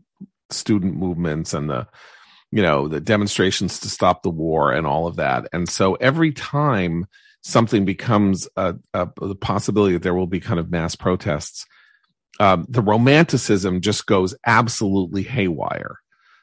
student 0.50 0.96
movements 0.96 1.54
and 1.54 1.70
the 1.70 1.86
you 2.52 2.62
know 2.62 2.88
the 2.88 3.02
demonstrations 3.02 3.80
to 3.82 3.90
stop 3.90 4.24
the 4.24 4.30
war 4.30 4.72
and 4.72 4.88
all 4.88 5.08
of 5.08 5.18
that. 5.18 5.48
And 5.52 5.68
so 5.68 5.96
every 5.96 6.32
time 6.32 7.08
something 7.48 7.86
becomes 7.86 8.48
a, 8.58 8.76
a, 8.94 9.08
the 9.22 9.36
possibility 9.36 9.94
that 9.94 10.04
there 10.04 10.14
will 10.14 10.28
be 10.28 10.42
kind 10.42 10.60
of 10.60 10.70
mass 10.70 10.96
protests, 10.96 11.66
um, 12.42 12.66
the 12.68 12.82
romanticism 12.82 13.80
just 13.80 14.06
goes 14.06 14.36
absolutely 14.46 15.24
haywire. 15.24 16.00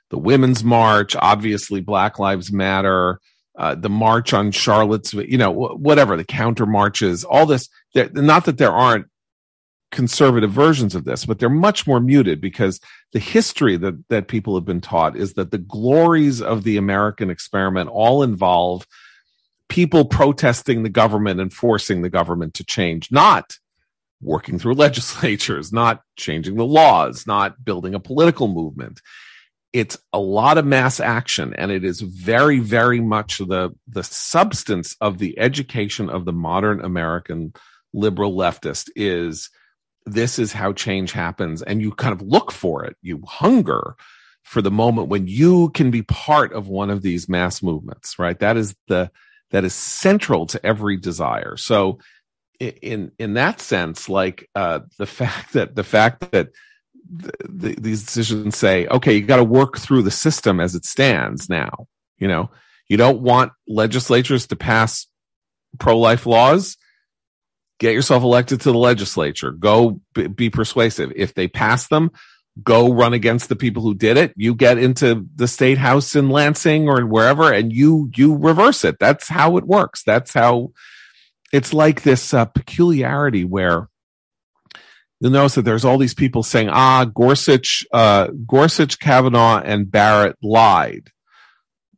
The 0.08 0.18
Women's 0.18 0.64
March, 0.64 1.14
obviously, 1.14 1.80
Black 1.80 2.18
Lives 2.18 2.50
Matter, 2.50 3.20
uh, 3.56 3.74
the 3.74 3.90
March 3.90 4.32
on 4.32 4.50
Charlottesville, 4.50 5.26
you 5.26 5.36
know, 5.36 5.50
whatever, 5.50 6.16
the 6.16 6.24
counter 6.24 6.66
marches, 6.66 7.22
all 7.22 7.44
this. 7.44 7.68
Not 7.94 8.46
that 8.46 8.56
there 8.56 8.72
aren't 8.72 9.06
conservative 9.92 10.50
versions 10.50 10.94
of 10.94 11.04
this, 11.04 11.26
but 11.26 11.38
they're 11.38 11.50
much 11.50 11.86
more 11.86 12.00
muted 12.00 12.40
because 12.40 12.80
the 13.12 13.20
history 13.20 13.76
that, 13.76 14.02
that 14.08 14.28
people 14.28 14.54
have 14.54 14.64
been 14.64 14.80
taught 14.80 15.16
is 15.16 15.34
that 15.34 15.50
the 15.50 15.58
glories 15.58 16.40
of 16.40 16.64
the 16.64 16.78
American 16.78 17.30
experiment 17.30 17.90
all 17.90 18.22
involve 18.22 18.86
people 19.68 20.04
protesting 20.04 20.82
the 20.82 20.88
government 20.88 21.40
and 21.40 21.52
forcing 21.52 22.02
the 22.02 22.10
government 22.10 22.54
to 22.54 22.64
change, 22.64 23.10
not 23.10 23.58
working 24.20 24.58
through 24.58 24.74
legislatures, 24.86 25.72
not 25.72 26.02
changing 26.16 26.56
the 26.56 26.64
laws, 26.64 27.26
not 27.26 27.64
building 27.64 27.94
a 27.94 28.00
political 28.00 28.48
movement. 28.48 29.00
It's 29.72 29.98
a 30.12 30.20
lot 30.20 30.56
of 30.56 30.64
mass 30.64 31.00
action 31.00 31.52
and 31.54 31.72
it 31.72 31.84
is 31.84 32.00
very, 32.00 32.60
very 32.60 33.00
much 33.00 33.38
the, 33.38 33.74
the 33.88 34.04
substance 34.04 34.96
of 35.00 35.18
the 35.18 35.36
education 35.38 36.08
of 36.08 36.24
the 36.24 36.32
modern 36.32 36.80
American 36.84 37.54
liberal 37.92 38.34
leftist 38.34 38.88
is 38.94 39.50
this 40.06 40.38
is 40.38 40.52
how 40.52 40.72
change 40.72 41.12
happens. 41.12 41.62
And 41.62 41.80
you 41.80 41.92
kind 41.92 42.12
of 42.12 42.22
look 42.22 42.52
for 42.52 42.84
it. 42.84 42.96
You 43.02 43.22
hunger 43.26 43.96
for 44.42 44.60
the 44.60 44.70
moment 44.70 45.08
when 45.08 45.26
you 45.26 45.70
can 45.70 45.90
be 45.90 46.02
part 46.02 46.52
of 46.52 46.68
one 46.68 46.90
of 46.90 47.02
these 47.02 47.28
mass 47.28 47.62
movements, 47.62 48.18
right? 48.18 48.38
That 48.38 48.56
is 48.56 48.76
the, 48.88 49.10
that 49.54 49.64
is 49.64 49.72
central 49.72 50.46
to 50.46 50.66
every 50.66 50.96
desire. 50.96 51.56
So 51.56 52.00
in 52.58 53.12
in 53.20 53.34
that 53.34 53.60
sense, 53.60 54.08
like 54.08 54.50
uh, 54.56 54.80
the 54.98 55.06
fact 55.06 55.52
that 55.52 55.76
the 55.76 55.84
fact 55.84 56.32
that 56.32 56.48
the, 57.08 57.32
the, 57.48 57.74
these 57.76 58.04
decisions 58.04 58.56
say, 58.56 58.88
okay, 58.88 59.14
you 59.14 59.20
got 59.20 59.36
to 59.36 59.44
work 59.44 59.78
through 59.78 60.02
the 60.02 60.10
system 60.10 60.58
as 60.58 60.74
it 60.74 60.84
stands 60.84 61.48
now. 61.48 61.86
You 62.18 62.26
know, 62.26 62.50
you 62.88 62.96
don't 62.96 63.20
want 63.20 63.52
legislatures 63.68 64.48
to 64.48 64.56
pass 64.56 65.06
pro 65.78 65.96
life 65.96 66.26
laws. 66.26 66.76
Get 67.78 67.94
yourself 67.94 68.24
elected 68.24 68.60
to 68.62 68.72
the 68.72 68.78
legislature. 68.78 69.52
Go 69.52 70.00
be 70.34 70.50
persuasive. 70.50 71.12
If 71.14 71.34
they 71.34 71.46
pass 71.46 71.86
them, 71.86 72.10
go 72.62 72.92
run 72.92 73.12
against 73.12 73.48
the 73.48 73.56
people 73.56 73.82
who 73.82 73.94
did 73.94 74.16
it. 74.16 74.32
You 74.36 74.54
get 74.54 74.78
into 74.78 75.26
the 75.34 75.48
state 75.48 75.78
house 75.78 76.14
in 76.14 76.30
Lansing 76.30 76.88
or 76.88 77.04
wherever 77.04 77.52
and 77.52 77.72
you, 77.72 78.10
you 78.14 78.36
reverse 78.36 78.84
it. 78.84 78.98
That's 79.00 79.28
how 79.28 79.56
it 79.56 79.64
works. 79.64 80.02
That's 80.04 80.32
how 80.32 80.72
it's 81.52 81.72
like 81.72 82.02
this 82.02 82.32
uh, 82.32 82.44
peculiarity 82.44 83.44
where 83.44 83.88
you'll 85.20 85.32
notice 85.32 85.56
that 85.56 85.62
there's 85.62 85.84
all 85.84 85.98
these 85.98 86.14
people 86.14 86.42
saying, 86.42 86.68
ah, 86.68 87.04
Gorsuch, 87.06 87.84
uh, 87.92 88.28
Gorsuch, 88.46 88.98
Kavanaugh 89.00 89.60
and 89.60 89.90
Barrett 89.90 90.36
lied 90.42 91.10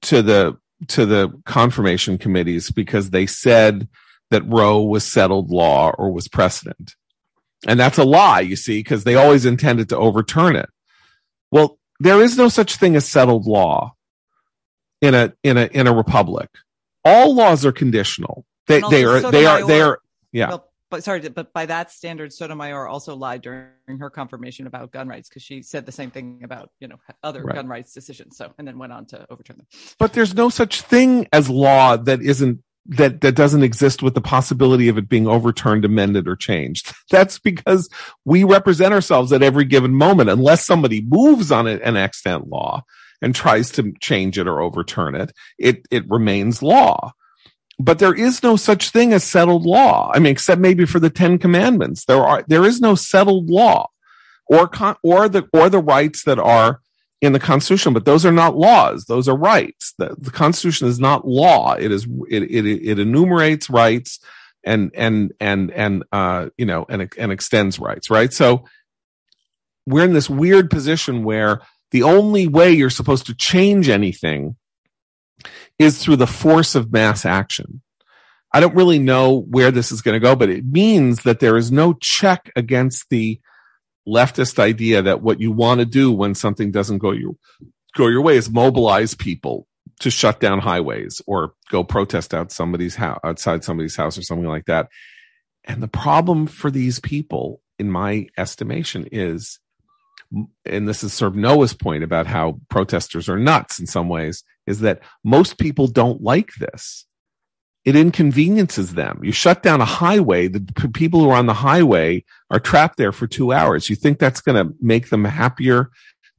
to 0.02 0.22
the, 0.22 0.56
to 0.88 1.04
the 1.04 1.32
confirmation 1.44 2.16
committees 2.18 2.70
because 2.70 3.10
they 3.10 3.26
said 3.26 3.88
that 4.30 4.46
Roe 4.46 4.82
was 4.82 5.04
settled 5.04 5.50
law 5.50 5.90
or 5.96 6.12
was 6.12 6.28
precedent. 6.28 6.94
And 7.66 7.80
that's 7.80 7.98
a 7.98 8.04
lie, 8.04 8.40
you 8.40 8.56
see, 8.56 8.80
because 8.80 9.04
they 9.04 9.14
always 9.14 9.46
intended 9.46 9.88
to 9.88 9.96
overturn 9.96 10.56
it. 10.56 10.68
Well, 11.50 11.78
there 12.00 12.20
is 12.20 12.36
no 12.36 12.48
such 12.48 12.76
thing 12.76 12.96
as 12.96 13.06
settled 13.06 13.46
law 13.46 13.94
in 15.00 15.14
a 15.14 15.32
in 15.42 15.56
a 15.56 15.66
in 15.66 15.86
a 15.86 15.94
republic. 15.94 16.50
All 17.04 17.34
laws 17.34 17.64
are 17.64 17.72
conditional. 17.72 18.44
They 18.66 18.80
they 18.90 19.04
are 19.04 19.20
Sotomayor, 19.20 19.30
they 19.30 19.46
are 19.46 19.66
they 19.66 19.80
are 19.80 19.98
yeah. 20.32 20.48
Well, 20.48 20.70
but 20.90 21.02
sorry, 21.02 21.20
but 21.28 21.52
by 21.52 21.66
that 21.66 21.90
standard, 21.90 22.32
Sotomayor 22.32 22.86
also 22.86 23.16
lied 23.16 23.42
during 23.42 23.98
her 23.98 24.10
confirmation 24.10 24.66
about 24.66 24.92
gun 24.92 25.08
rights 25.08 25.28
because 25.28 25.42
she 25.42 25.62
said 25.62 25.84
the 25.86 25.92
same 25.92 26.10
thing 26.10 26.42
about 26.44 26.70
you 26.78 26.88
know 26.88 26.96
other 27.22 27.42
right. 27.42 27.56
gun 27.56 27.68
rights 27.68 27.92
decisions. 27.92 28.36
So 28.36 28.52
and 28.58 28.68
then 28.68 28.78
went 28.78 28.92
on 28.92 29.06
to 29.06 29.26
overturn 29.30 29.56
them. 29.56 29.66
But 29.98 30.12
there's 30.12 30.34
no 30.34 30.48
such 30.48 30.82
thing 30.82 31.26
as 31.32 31.48
law 31.48 31.96
that 31.96 32.20
isn't 32.20 32.62
that 32.88 33.20
that 33.20 33.34
doesn't 33.34 33.62
exist 33.62 34.02
with 34.02 34.14
the 34.14 34.20
possibility 34.20 34.88
of 34.88 34.98
it 34.98 35.08
being 35.08 35.26
overturned, 35.26 35.84
amended, 35.84 36.28
or 36.28 36.36
changed. 36.36 36.94
That's 37.10 37.38
because 37.38 37.88
we 38.24 38.44
represent 38.44 38.94
ourselves 38.94 39.32
at 39.32 39.42
every 39.42 39.64
given 39.64 39.94
moment, 39.94 40.30
unless 40.30 40.64
somebody 40.64 41.02
moves 41.02 41.50
on 41.50 41.66
an 41.66 41.96
extant 41.96 42.48
law 42.48 42.84
and 43.22 43.34
tries 43.34 43.70
to 43.72 43.92
change 44.00 44.38
it 44.38 44.46
or 44.46 44.60
overturn 44.60 45.14
it. 45.14 45.32
It 45.58 45.86
it 45.90 46.08
remains 46.08 46.62
law. 46.62 47.12
But 47.78 47.98
there 47.98 48.14
is 48.14 48.42
no 48.42 48.56
such 48.56 48.88
thing 48.90 49.12
as 49.12 49.22
settled 49.22 49.66
law. 49.66 50.10
I 50.14 50.18
mean, 50.18 50.32
except 50.32 50.60
maybe 50.60 50.86
for 50.86 50.98
the 50.98 51.10
Ten 51.10 51.38
Commandments, 51.38 52.06
there 52.06 52.24
are 52.24 52.44
there 52.48 52.64
is 52.64 52.80
no 52.80 52.94
settled 52.94 53.50
law, 53.50 53.88
or 54.46 54.66
con- 54.68 54.96
or 55.02 55.28
the 55.28 55.46
or 55.52 55.68
the 55.68 55.78
rights 55.78 56.24
that 56.24 56.38
are 56.38 56.80
in 57.22 57.32
the 57.32 57.40
Constitution, 57.40 57.92
but 57.92 58.04
those 58.04 58.26
are 58.26 58.32
not 58.32 58.56
laws; 58.56 59.06
those 59.06 59.28
are 59.28 59.36
rights. 59.36 59.94
The, 59.98 60.14
the 60.18 60.30
Constitution 60.30 60.88
is 60.88 61.00
not 61.00 61.26
law; 61.26 61.74
it 61.74 61.90
is 61.90 62.06
it, 62.28 62.42
it 62.44 62.66
it 62.66 62.98
enumerates 62.98 63.70
rights 63.70 64.20
and 64.64 64.90
and 64.94 65.32
and 65.40 65.70
and 65.70 66.04
uh, 66.12 66.48
you 66.58 66.66
know 66.66 66.84
and 66.88 67.10
and 67.18 67.32
extends 67.32 67.78
rights. 67.78 68.10
Right. 68.10 68.32
So 68.32 68.64
we're 69.86 70.04
in 70.04 70.12
this 70.12 70.28
weird 70.28 70.68
position 70.68 71.24
where 71.24 71.62
the 71.92 72.02
only 72.02 72.48
way 72.48 72.72
you're 72.72 72.90
supposed 72.90 73.26
to 73.26 73.34
change 73.34 73.88
anything 73.88 74.56
is 75.78 76.02
through 76.02 76.16
the 76.16 76.26
force 76.26 76.74
of 76.74 76.92
mass 76.92 77.24
action. 77.24 77.82
I 78.52 78.60
don't 78.60 78.74
really 78.74 78.98
know 78.98 79.40
where 79.42 79.70
this 79.70 79.92
is 79.92 80.02
going 80.02 80.14
to 80.14 80.20
go, 80.20 80.34
but 80.34 80.48
it 80.48 80.64
means 80.64 81.22
that 81.22 81.40
there 81.40 81.56
is 81.56 81.70
no 81.70 81.92
check 81.94 82.50
against 82.56 83.08
the 83.10 83.40
leftist 84.06 84.58
idea 84.58 85.02
that 85.02 85.22
what 85.22 85.40
you 85.40 85.50
want 85.50 85.80
to 85.80 85.86
do 85.86 86.12
when 86.12 86.34
something 86.34 86.70
doesn't 86.70 86.98
go 86.98 87.10
your 87.10 87.34
go 87.96 88.06
your 88.06 88.22
way 88.22 88.36
is 88.36 88.50
mobilize 88.50 89.14
people 89.14 89.66
to 90.00 90.10
shut 90.10 90.40
down 90.40 90.58
highways 90.60 91.22
or 91.26 91.54
go 91.70 91.82
protest 91.82 92.34
out 92.34 92.52
somebody's 92.52 92.94
house 92.94 93.18
outside 93.24 93.64
somebody's 93.64 93.96
house 93.96 94.18
or 94.18 94.22
something 94.22 94.46
like 94.46 94.66
that. 94.66 94.88
And 95.64 95.82
the 95.82 95.88
problem 95.88 96.46
for 96.46 96.70
these 96.70 97.00
people, 97.00 97.60
in 97.78 97.90
my 97.90 98.28
estimation, 98.38 99.08
is 99.10 99.58
and 100.64 100.88
this 100.88 101.04
is 101.04 101.12
sort 101.12 101.32
of 101.32 101.36
Noah's 101.36 101.72
point 101.72 102.02
about 102.02 102.26
how 102.26 102.60
protesters 102.68 103.28
are 103.28 103.38
nuts 103.38 103.78
in 103.78 103.86
some 103.86 104.08
ways, 104.08 104.42
is 104.66 104.80
that 104.80 105.00
most 105.24 105.58
people 105.58 105.86
don't 105.86 106.20
like 106.20 106.50
this. 106.58 107.06
It 107.86 107.94
inconveniences 107.94 108.94
them. 108.94 109.20
You 109.22 109.30
shut 109.30 109.62
down 109.62 109.80
a 109.80 109.84
highway, 109.86 110.48
the 110.48 110.60
people 110.92 111.20
who 111.20 111.30
are 111.30 111.36
on 111.36 111.46
the 111.46 111.54
highway 111.54 112.24
are 112.50 112.58
trapped 112.58 112.98
there 112.98 113.12
for 113.12 113.28
two 113.28 113.52
hours. 113.52 113.88
You 113.88 113.94
think 113.94 114.18
that's 114.18 114.40
going 114.40 114.56
to 114.62 114.74
make 114.80 115.08
them 115.10 115.24
happier 115.24 115.90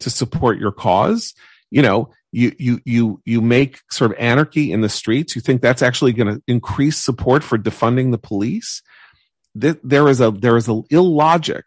to 0.01 0.09
support 0.09 0.59
your 0.59 0.73
cause? 0.73 1.33
You 1.71 1.81
know, 1.81 2.11
you, 2.33 2.53
you, 2.59 2.81
you, 2.83 3.21
you 3.23 3.41
make 3.41 3.79
sort 3.89 4.11
of 4.11 4.17
anarchy 4.19 4.73
in 4.73 4.81
the 4.81 4.89
streets. 4.89 5.37
You 5.37 5.41
think 5.41 5.61
that's 5.61 5.81
actually 5.81 6.11
going 6.11 6.35
to 6.35 6.43
increase 6.47 6.97
support 6.97 7.45
for 7.45 7.57
defunding 7.57 8.11
the 8.11 8.17
police? 8.17 8.83
There 9.55 10.09
is 10.09 10.19
a, 10.19 10.31
there 10.31 10.57
is 10.57 10.67
a 10.67 10.81
illogic 10.89 11.63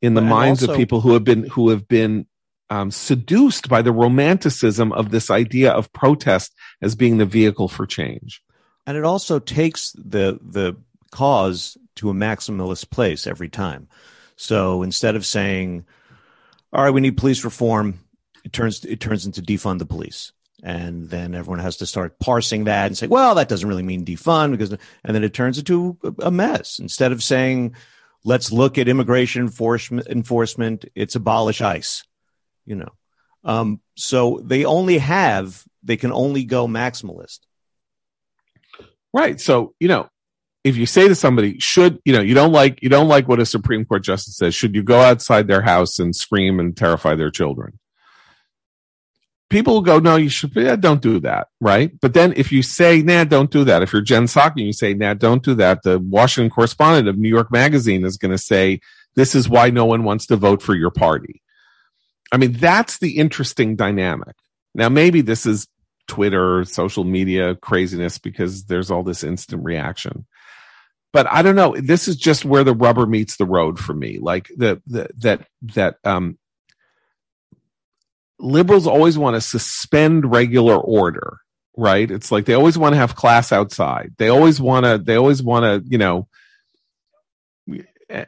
in 0.00 0.14
the 0.14 0.20
And 0.20 0.30
minds 0.30 0.62
also- 0.62 0.72
of 0.72 0.78
people 0.78 1.00
who 1.00 1.14
have 1.14 1.24
been, 1.24 1.42
who 1.48 1.70
have 1.70 1.88
been 1.88 2.26
um, 2.70 2.92
seduced 2.92 3.68
by 3.68 3.82
the 3.82 3.92
romanticism 3.92 4.92
of 4.92 5.10
this 5.10 5.28
idea 5.28 5.72
of 5.72 5.92
protest 5.92 6.54
as 6.80 6.94
being 6.94 7.18
the 7.18 7.26
vehicle 7.26 7.66
for 7.66 7.84
change. 7.84 8.40
And 8.88 8.96
it 8.96 9.04
also 9.04 9.38
takes 9.38 9.92
the 9.92 10.40
the 10.42 10.74
cause 11.10 11.76
to 11.96 12.08
a 12.08 12.14
maximalist 12.14 12.88
place 12.88 13.26
every 13.26 13.50
time. 13.50 13.86
So 14.36 14.82
instead 14.82 15.14
of 15.14 15.26
saying, 15.26 15.84
"All 16.72 16.82
right, 16.82 16.90
we 16.90 17.02
need 17.02 17.18
police 17.18 17.44
reform," 17.44 18.00
it 18.46 18.54
turns 18.54 18.82
it 18.86 18.98
turns 18.98 19.26
into 19.26 19.42
defund 19.42 19.78
the 19.78 19.84
police, 19.84 20.32
and 20.62 21.10
then 21.10 21.34
everyone 21.34 21.58
has 21.58 21.76
to 21.76 21.86
start 21.86 22.18
parsing 22.18 22.64
that 22.64 22.86
and 22.86 22.96
say, 22.96 23.06
"Well, 23.06 23.34
that 23.34 23.50
doesn't 23.50 23.68
really 23.68 23.82
mean 23.82 24.06
defund," 24.06 24.52
because 24.52 24.70
and 24.70 25.14
then 25.14 25.22
it 25.22 25.34
turns 25.34 25.58
into 25.58 25.98
a 26.20 26.30
mess. 26.30 26.78
Instead 26.78 27.12
of 27.12 27.22
saying, 27.22 27.74
"Let's 28.24 28.50
look 28.50 28.78
at 28.78 28.88
immigration 28.88 29.42
enforcement," 29.42 30.84
it's 30.94 31.14
abolish 31.14 31.60
ICE, 31.60 32.04
you 32.64 32.76
know. 32.76 32.92
Um, 33.44 33.82
so 33.96 34.40
they 34.42 34.64
only 34.64 34.96
have 34.96 35.62
they 35.82 35.98
can 35.98 36.10
only 36.10 36.44
go 36.44 36.66
maximalist. 36.66 37.40
Right. 39.12 39.40
So, 39.40 39.74
you 39.80 39.88
know, 39.88 40.08
if 40.64 40.76
you 40.76 40.86
say 40.86 41.08
to 41.08 41.14
somebody, 41.14 41.58
should, 41.58 41.98
you 42.04 42.12
know, 42.12 42.20
you 42.20 42.34
don't 42.34 42.52
like, 42.52 42.82
you 42.82 42.88
don't 42.88 43.08
like 43.08 43.28
what 43.28 43.40
a 43.40 43.46
Supreme 43.46 43.84
Court 43.84 44.02
justice 44.02 44.36
says, 44.36 44.54
should 44.54 44.74
you 44.74 44.82
go 44.82 45.00
outside 45.00 45.46
their 45.46 45.62
house 45.62 45.98
and 45.98 46.14
scream 46.14 46.60
and 46.60 46.76
terrify 46.76 47.14
their 47.14 47.30
children? 47.30 47.78
People 49.48 49.74
will 49.74 49.82
go, 49.82 49.98
no, 49.98 50.16
you 50.16 50.28
should, 50.28 50.54
yeah, 50.54 50.76
don't 50.76 51.00
do 51.00 51.20
that. 51.20 51.48
Right. 51.58 51.98
But 52.00 52.12
then 52.12 52.34
if 52.36 52.52
you 52.52 52.62
say, 52.62 53.00
nah, 53.00 53.24
don't 53.24 53.50
do 53.50 53.64
that. 53.64 53.82
If 53.82 53.94
you're 53.94 54.02
Jen 54.02 54.24
Psaki 54.24 54.56
and 54.58 54.66
you 54.66 54.72
say, 54.74 54.92
nah, 54.92 55.14
don't 55.14 55.42
do 55.42 55.54
that, 55.54 55.82
the 55.84 55.98
Washington 55.98 56.50
correspondent 56.50 57.08
of 57.08 57.16
New 57.16 57.30
York 57.30 57.50
Magazine 57.50 58.04
is 58.04 58.18
going 58.18 58.32
to 58.32 58.38
say, 58.38 58.80
this 59.14 59.34
is 59.34 59.48
why 59.48 59.70
no 59.70 59.86
one 59.86 60.04
wants 60.04 60.26
to 60.26 60.36
vote 60.36 60.60
for 60.60 60.74
your 60.74 60.90
party. 60.90 61.42
I 62.30 62.36
mean, 62.36 62.52
that's 62.52 62.98
the 62.98 63.16
interesting 63.16 63.74
dynamic. 63.74 64.36
Now, 64.74 64.90
maybe 64.90 65.22
this 65.22 65.46
is 65.46 65.66
Twitter, 66.08 66.64
social 66.64 67.04
media 67.04 67.54
craziness 67.54 68.18
because 68.18 68.64
there's 68.64 68.90
all 68.90 69.04
this 69.04 69.22
instant 69.22 69.64
reaction. 69.64 70.26
But 71.12 71.26
I 71.30 71.42
don't 71.42 71.56
know. 71.56 71.76
This 71.76 72.08
is 72.08 72.16
just 72.16 72.44
where 72.44 72.64
the 72.64 72.74
rubber 72.74 73.06
meets 73.06 73.36
the 73.36 73.46
road 73.46 73.78
for 73.78 73.94
me. 73.94 74.18
Like 74.18 74.50
the, 74.56 74.82
the 74.86 75.08
that 75.18 75.46
that 75.74 75.96
um 76.04 76.38
liberals 78.38 78.86
always 78.86 79.16
want 79.16 79.34
to 79.34 79.40
suspend 79.40 80.30
regular 80.30 80.76
order, 80.76 81.38
right? 81.76 82.10
It's 82.10 82.30
like 82.30 82.44
they 82.44 82.54
always 82.54 82.76
want 82.76 82.92
to 82.92 82.98
have 82.98 83.14
class 83.14 83.52
outside. 83.52 84.14
They 84.18 84.28
always 84.28 84.60
want 84.60 84.84
to 84.84 84.98
they 84.98 85.16
always 85.16 85.42
want 85.42 85.64
to, 85.64 85.90
you 85.90 85.98
know, 85.98 86.28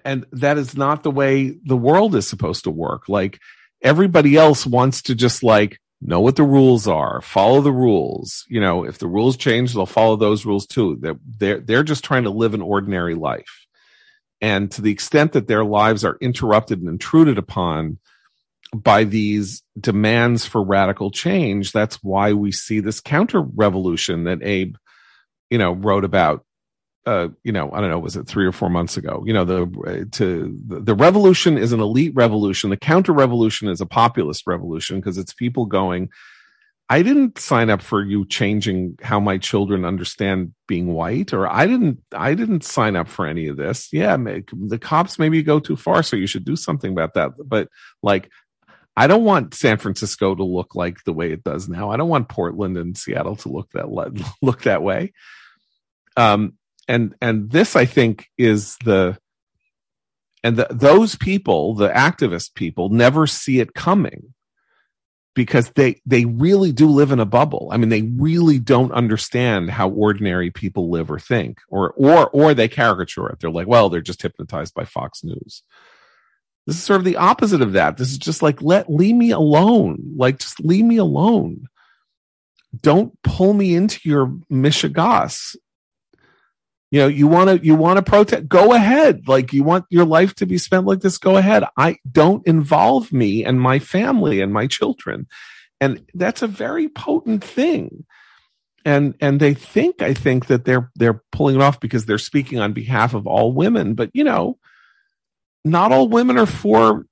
and 0.04 0.26
that 0.32 0.58
is 0.58 0.76
not 0.76 1.02
the 1.02 1.10
way 1.10 1.50
the 1.50 1.76
world 1.76 2.14
is 2.14 2.26
supposed 2.26 2.64
to 2.64 2.70
work. 2.70 3.08
Like 3.08 3.38
everybody 3.82 4.36
else 4.36 4.66
wants 4.66 5.02
to 5.02 5.14
just 5.14 5.42
like 5.42 5.80
know 6.00 6.20
what 6.20 6.36
the 6.36 6.42
rules 6.42 6.88
are, 6.88 7.20
follow 7.20 7.60
the 7.60 7.72
rules. 7.72 8.44
You 8.48 8.60
know, 8.60 8.84
if 8.84 8.98
the 8.98 9.06
rules 9.06 9.36
change, 9.36 9.74
they'll 9.74 9.86
follow 9.86 10.16
those 10.16 10.46
rules 10.46 10.66
too. 10.66 10.96
They're, 11.00 11.18
they're, 11.38 11.60
they're 11.60 11.82
just 11.82 12.04
trying 12.04 12.24
to 12.24 12.30
live 12.30 12.54
an 12.54 12.62
ordinary 12.62 13.14
life. 13.14 13.66
And 14.40 14.70
to 14.72 14.82
the 14.82 14.90
extent 14.90 15.32
that 15.32 15.46
their 15.46 15.64
lives 15.64 16.04
are 16.04 16.16
interrupted 16.20 16.80
and 16.80 16.88
intruded 16.88 17.36
upon 17.36 17.98
by 18.74 19.04
these 19.04 19.62
demands 19.78 20.46
for 20.46 20.62
radical 20.62 21.10
change, 21.10 21.72
that's 21.72 21.96
why 22.02 22.32
we 22.32 22.52
see 22.52 22.80
this 22.80 23.00
counter 23.00 23.40
revolution 23.40 24.24
that 24.24 24.42
Abe, 24.42 24.76
you 25.50 25.58
know, 25.58 25.72
wrote 25.72 26.04
about 26.04 26.46
uh, 27.10 27.28
you 27.42 27.50
know, 27.50 27.72
I 27.72 27.80
don't 27.80 27.90
know, 27.90 27.98
was 27.98 28.14
it 28.14 28.28
three 28.28 28.46
or 28.46 28.52
four 28.52 28.70
months 28.70 28.96
ago? 28.96 29.24
You 29.26 29.32
know, 29.32 29.44
the 29.44 30.08
to 30.12 30.56
the, 30.64 30.78
the 30.78 30.94
revolution 30.94 31.58
is 31.58 31.72
an 31.72 31.80
elite 31.80 32.12
revolution. 32.14 32.70
The 32.70 32.76
counter 32.76 33.12
revolution 33.12 33.68
is 33.68 33.80
a 33.80 33.86
populist 33.86 34.46
revolution 34.46 35.00
because 35.00 35.18
it's 35.18 35.34
people 35.34 35.66
going. 35.66 36.10
I 36.88 37.02
didn't 37.02 37.38
sign 37.38 37.68
up 37.68 37.82
for 37.82 38.04
you 38.04 38.26
changing 38.26 38.96
how 39.02 39.18
my 39.18 39.38
children 39.38 39.84
understand 39.84 40.54
being 40.68 40.92
white, 40.92 41.32
or 41.32 41.48
I 41.48 41.66
didn't. 41.66 41.98
I 42.14 42.34
didn't 42.34 42.62
sign 42.62 42.94
up 42.94 43.08
for 43.08 43.26
any 43.26 43.48
of 43.48 43.56
this. 43.56 43.88
Yeah, 43.92 44.16
the 44.16 44.78
cops 44.80 45.18
maybe 45.18 45.42
go 45.42 45.58
too 45.58 45.76
far, 45.76 46.04
so 46.04 46.14
you 46.14 46.28
should 46.28 46.44
do 46.44 46.54
something 46.54 46.92
about 46.92 47.14
that. 47.14 47.32
But 47.44 47.66
like, 48.04 48.30
I 48.96 49.08
don't 49.08 49.24
want 49.24 49.54
San 49.54 49.78
Francisco 49.78 50.36
to 50.36 50.44
look 50.44 50.76
like 50.76 50.98
the 51.04 51.12
way 51.12 51.32
it 51.32 51.42
does 51.42 51.68
now. 51.68 51.90
I 51.90 51.96
don't 51.96 52.08
want 52.08 52.28
Portland 52.28 52.76
and 52.76 52.96
Seattle 52.96 53.34
to 53.36 53.48
look 53.48 53.72
that 53.72 53.88
look 54.42 54.62
that 54.62 54.84
way. 54.84 55.12
Um, 56.16 56.54
and 56.88 57.14
and 57.20 57.50
this 57.50 57.76
i 57.76 57.84
think 57.84 58.26
is 58.38 58.76
the 58.84 59.16
and 60.42 60.56
the, 60.56 60.66
those 60.70 61.16
people 61.16 61.74
the 61.74 61.88
activist 61.88 62.54
people 62.54 62.88
never 62.88 63.26
see 63.26 63.60
it 63.60 63.74
coming 63.74 64.34
because 65.34 65.70
they 65.70 66.00
they 66.04 66.24
really 66.24 66.72
do 66.72 66.86
live 66.86 67.12
in 67.12 67.20
a 67.20 67.24
bubble. 67.24 67.68
I 67.72 67.76
mean 67.76 67.88
they 67.88 68.02
really 68.02 68.58
don't 68.58 68.92
understand 68.92 69.70
how 69.70 69.88
ordinary 69.90 70.50
people 70.50 70.90
live 70.90 71.10
or 71.10 71.18
think 71.18 71.58
or 71.68 71.92
or 71.96 72.28
or 72.30 72.54
they 72.54 72.68
caricature 72.68 73.28
it. 73.28 73.40
They're 73.40 73.50
like 73.50 73.66
well 73.66 73.88
they're 73.88 74.00
just 74.00 74.22
hypnotized 74.22 74.74
by 74.74 74.84
fox 74.84 75.22
news. 75.22 75.62
This 76.66 76.76
is 76.76 76.82
sort 76.82 77.00
of 77.00 77.04
the 77.04 77.16
opposite 77.16 77.62
of 77.62 77.72
that. 77.72 77.96
This 77.96 78.10
is 78.10 78.18
just 78.18 78.42
like 78.42 78.60
let 78.60 78.90
leave 78.90 79.14
me 79.14 79.30
alone. 79.30 80.14
Like 80.16 80.38
just 80.38 80.60
leave 80.60 80.84
me 80.84 80.96
alone. 80.96 81.68
Don't 82.82 83.20
pull 83.22 83.52
me 83.52 83.74
into 83.74 84.08
your 84.08 84.26
mishigas 84.50 85.56
you 86.90 87.00
know 87.00 87.06
you 87.06 87.28
want 87.28 87.50
to 87.50 87.64
you 87.64 87.76
want 87.76 87.98
to 87.98 88.02
protest 88.02 88.48
go 88.48 88.74
ahead. 88.74 89.28
Like 89.28 89.52
you 89.52 89.62
want 89.62 89.86
your 89.90 90.04
life 90.04 90.34
to 90.36 90.46
be 90.46 90.58
spent 90.58 90.86
like 90.86 91.00
this 91.00 91.18
go 91.18 91.36
ahead. 91.36 91.64
I 91.76 91.98
don't 92.10 92.46
involve 92.46 93.12
me 93.12 93.44
and 93.44 93.60
my 93.60 93.78
family 93.78 94.40
and 94.40 94.52
my 94.52 94.66
children. 94.66 95.26
And 95.80 96.04
that's 96.14 96.42
a 96.42 96.48
very 96.48 96.88
potent 96.88 97.44
thing. 97.44 98.04
And 98.84 99.14
and 99.20 99.38
they 99.38 99.54
think 99.54 100.02
i 100.02 100.14
think 100.14 100.46
that 100.46 100.64
they're 100.64 100.90
they're 100.96 101.22
pulling 101.32 101.56
it 101.56 101.62
off 101.62 101.80
because 101.80 102.06
they're 102.06 102.18
speaking 102.18 102.58
on 102.58 102.72
behalf 102.72 103.14
of 103.14 103.26
all 103.26 103.52
women. 103.52 103.94
But 103.94 104.10
you 104.12 104.24
know 104.24 104.58
not 105.64 105.92
all 105.92 106.08
women 106.08 106.38
are 106.38 106.46
for 106.46 107.06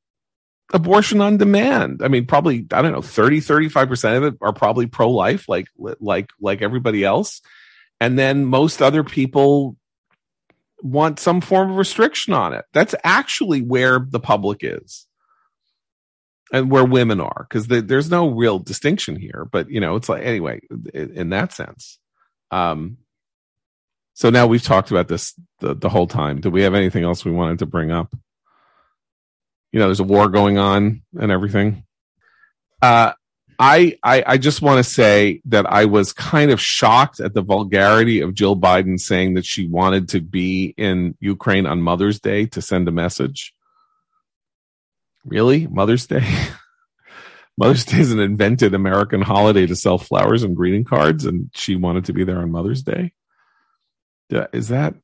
abortion 0.72 1.20
on 1.20 1.36
demand. 1.36 2.02
I 2.02 2.08
mean 2.08 2.26
probably 2.26 2.66
i 2.72 2.82
don't 2.82 2.92
know 2.92 3.02
30 3.02 3.40
35% 3.42 4.16
of 4.16 4.24
it 4.24 4.34
are 4.40 4.52
probably 4.52 4.86
pro 4.86 5.08
life 5.10 5.48
like 5.48 5.68
like 5.76 6.30
like 6.40 6.62
everybody 6.62 7.04
else 7.04 7.42
and 8.00 8.18
then 8.18 8.44
most 8.44 8.82
other 8.82 9.04
people 9.04 9.76
want 10.82 11.18
some 11.18 11.40
form 11.40 11.70
of 11.70 11.76
restriction 11.76 12.32
on 12.32 12.52
it. 12.52 12.64
That's 12.72 12.94
actually 13.02 13.62
where 13.62 13.98
the 13.98 14.20
public 14.20 14.60
is 14.62 15.06
and 16.52 16.70
where 16.70 16.84
women 16.84 17.20
are 17.20 17.46
because 17.48 17.66
the, 17.66 17.82
there's 17.82 18.10
no 18.10 18.28
real 18.28 18.58
distinction 18.58 19.16
here. 19.16 19.46
But, 19.50 19.70
you 19.70 19.80
know, 19.80 19.96
it's 19.96 20.08
like, 20.08 20.22
anyway, 20.24 20.60
in, 20.94 21.12
in 21.16 21.28
that 21.30 21.52
sense. 21.52 21.98
Um, 22.50 22.98
so 24.14 24.30
now 24.30 24.46
we've 24.46 24.62
talked 24.62 24.90
about 24.90 25.08
this 25.08 25.34
the, 25.60 25.74
the 25.74 25.88
whole 25.88 26.06
time. 26.06 26.40
Do 26.40 26.50
we 26.50 26.62
have 26.62 26.74
anything 26.74 27.04
else 27.04 27.24
we 27.24 27.32
wanted 27.32 27.60
to 27.60 27.66
bring 27.66 27.90
up? 27.90 28.14
You 29.72 29.80
know, 29.80 29.86
there's 29.86 30.00
a 30.00 30.04
war 30.04 30.28
going 30.28 30.58
on 30.58 31.02
and 31.18 31.30
everything. 31.30 31.84
Uh, 32.80 33.12
I, 33.58 33.98
I, 34.04 34.22
I 34.24 34.38
just 34.38 34.62
want 34.62 34.84
to 34.84 34.88
say 34.88 35.42
that 35.46 35.66
I 35.66 35.86
was 35.86 36.12
kind 36.12 36.52
of 36.52 36.60
shocked 36.60 37.18
at 37.18 37.34
the 37.34 37.42
vulgarity 37.42 38.20
of 38.20 38.34
Jill 38.34 38.56
Biden 38.56 39.00
saying 39.00 39.34
that 39.34 39.44
she 39.44 39.66
wanted 39.66 40.10
to 40.10 40.20
be 40.20 40.74
in 40.76 41.16
Ukraine 41.18 41.66
on 41.66 41.82
Mother's 41.82 42.20
Day 42.20 42.46
to 42.46 42.62
send 42.62 42.86
a 42.86 42.92
message. 42.92 43.52
Really? 45.24 45.66
Mother's 45.66 46.06
Day? 46.06 46.24
Mother's 47.58 47.84
Day 47.84 47.98
is 47.98 48.12
an 48.12 48.20
invented 48.20 48.74
American 48.74 49.22
holiday 49.22 49.66
to 49.66 49.74
sell 49.74 49.98
flowers 49.98 50.44
and 50.44 50.54
greeting 50.54 50.84
cards, 50.84 51.24
and 51.24 51.50
she 51.54 51.74
wanted 51.74 52.04
to 52.04 52.12
be 52.12 52.22
there 52.22 52.38
on 52.38 52.52
Mother's 52.52 52.84
Day. 52.84 53.12
Is 54.30 54.68
that? 54.68 54.94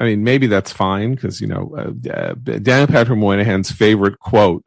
I 0.00 0.04
mean, 0.04 0.24
maybe 0.24 0.46
that's 0.46 0.72
fine 0.72 1.14
because 1.14 1.42
you 1.42 1.46
know 1.46 1.76
uh, 1.76 2.32
Daniel 2.42 2.86
Patrick 2.86 3.18
Moynihan's 3.18 3.70
favorite 3.70 4.18
quote 4.18 4.64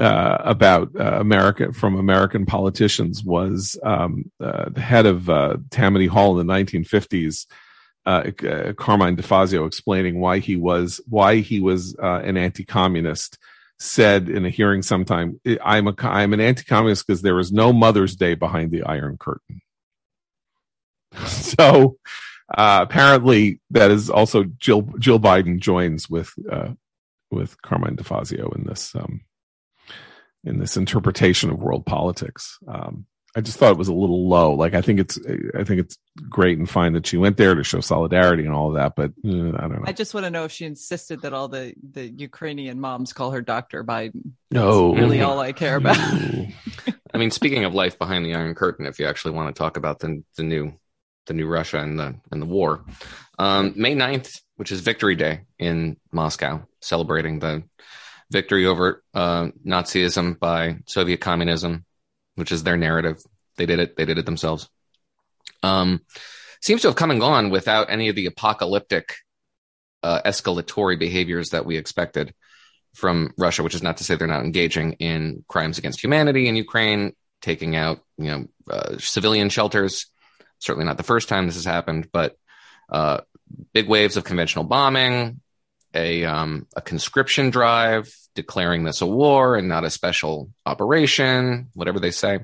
uh, 0.00 0.38
about 0.40 0.90
uh, 0.98 1.20
America 1.20 1.72
from 1.72 1.96
American 1.96 2.46
politicians 2.46 3.22
was 3.22 3.78
um, 3.82 4.30
uh, 4.40 4.70
the 4.70 4.80
head 4.80 5.06
of 5.06 5.28
uh, 5.28 5.58
Tammany 5.70 6.06
Hall 6.06 6.40
in 6.40 6.46
the 6.46 6.52
1950s, 6.52 7.46
uh, 8.06 8.22
Carmine 8.74 9.16
DeSapio, 9.16 9.66
explaining 9.66 10.18
why 10.20 10.38
he 10.38 10.56
was 10.56 11.00
why 11.08 11.36
he 11.36 11.60
was 11.60 11.94
uh, 12.02 12.20
an 12.24 12.36
anti-communist. 12.36 13.38
Said 13.82 14.28
in 14.28 14.44
a 14.44 14.50
hearing 14.50 14.82
sometime, 14.82 15.40
"I'm 15.64 15.88
a 15.88 15.94
I'm 16.02 16.34
an 16.34 16.40
anti-communist 16.40 17.06
because 17.06 17.22
there 17.22 17.38
is 17.38 17.50
no 17.50 17.72
Mother's 17.72 18.14
Day 18.14 18.34
behind 18.34 18.72
the 18.72 18.82
Iron 18.82 19.16
Curtain." 19.18 19.62
so, 21.26 21.96
Uh, 22.52 22.80
apparently, 22.82 23.60
that 23.70 23.90
is 23.92 24.10
also 24.10 24.44
Jill. 24.58 24.82
Jill 24.98 25.20
Biden 25.20 25.60
joins 25.60 26.10
with 26.10 26.34
uh, 26.50 26.70
with 27.30 27.60
Carmine 27.62 27.96
DeSapio 27.96 28.54
in 28.56 28.64
this 28.64 28.94
um, 28.94 29.20
in 30.44 30.58
this 30.58 30.76
interpretation 30.76 31.50
of 31.50 31.58
world 31.58 31.86
politics. 31.86 32.58
Um, 32.66 33.06
I 33.36 33.40
just 33.40 33.58
thought 33.58 33.70
it 33.70 33.78
was 33.78 33.88
a 33.88 33.94
little 33.94 34.28
low. 34.28 34.54
Like 34.54 34.74
I 34.74 34.80
think 34.80 34.98
it's 34.98 35.18
I 35.56 35.62
think 35.62 35.80
it's 35.80 35.96
great 36.28 36.58
and 36.58 36.68
fine 36.68 36.94
that 36.94 37.06
she 37.06 37.16
went 37.16 37.36
there 37.36 37.54
to 37.54 37.62
show 37.62 37.80
solidarity 37.80 38.44
and 38.44 38.52
all 38.52 38.68
of 38.68 38.74
that, 38.74 38.96
but 38.96 39.12
uh, 39.24 39.56
I 39.56 39.68
don't 39.68 39.72
know. 39.72 39.84
I 39.86 39.92
just 39.92 40.14
want 40.14 40.26
to 40.26 40.30
know 40.30 40.44
if 40.44 40.52
she 40.52 40.64
insisted 40.64 41.22
that 41.22 41.32
all 41.32 41.46
the 41.46 41.72
the 41.92 42.08
Ukrainian 42.08 42.80
moms 42.80 43.12
call 43.12 43.30
her 43.30 43.40
Doctor 43.40 43.84
Biden. 43.84 44.32
No, 44.50 44.90
That's 44.90 45.00
really 45.00 45.20
all 45.20 45.38
I 45.38 45.52
care 45.52 45.76
about. 45.76 45.96
I 45.96 47.18
mean, 47.18 47.30
speaking 47.30 47.64
of 47.64 47.72
life 47.72 47.98
behind 47.98 48.24
the 48.24 48.34
Iron 48.34 48.54
Curtain, 48.56 48.86
if 48.86 48.98
you 48.98 49.06
actually 49.06 49.34
want 49.34 49.54
to 49.54 49.58
talk 49.58 49.76
about 49.76 50.00
the 50.00 50.24
the 50.36 50.42
new 50.42 50.72
the 51.26 51.34
new 51.34 51.46
Russia 51.46 51.78
and 51.78 52.00
the 52.00 52.16
and 52.32 52.42
the 52.42 52.46
war, 52.46 52.84
um, 53.38 53.74
May 53.76 53.94
9th, 53.94 54.40
which 54.56 54.72
is 54.72 54.80
Victory 54.80 55.14
Day 55.14 55.42
in 55.56 55.98
Moscow, 56.10 56.66
celebrating 56.80 57.38
the 57.38 57.62
victory 58.30 58.66
over 58.66 59.02
uh, 59.14 59.48
Nazism 59.66 60.38
by 60.38 60.78
Soviet 60.86 61.20
communism 61.20 61.84
which 62.40 62.50
is 62.50 62.64
their 62.64 62.76
narrative. 62.76 63.22
They 63.56 63.66
did 63.66 63.78
it. 63.78 63.96
They 63.96 64.06
did 64.06 64.18
it 64.18 64.26
themselves. 64.26 64.68
Um, 65.62 66.00
seems 66.60 66.82
to 66.82 66.88
have 66.88 66.96
come 66.96 67.10
and 67.10 67.20
gone 67.20 67.50
without 67.50 67.90
any 67.90 68.08
of 68.08 68.16
the 68.16 68.26
apocalyptic 68.26 69.14
uh, 70.02 70.22
escalatory 70.24 70.98
behaviors 70.98 71.50
that 71.50 71.66
we 71.66 71.76
expected 71.76 72.34
from 72.94 73.32
Russia, 73.38 73.62
which 73.62 73.74
is 73.74 73.82
not 73.82 73.98
to 73.98 74.04
say 74.04 74.16
they're 74.16 74.26
not 74.26 74.44
engaging 74.44 74.94
in 74.94 75.44
crimes 75.46 75.78
against 75.78 76.02
humanity 76.02 76.48
in 76.48 76.56
Ukraine, 76.56 77.14
taking 77.42 77.76
out 77.76 78.00
you 78.16 78.30
know 78.30 78.46
uh, 78.70 78.96
civilian 78.98 79.50
shelters. 79.50 80.06
Certainly 80.58 80.86
not 80.86 80.96
the 80.96 81.02
first 81.02 81.28
time 81.28 81.46
this 81.46 81.54
has 81.54 81.64
happened, 81.64 82.08
but 82.12 82.36
uh, 82.90 83.20
big 83.72 83.88
waves 83.88 84.16
of 84.16 84.24
conventional 84.24 84.64
bombing, 84.64 85.40
a 85.94 86.24
um, 86.24 86.66
a 86.76 86.80
conscription 86.80 87.50
drive, 87.50 88.12
declaring 88.34 88.84
this 88.84 89.00
a 89.00 89.06
war 89.06 89.56
and 89.56 89.68
not 89.68 89.84
a 89.84 89.90
special 89.90 90.50
operation, 90.64 91.68
whatever 91.74 92.00
they 92.00 92.10
say. 92.10 92.40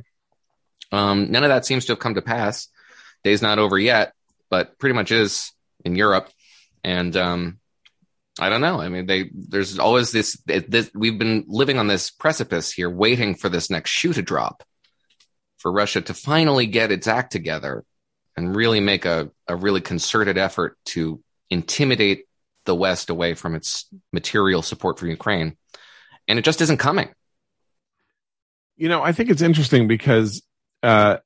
Um, 0.93 1.31
none 1.31 1.45
of 1.45 1.51
that 1.51 1.67
seems 1.67 1.87
to 1.87 1.93
have 1.93 2.01
come 2.01 2.15
to 2.15 2.23
pass. 2.23 2.69
Day's 3.25 3.43
not 3.43 3.59
over 3.59 3.79
yet, 3.79 4.13
but 4.51 4.79
pretty 4.79 4.95
much 4.95 5.11
is 5.11 5.53
in 5.85 5.97
Europe. 5.97 6.31
And 6.85 7.17
um, 7.17 7.59
I 8.39 8.49
don't 8.49 8.61
know. 8.61 8.81
I 8.81 8.89
mean, 8.89 9.07
they 9.07 9.31
there's 9.33 9.79
always 9.79 10.13
this, 10.13 10.41
this. 10.47 10.91
We've 10.95 11.19
been 11.19 11.45
living 11.49 11.79
on 11.79 11.87
this 11.87 12.11
precipice 12.11 12.73
here, 12.73 12.91
waiting 12.91 13.35
for 13.35 13.49
this 13.49 13.71
next 13.71 13.91
shoe 13.91 14.13
to 14.13 14.23
drop, 14.23 14.63
for 15.59 15.73
Russia 15.73 16.03
to 16.03 16.15
finally 16.15 16.67
get 16.67 16.93
its 16.93 17.07
act 17.07 17.33
together 17.33 17.85
and 18.37 18.55
really 18.55 18.81
make 18.81 19.07
a, 19.07 19.31
a 19.49 19.57
really 19.57 19.81
concerted 19.81 20.37
effort 20.37 20.77
to 20.85 21.23
intimidate 21.49 22.27
the 22.67 22.75
West 22.75 23.11
away 23.11 23.35
from 23.35 23.55
its 23.55 23.87
material 24.13 24.63
support 24.63 24.99
for 24.99 25.07
Ukraine. 25.07 25.57
And 26.29 26.39
it 26.39 26.45
just 26.45 26.61
isn't 26.61 26.79
coming. 26.79 27.09
You 28.77 28.89
know, 28.89 29.03
I 29.03 29.13
think 29.13 29.31
it's 29.31 29.43
interesting 29.43 29.89
because 29.89 30.43
uh, 30.83 31.19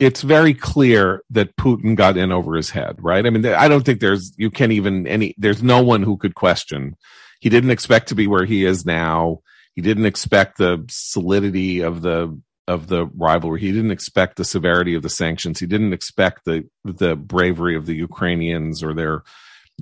it's 0.00 0.22
very 0.22 0.54
clear 0.54 1.22
that 1.30 1.56
Putin 1.56 1.94
got 1.94 2.16
in 2.16 2.32
over 2.32 2.56
his 2.56 2.70
head, 2.70 2.96
right? 2.98 3.24
I 3.24 3.30
mean, 3.30 3.46
I 3.46 3.68
don't 3.68 3.84
think 3.84 4.00
there's, 4.00 4.32
you 4.36 4.50
can't 4.50 4.72
even 4.72 5.06
any, 5.06 5.34
there's 5.38 5.62
no 5.62 5.82
one 5.82 6.02
who 6.02 6.16
could 6.16 6.34
question. 6.34 6.96
He 7.40 7.48
didn't 7.48 7.70
expect 7.70 8.08
to 8.08 8.14
be 8.14 8.26
where 8.26 8.44
he 8.44 8.64
is 8.64 8.84
now. 8.84 9.42
He 9.74 9.82
didn't 9.82 10.06
expect 10.06 10.58
the 10.58 10.84
solidity 10.88 11.80
of 11.82 12.02
the, 12.02 12.40
of 12.66 12.88
the 12.88 13.06
rivalry. 13.06 13.60
He 13.60 13.70
didn't 13.72 13.90
expect 13.90 14.36
the 14.36 14.44
severity 14.44 14.94
of 14.94 15.02
the 15.02 15.08
sanctions. 15.08 15.60
He 15.60 15.66
didn't 15.66 15.92
expect 15.92 16.44
the, 16.44 16.68
the 16.84 17.14
bravery 17.14 17.76
of 17.76 17.86
the 17.86 17.94
Ukrainians 17.94 18.82
or 18.82 18.94
their, 18.94 19.22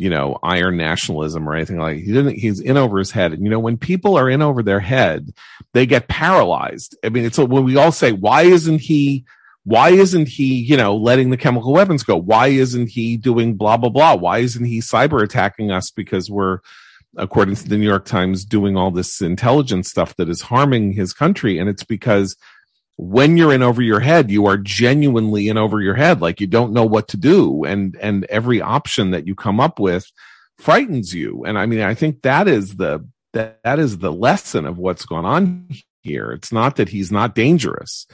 you 0.00 0.10
know, 0.10 0.38
iron 0.42 0.76
nationalism 0.76 1.48
or 1.48 1.54
anything 1.54 1.78
like. 1.78 1.98
He 1.98 2.12
didn't. 2.12 2.36
He's 2.36 2.58
in 2.60 2.76
over 2.76 2.98
his 2.98 3.10
head. 3.10 3.32
And 3.32 3.44
you 3.44 3.50
know, 3.50 3.60
when 3.60 3.76
people 3.76 4.16
are 4.16 4.30
in 4.30 4.42
over 4.42 4.62
their 4.62 4.80
head, 4.80 5.34
they 5.74 5.86
get 5.86 6.08
paralyzed. 6.08 6.96
I 7.04 7.10
mean, 7.10 7.24
it's 7.24 7.38
when 7.38 7.64
we 7.64 7.76
all 7.76 7.92
say, 7.92 8.12
"Why 8.12 8.42
isn't 8.42 8.80
he?" 8.80 9.24
Why 9.64 9.90
isn't 9.90 10.26
he, 10.26 10.54
you 10.54 10.74
know, 10.78 10.96
letting 10.96 11.28
the 11.28 11.36
chemical 11.36 11.74
weapons 11.74 12.02
go? 12.02 12.16
Why 12.16 12.46
isn't 12.46 12.88
he 12.88 13.18
doing 13.18 13.56
blah 13.56 13.76
blah 13.76 13.90
blah? 13.90 14.14
Why 14.14 14.38
isn't 14.38 14.64
he 14.64 14.80
cyber 14.80 15.22
attacking 15.22 15.70
us 15.70 15.90
because 15.90 16.30
we're 16.30 16.60
according 17.16 17.56
to 17.56 17.68
the 17.68 17.76
New 17.76 17.86
York 17.86 18.04
Times, 18.06 18.44
doing 18.44 18.76
all 18.76 18.90
this 18.90 19.20
intelligence 19.20 19.90
stuff 19.90 20.16
that 20.16 20.28
is 20.28 20.40
harming 20.40 20.92
his 20.92 21.12
country. 21.12 21.58
And 21.58 21.68
it's 21.68 21.84
because 21.84 22.36
when 23.02 23.38
you're 23.38 23.52
in 23.52 23.62
over 23.62 23.80
your 23.80 24.00
head, 24.00 24.30
you 24.30 24.44
are 24.44 24.58
genuinely 24.58 25.48
in 25.48 25.56
over 25.56 25.80
your 25.80 25.94
head. 25.94 26.20
Like 26.20 26.38
you 26.38 26.46
don't 26.46 26.74
know 26.74 26.84
what 26.84 27.08
to 27.08 27.16
do. 27.16 27.64
And, 27.64 27.96
and 27.98 28.26
every 28.26 28.60
option 28.60 29.12
that 29.12 29.26
you 29.26 29.34
come 29.34 29.58
up 29.58 29.80
with 29.80 30.04
frightens 30.58 31.14
you. 31.14 31.42
And 31.46 31.58
I 31.58 31.64
mean, 31.64 31.80
I 31.80 31.94
think 31.94 32.20
that 32.22 32.46
is 32.46 32.76
the, 32.76 33.08
that, 33.32 33.62
that 33.64 33.78
is 33.78 33.98
the 33.98 34.12
lesson 34.12 34.66
of 34.66 34.76
what's 34.76 35.06
going 35.06 35.24
on 35.24 35.68
here. 36.02 36.30
It's 36.30 36.52
not 36.52 36.76
that 36.76 36.90
he's 36.90 37.10
not 37.10 37.34
dangerous, 37.34 38.06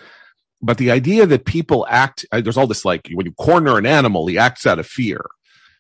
but 0.63 0.79
the 0.79 0.93
idea 0.93 1.27
that 1.27 1.47
people 1.47 1.85
act, 1.91 2.25
there's 2.31 2.57
all 2.57 2.69
this 2.69 2.85
like 2.85 3.09
when 3.13 3.27
you 3.27 3.33
corner 3.33 3.79
an 3.79 3.87
animal, 3.87 4.29
he 4.29 4.39
acts 4.39 4.67
out 4.67 4.79
of 4.79 4.87
fear 4.87 5.27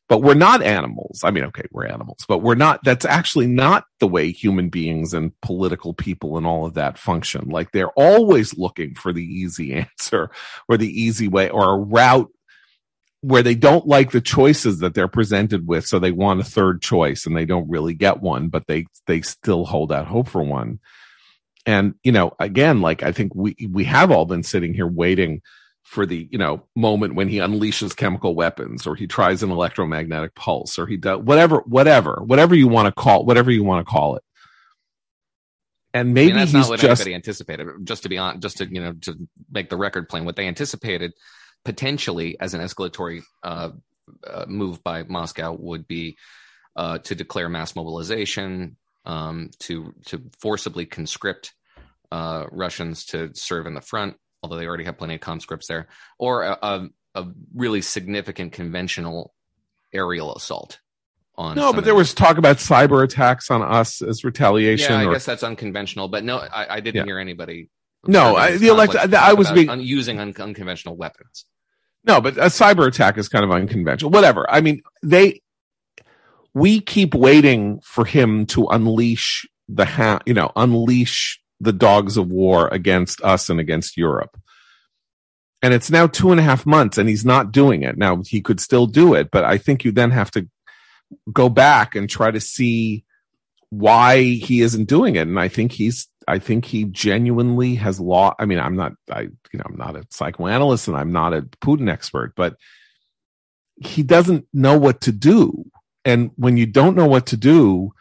but 0.09 0.23
we're 0.23 0.35
not 0.35 0.63
animals. 0.63 1.21
I 1.25 1.31
mean, 1.31 1.45
okay, 1.45 1.65
we're 1.73 1.87
animals, 1.87 2.25
but 2.29 2.39
we're 2.39 2.55
not, 2.55 2.81
that's 2.85 3.05
actually 3.05 3.49
not 3.49 3.85
the 3.99 4.07
way 4.07 4.31
human 4.31 4.69
beings 4.69 5.13
and 5.13 5.39
political 5.41 5.95
people 5.95 6.37
and 6.37 6.47
all 6.47 6.65
of 6.67 6.75
that 6.75 6.99
function. 6.99 7.49
Like 7.49 7.73
they're 7.73 7.91
always 7.91 8.57
looking 8.57 8.95
for 8.95 9.13
the 9.13 9.25
easy 9.25 9.75
answer 10.01 10.31
or 10.69 10.77
the 10.77 10.89
easy 10.89 11.29
way 11.29 11.51
or 11.51 11.75
a 11.75 11.79
route 11.79 12.31
where 13.23 13.43
they 13.43 13.57
don't 13.57 13.89
like 13.89 14.13
the 14.13 14.21
choices 14.21 14.79
that 14.79 14.95
they're 14.95 15.09
presented 15.09 15.67
with. 15.67 15.85
So 15.87 15.99
they 15.99 16.13
want 16.13 16.41
a 16.41 16.45
third 16.45 16.83
choice 16.83 17.27
and 17.27 17.37
they 17.37 17.47
don't 17.47 17.69
really 17.69 17.95
get 17.95 18.21
one, 18.21 18.49
but 18.49 18.69
they, 18.69 18.87
they 19.07 19.23
still 19.23 19.65
hold 19.65 19.91
out 19.91 20.07
hope 20.07 20.29
for 20.29 20.43
one. 20.43 20.79
And, 21.65 21.95
you 22.05 22.13
know, 22.13 22.33
again, 22.39 22.81
like 22.81 23.03
I 23.03 23.11
think 23.11 23.35
we, 23.35 23.57
we 23.69 23.83
have 23.85 24.13
all 24.13 24.27
been 24.27 24.45
sitting 24.45 24.73
here 24.73 24.87
waiting 24.87 25.43
for 25.87 26.05
the 26.05 26.29
you 26.33 26.39
know 26.39 26.65
moment 26.75 27.15
when 27.15 27.29
he 27.29 27.39
unleashes 27.39 27.95
chemical 27.97 28.35
weapons 28.35 28.89
or 28.89 28.97
he 28.97 29.07
tries 29.07 29.45
an 29.45 29.53
electromagnetic 29.53 30.35
pulse 30.35 30.81
or 30.81 30.87
he 30.87 30.97
does 30.97 31.21
whatever 31.21 31.59
whatever 31.61 32.21
whatever 32.27 32.57
you 32.57 32.67
want 32.67 32.87
to 32.87 32.93
call 32.93 33.25
whatever 33.25 33.53
you 33.53 33.63
want 33.63 33.87
to 33.87 33.91
call 33.91 34.17
it. 34.17 34.23
And 35.95 36.13
maybe 36.13 36.33
I 36.33 36.35
mean, 36.35 36.41
that's 36.41 36.53
not 36.53 36.69
what 36.69 36.81
just, 36.81 37.01
anybody 37.01 37.15
anticipated. 37.15 37.69
Just 37.85 38.03
to 38.03 38.09
be 38.09 38.19
on 38.19 38.41
just 38.41 38.59
to 38.59 38.67
you 38.67 38.83
know 38.83 38.93
to 39.03 39.29
make 39.51 39.71
the 39.71 39.77
record 39.77 40.09
plain 40.09 40.25
what 40.25 40.35
they 40.35 40.49
anticipated 40.49 41.13
potentially 41.65 42.37
as 42.41 42.53
an 42.53 42.61
escalatory 42.61 43.23
uh, 43.45 43.71
uh, 44.29 44.45
move 44.49 44.83
by 44.83 45.05
moscow 45.05 45.53
would 45.53 45.87
be 45.87 46.17
uh, 46.75 46.99
to 46.99 47.15
declare 47.15 47.49
mass 47.49 47.77
mobilization 47.77 48.77
um, 49.05 49.51
to 49.61 49.95
to 50.07 50.23
forcibly 50.41 50.85
conscript 50.85 51.55
uh, 52.13 52.45
russians 52.51 53.07
to 53.07 53.31
serve 53.35 53.67
in 53.67 53.75
the 53.75 53.81
front 53.81 54.17
although 54.47 54.57
they 54.57 54.67
already 54.67 54.85
have 54.85 54.97
plenty 54.97 55.17
of 55.17 55.21
conscripts 55.21 55.67
there, 55.67 55.89
or 56.19 56.45
a, 56.45 56.59
a, 56.63 56.89
a 57.17 57.27
really 57.53 57.83
significant 57.83 58.53
conventional 58.53 59.35
aerial 59.93 60.35
assault 60.37 60.79
on. 61.35 61.57
No, 61.57 61.73
but 61.73 61.85
there 61.85 61.97
was 61.97 62.15
talk 62.15 62.39
about 62.39 62.59
cyber 62.59 63.03
attacks 63.03 63.51
on 63.51 63.61
us 63.61 64.03
as 64.03 64.23
retaliation. 64.23 64.93
Yeah, 64.93 65.01
I 65.01 65.07
or, 65.07 65.13
guess 65.15 65.25
that's 65.25 65.43
unconventional. 65.43 66.07
But 66.07 66.23
no, 66.23 66.39
I, 66.39 66.77
I 66.77 66.81
didn't 66.81 66.97
yeah. 66.97 67.05
hear 67.05 67.19
anybody. 67.19 67.71
No, 68.07 68.37
I, 68.37 68.57
the 68.57 68.69
elect. 68.69 68.95
I 68.95 69.33
was 69.33 69.51
being 69.51 69.69
un, 69.69 69.81
using 69.81 70.21
un, 70.21 70.33
unconventional 70.39 70.97
weapons. 70.97 71.45
No, 72.05 72.21
but 72.21 72.37
a 72.37 72.43
cyber 72.43 72.87
attack 72.87 73.19
is 73.19 73.29
kind 73.29 73.45
of 73.45 73.51
unconventional. 73.51 74.13
Whatever. 74.13 74.49
I 74.49 74.61
mean, 74.61 74.83
they. 75.03 75.43
We 76.55 76.81
keep 76.81 77.15
waiting 77.15 77.81
for 77.83 78.05
him 78.05 78.47
to 78.47 78.69
unleash 78.69 79.45
the 79.69 79.85
ha- 79.85 80.21
you 80.25 80.35
know, 80.35 80.53
unleash 80.57 81.43
the 81.61 81.73
dogs 81.73 82.17
of 82.17 82.31
war 82.31 82.69
against 82.69 83.23
us 83.23 83.49
and 83.49 83.61
against 83.61 83.97
Europe. 83.97 84.39
And 85.63 85.73
it's 85.73 85.91
now 85.91 86.07
two 86.07 86.31
and 86.31 86.39
a 86.39 86.43
half 86.43 86.67
months 86.67 86.99
and 86.99 87.09
he's 87.09 87.25
not 87.25 87.53
doing 87.53 87.83
it. 87.83 87.97
Now 87.97 88.23
he 88.25 88.41
could 88.41 88.61
still 88.61 88.87
do 88.87 89.15
it, 89.15 89.31
but 89.31 89.45
I 89.45 89.59
think 89.59 89.85
you 89.85 89.93
then 89.93 90.11
have 90.11 90.31
to 90.33 90.49
go 91.33 91.49
back 91.49 91.95
and 91.95 92.09
try 92.09 92.31
to 92.31 92.41
see 92.41 93.05
why 93.71 94.23
he 94.23 94.61
isn't 94.61 94.85
doing 94.85 95.17
it. 95.17 95.27
And 95.27 95.41
I 95.41 95.49
think 95.49 95.73
he's, 95.73 96.09
I 96.29 96.39
think 96.39 96.65
he 96.65 96.85
genuinely 96.85 97.77
has 97.77 97.99
lost. 97.99 98.37
I 98.39 98.45
mean, 98.45 98.59
I'm 98.59 98.77
not, 98.77 98.93
I, 99.11 99.23
you 99.23 99.33
know, 99.55 99.65
I'm 99.67 99.77
not 99.77 99.97
a 99.97 100.07
psychoanalyst 100.11 100.89
and 100.89 100.97
I'm 100.97 101.13
not 101.13 101.33
a 101.33 101.43
Putin 101.43 101.91
expert, 101.91 102.35
but 102.37 102.57
he 103.77 104.03
doesn't 104.03 104.47
know 104.53 104.79
what 104.79 105.01
to 105.03 105.13
do. 105.13 105.71
And 106.05 106.31
when 106.37 106.57
you 106.57 106.67
don't 106.67 106.97
know 106.97 107.07
what 107.07 107.27
to 107.27 107.37
do, 107.37 107.93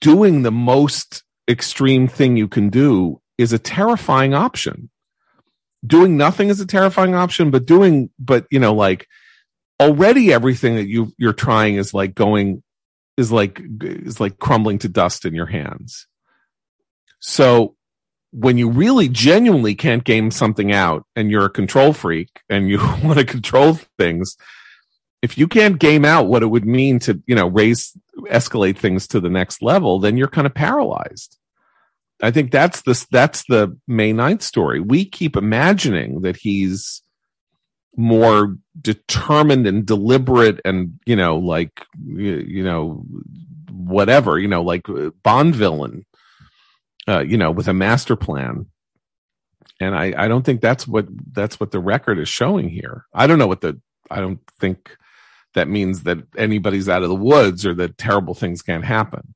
doing 0.00 0.42
the 0.42 0.52
most 0.52 1.22
extreme 1.48 2.08
thing 2.08 2.36
you 2.36 2.48
can 2.48 2.70
do 2.70 3.20
is 3.38 3.52
a 3.52 3.58
terrifying 3.58 4.34
option. 4.34 4.90
Doing 5.86 6.16
nothing 6.16 6.48
is 6.48 6.60
a 6.60 6.66
terrifying 6.66 7.14
option, 7.14 7.50
but 7.50 7.66
doing, 7.66 8.10
but 8.18 8.46
you 8.50 8.58
know, 8.58 8.74
like 8.74 9.06
already 9.80 10.32
everything 10.32 10.76
that 10.76 10.88
you 10.88 11.12
you're 11.18 11.32
trying 11.32 11.76
is 11.76 11.92
like 11.92 12.14
going 12.14 12.62
is 13.16 13.30
like 13.30 13.60
is 13.80 14.20
like 14.20 14.38
crumbling 14.38 14.78
to 14.80 14.88
dust 14.88 15.24
in 15.24 15.34
your 15.34 15.46
hands. 15.46 16.06
So 17.20 17.76
when 18.32 18.58
you 18.58 18.68
really 18.68 19.08
genuinely 19.08 19.74
can't 19.74 20.04
game 20.04 20.30
something 20.30 20.72
out 20.72 21.04
and 21.14 21.30
you're 21.30 21.46
a 21.46 21.50
control 21.50 21.92
freak 21.92 22.28
and 22.50 22.68
you 22.68 22.78
want 23.02 23.18
to 23.18 23.24
control 23.24 23.78
things, 23.98 24.36
if 25.22 25.38
you 25.38 25.48
can't 25.48 25.78
game 25.78 26.04
out 26.04 26.26
what 26.26 26.42
it 26.42 26.46
would 26.46 26.66
mean 26.66 26.98
to, 27.00 27.22
you 27.26 27.34
know, 27.34 27.46
raise, 27.46 27.96
escalate 28.26 28.78
things 28.78 29.06
to 29.08 29.20
the 29.20 29.30
next 29.30 29.62
level, 29.62 29.98
then 29.98 30.16
you're 30.16 30.28
kind 30.28 30.46
of 30.46 30.54
paralyzed. 30.54 31.38
I 32.22 32.30
think 32.30 32.50
that's 32.50 32.82
the 32.82 33.06
that's 33.10 33.44
the 33.48 33.76
May 33.86 34.12
9th 34.12 34.42
story. 34.42 34.80
We 34.80 35.04
keep 35.04 35.36
imagining 35.36 36.22
that 36.22 36.36
he's 36.36 37.02
more 37.96 38.56
determined 38.80 39.66
and 39.66 39.86
deliberate 39.86 40.60
and 40.64 40.98
you 41.06 41.16
know 41.16 41.38
like 41.38 41.86
you, 42.04 42.44
you 42.46 42.62
know 42.62 43.02
whatever 43.70 44.38
you 44.38 44.46
know 44.46 44.62
like 44.62 44.86
bond 45.22 45.56
villain 45.56 46.04
uh, 47.08 47.20
you 47.20 47.38
know 47.38 47.50
with 47.50 47.68
a 47.68 47.72
master 47.72 48.14
plan 48.14 48.66
and 49.80 49.96
I, 49.96 50.12
I 50.16 50.28
don't 50.28 50.44
think 50.44 50.60
that's 50.60 50.86
what 50.86 51.06
that's 51.32 51.58
what 51.58 51.70
the 51.70 51.80
record 51.80 52.18
is 52.18 52.28
showing 52.28 52.68
here 52.68 53.06
i 53.14 53.26
don't 53.26 53.38
know 53.38 53.46
what 53.46 53.62
the 53.62 53.80
i 54.10 54.20
don't 54.20 54.40
think 54.60 54.94
that 55.56 55.68
means 55.68 56.04
that 56.04 56.18
anybody's 56.36 56.88
out 56.88 57.02
of 57.02 57.08
the 57.08 57.14
woods 57.16 57.66
or 57.66 57.74
that 57.74 57.98
terrible 57.98 58.34
things 58.34 58.62
can't 58.62 58.84
happen 58.84 59.34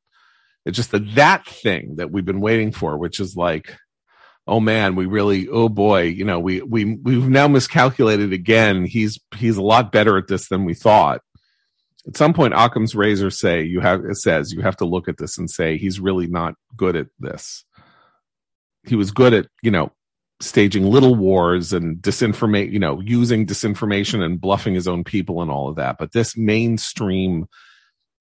it's 0.64 0.76
just 0.76 0.92
that 0.92 1.14
that 1.16 1.44
thing 1.46 1.96
that 1.96 2.12
we've 2.12 2.24
been 2.24 2.40
waiting 2.40 2.70
for 2.70 2.96
which 2.96 3.18
is 3.18 3.36
like 3.36 3.76
oh 4.50 4.60
man, 4.60 4.96
we 4.96 5.06
really, 5.06 5.48
oh 5.48 5.68
boy, 5.68 6.02
you 6.02 6.24
know, 6.24 6.40
we 6.40 6.60
we 6.60 6.96
we've 6.96 7.28
now 7.28 7.48
miscalculated 7.48 8.32
again. 8.32 8.84
He's 8.84 9.18
he's 9.36 9.56
a 9.56 9.62
lot 9.62 9.92
better 9.92 10.18
at 10.18 10.26
this 10.28 10.48
than 10.48 10.64
we 10.64 10.74
thought. 10.74 11.22
At 12.06 12.16
some 12.16 12.32
point, 12.34 12.54
Occam's 12.54 12.94
razor 12.94 13.30
say 13.30 13.62
you 13.62 13.80
have 13.80 14.04
it 14.04 14.16
says 14.16 14.52
you 14.52 14.62
have 14.62 14.76
to 14.78 14.84
look 14.84 15.08
at 15.08 15.18
this 15.18 15.38
and 15.38 15.48
say 15.48 15.78
he's 15.78 16.00
really 16.00 16.26
not 16.26 16.54
good 16.76 16.96
at 16.96 17.06
this. 17.20 17.64
He 18.86 18.96
was 18.96 19.12
good 19.12 19.34
at 19.34 19.46
you 19.62 19.70
know 19.70 19.92
staging 20.40 20.84
little 20.84 21.14
wars 21.14 21.72
and 21.72 21.98
disinformate, 21.98 22.72
you 22.72 22.78
know, 22.78 23.00
using 23.00 23.46
disinformation 23.46 24.22
and 24.22 24.40
bluffing 24.40 24.74
his 24.74 24.88
own 24.88 25.04
people 25.04 25.42
and 25.42 25.50
all 25.50 25.68
of 25.68 25.76
that. 25.76 25.98
But 25.98 26.12
this 26.12 26.36
mainstream 26.36 27.46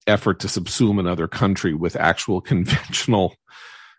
effort 0.06 0.40
to 0.40 0.46
subsume 0.46 0.98
another 0.98 1.26
country 1.26 1.74
with 1.74 1.96
actual 1.96 2.40
conventional 2.52 3.34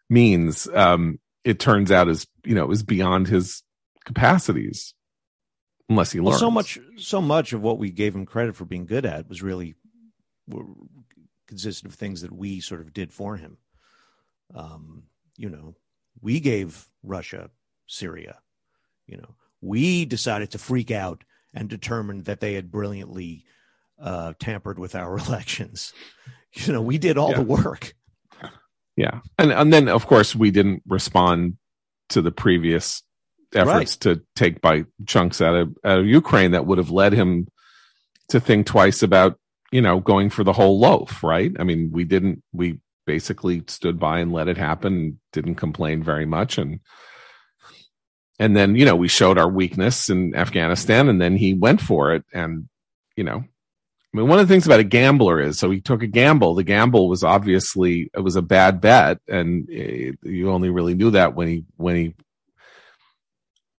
means 0.09 0.67
um, 0.74 1.19
it 1.43 1.59
turns 1.59 1.91
out 1.91 2.09
is 2.09 2.28
you 2.43 2.55
know 2.55 2.72
is 2.72 2.84
beyond 2.84 3.28
his 3.28 3.63
capacities 4.05 4.93
unless 5.89 6.11
he 6.11 6.19
learns. 6.19 6.34
Well, 6.34 6.39
so 6.39 6.51
much 6.51 6.80
so 6.97 7.22
much 7.22 7.53
of 7.53 7.61
what 7.61 7.80
we 7.80 7.91
gave 7.91 8.15
him 8.15 8.26
credit 8.26 8.55
for 8.55 8.65
being 8.65 8.86
good 8.86 9.05
at 9.05 9.28
was 9.28 9.41
really 9.41 9.76
consisted 11.47 11.88
of 11.88 11.95
things 11.95 12.22
that 12.22 12.32
we 12.32 12.59
sort 12.59 12.82
of 12.82 12.93
did 12.93 13.11
for 13.11 13.38
him. 13.38 13.57
Um, 14.53 15.03
you 15.38 15.49
know, 15.49 15.76
we 16.22 16.39
gave 16.39 16.88
Russia 17.03 17.49
Syria. 17.91 18.39
You 19.07 19.17
know, 19.17 19.35
we 19.61 20.05
decided 20.05 20.51
to 20.51 20.57
freak 20.57 20.91
out 20.91 21.23
and 21.53 21.69
determined 21.69 22.25
that 22.25 22.39
they 22.39 22.53
had 22.53 22.71
brilliantly 22.71 23.45
uh, 24.01 24.33
tampered 24.39 24.79
with 24.79 24.95
our 24.95 25.17
elections. 25.27 25.93
You 26.53 26.73
know, 26.73 26.81
we 26.81 26.97
did 26.97 27.17
all 27.17 27.31
yeah. 27.31 27.37
the 27.37 27.43
work. 27.43 27.93
Yeah, 28.97 29.21
and 29.37 29.51
and 29.51 29.71
then 29.71 29.87
of 29.87 30.05
course 30.05 30.35
we 30.35 30.51
didn't 30.51 30.83
respond 30.85 31.57
to 32.09 32.21
the 32.21 32.31
previous 32.31 33.03
efforts 33.53 33.93
right. 33.93 33.99
to 34.01 34.21
take 34.35 34.61
by 34.61 34.85
chunks 35.05 35.41
out 35.41 35.55
of, 35.55 35.77
out 35.85 35.99
of 35.99 36.05
Ukraine 36.05 36.51
that 36.51 36.65
would 36.65 36.77
have 36.77 36.91
led 36.91 37.13
him 37.13 37.47
to 38.29 38.39
think 38.39 38.65
twice 38.65 39.01
about 39.01 39.39
you 39.71 39.81
know 39.81 40.01
going 40.01 40.29
for 40.29 40.43
the 40.43 40.53
whole 40.53 40.77
loaf. 40.79 41.23
Right? 41.23 41.51
I 41.57 41.63
mean, 41.63 41.91
we 41.91 42.03
didn't. 42.03 42.43
We 42.51 42.79
basically 43.05 43.63
stood 43.67 43.97
by 43.97 44.19
and 44.19 44.33
let 44.33 44.49
it 44.49 44.57
happen. 44.57 45.19
Didn't 45.31 45.55
complain 45.55 46.03
very 46.03 46.25
much, 46.25 46.57
and 46.57 46.81
and 48.41 48.57
then 48.57 48.75
you 48.75 48.83
know 48.85 48.95
we 48.95 49.07
showed 49.07 49.37
our 49.37 49.47
weakness 49.47 50.09
in 50.09 50.35
Afghanistan, 50.35 51.07
and 51.07 51.21
then 51.21 51.37
he 51.37 51.53
went 51.53 51.79
for 51.79 52.13
it, 52.13 52.25
and 52.33 52.67
you 53.15 53.23
know 53.23 53.43
I 54.13 54.17
mean, 54.17 54.27
one 54.27 54.39
of 54.39 54.47
the 54.47 54.53
things 54.53 54.65
about 54.65 54.81
a 54.81 54.83
gambler 54.83 55.39
is 55.39 55.57
so 55.59 55.69
he 55.69 55.79
took 55.79 56.01
a 56.03 56.07
gamble. 56.07 56.55
The 56.55 56.63
gamble 56.63 57.07
was 57.07 57.23
obviously 57.23 58.09
it 58.13 58.19
was 58.19 58.35
a 58.35 58.41
bad 58.41 58.81
bet, 58.81 59.19
and 59.27 59.69
it, 59.69 60.17
you 60.23 60.49
only 60.49 60.69
really 60.69 60.95
knew 60.95 61.11
that 61.11 61.35
when 61.35 61.47
he 61.47 61.65
when 61.77 61.95
he 61.95 62.15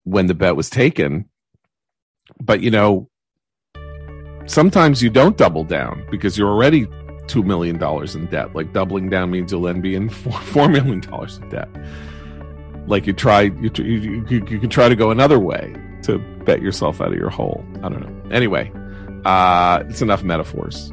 when 0.04 0.28
the 0.28 0.36
bet 0.36 0.56
was 0.56 0.70
taken. 0.70 1.28
But 2.40 2.62
you 2.62 2.70
know, 2.70 3.10
sometimes 4.46 5.02
you 5.02 5.10
don't 5.10 5.38
double 5.38 5.64
down 5.64 6.06
because 6.12 6.38
you're 6.38 6.52
already 6.52 6.88
two 7.28 7.44
million 7.44 7.78
dollars 7.78 8.16
in 8.16 8.28
debt. 8.28 8.56
Like 8.56 8.74
doubling 8.74 9.10
down 9.10 9.32
means 9.32 9.52
you'll 9.52 9.64
then 9.64 9.82
be 9.82 9.96
in 9.96 10.08
four, 10.10 10.40
four 10.40 10.70
million 10.70 11.00
dollars 11.00 11.40
in 11.40 11.50
debt. 11.50 11.68
Like 12.92 13.08
you 13.08 13.14
try, 13.14 13.42
you, 13.42 13.72
you, 13.76 14.26
you, 14.30 14.46
you 14.46 14.60
can 14.60 14.70
try 14.70 14.90
to 14.90 14.96
go 14.96 15.12
another 15.12 15.40
way 15.40 15.74
to 16.04 16.20
bet 16.46 16.62
yourself 16.62 17.00
out 17.00 17.08
of 17.08 17.16
your 17.16 17.30
hole. 17.30 17.66
I 17.78 17.90
don't 17.90 18.02
know. 18.02 18.32
Anyway, 18.36 18.72
uh, 19.26 19.84
it's 19.88 20.02
enough 20.02 20.24
metaphors 20.24 20.92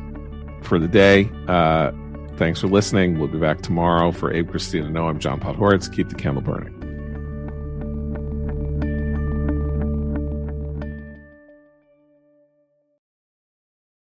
for 0.62 0.78
the 0.78 0.86
day. 0.88 1.28
Uh, 1.48 1.90
thanks 2.36 2.60
for 2.60 2.68
listening. 2.68 3.18
We'll 3.18 3.28
be 3.28 3.38
back 3.38 3.62
tomorrow 3.62 4.12
for 4.12 4.32
Abe 4.32 4.48
Christina. 4.48 4.88
No, 4.88 5.08
I'm 5.08 5.18
John 5.18 5.40
Podhoretz. 5.40 5.92
Keep 5.92 6.10
the 6.10 6.14
candle 6.14 6.42
burning. 6.42 6.77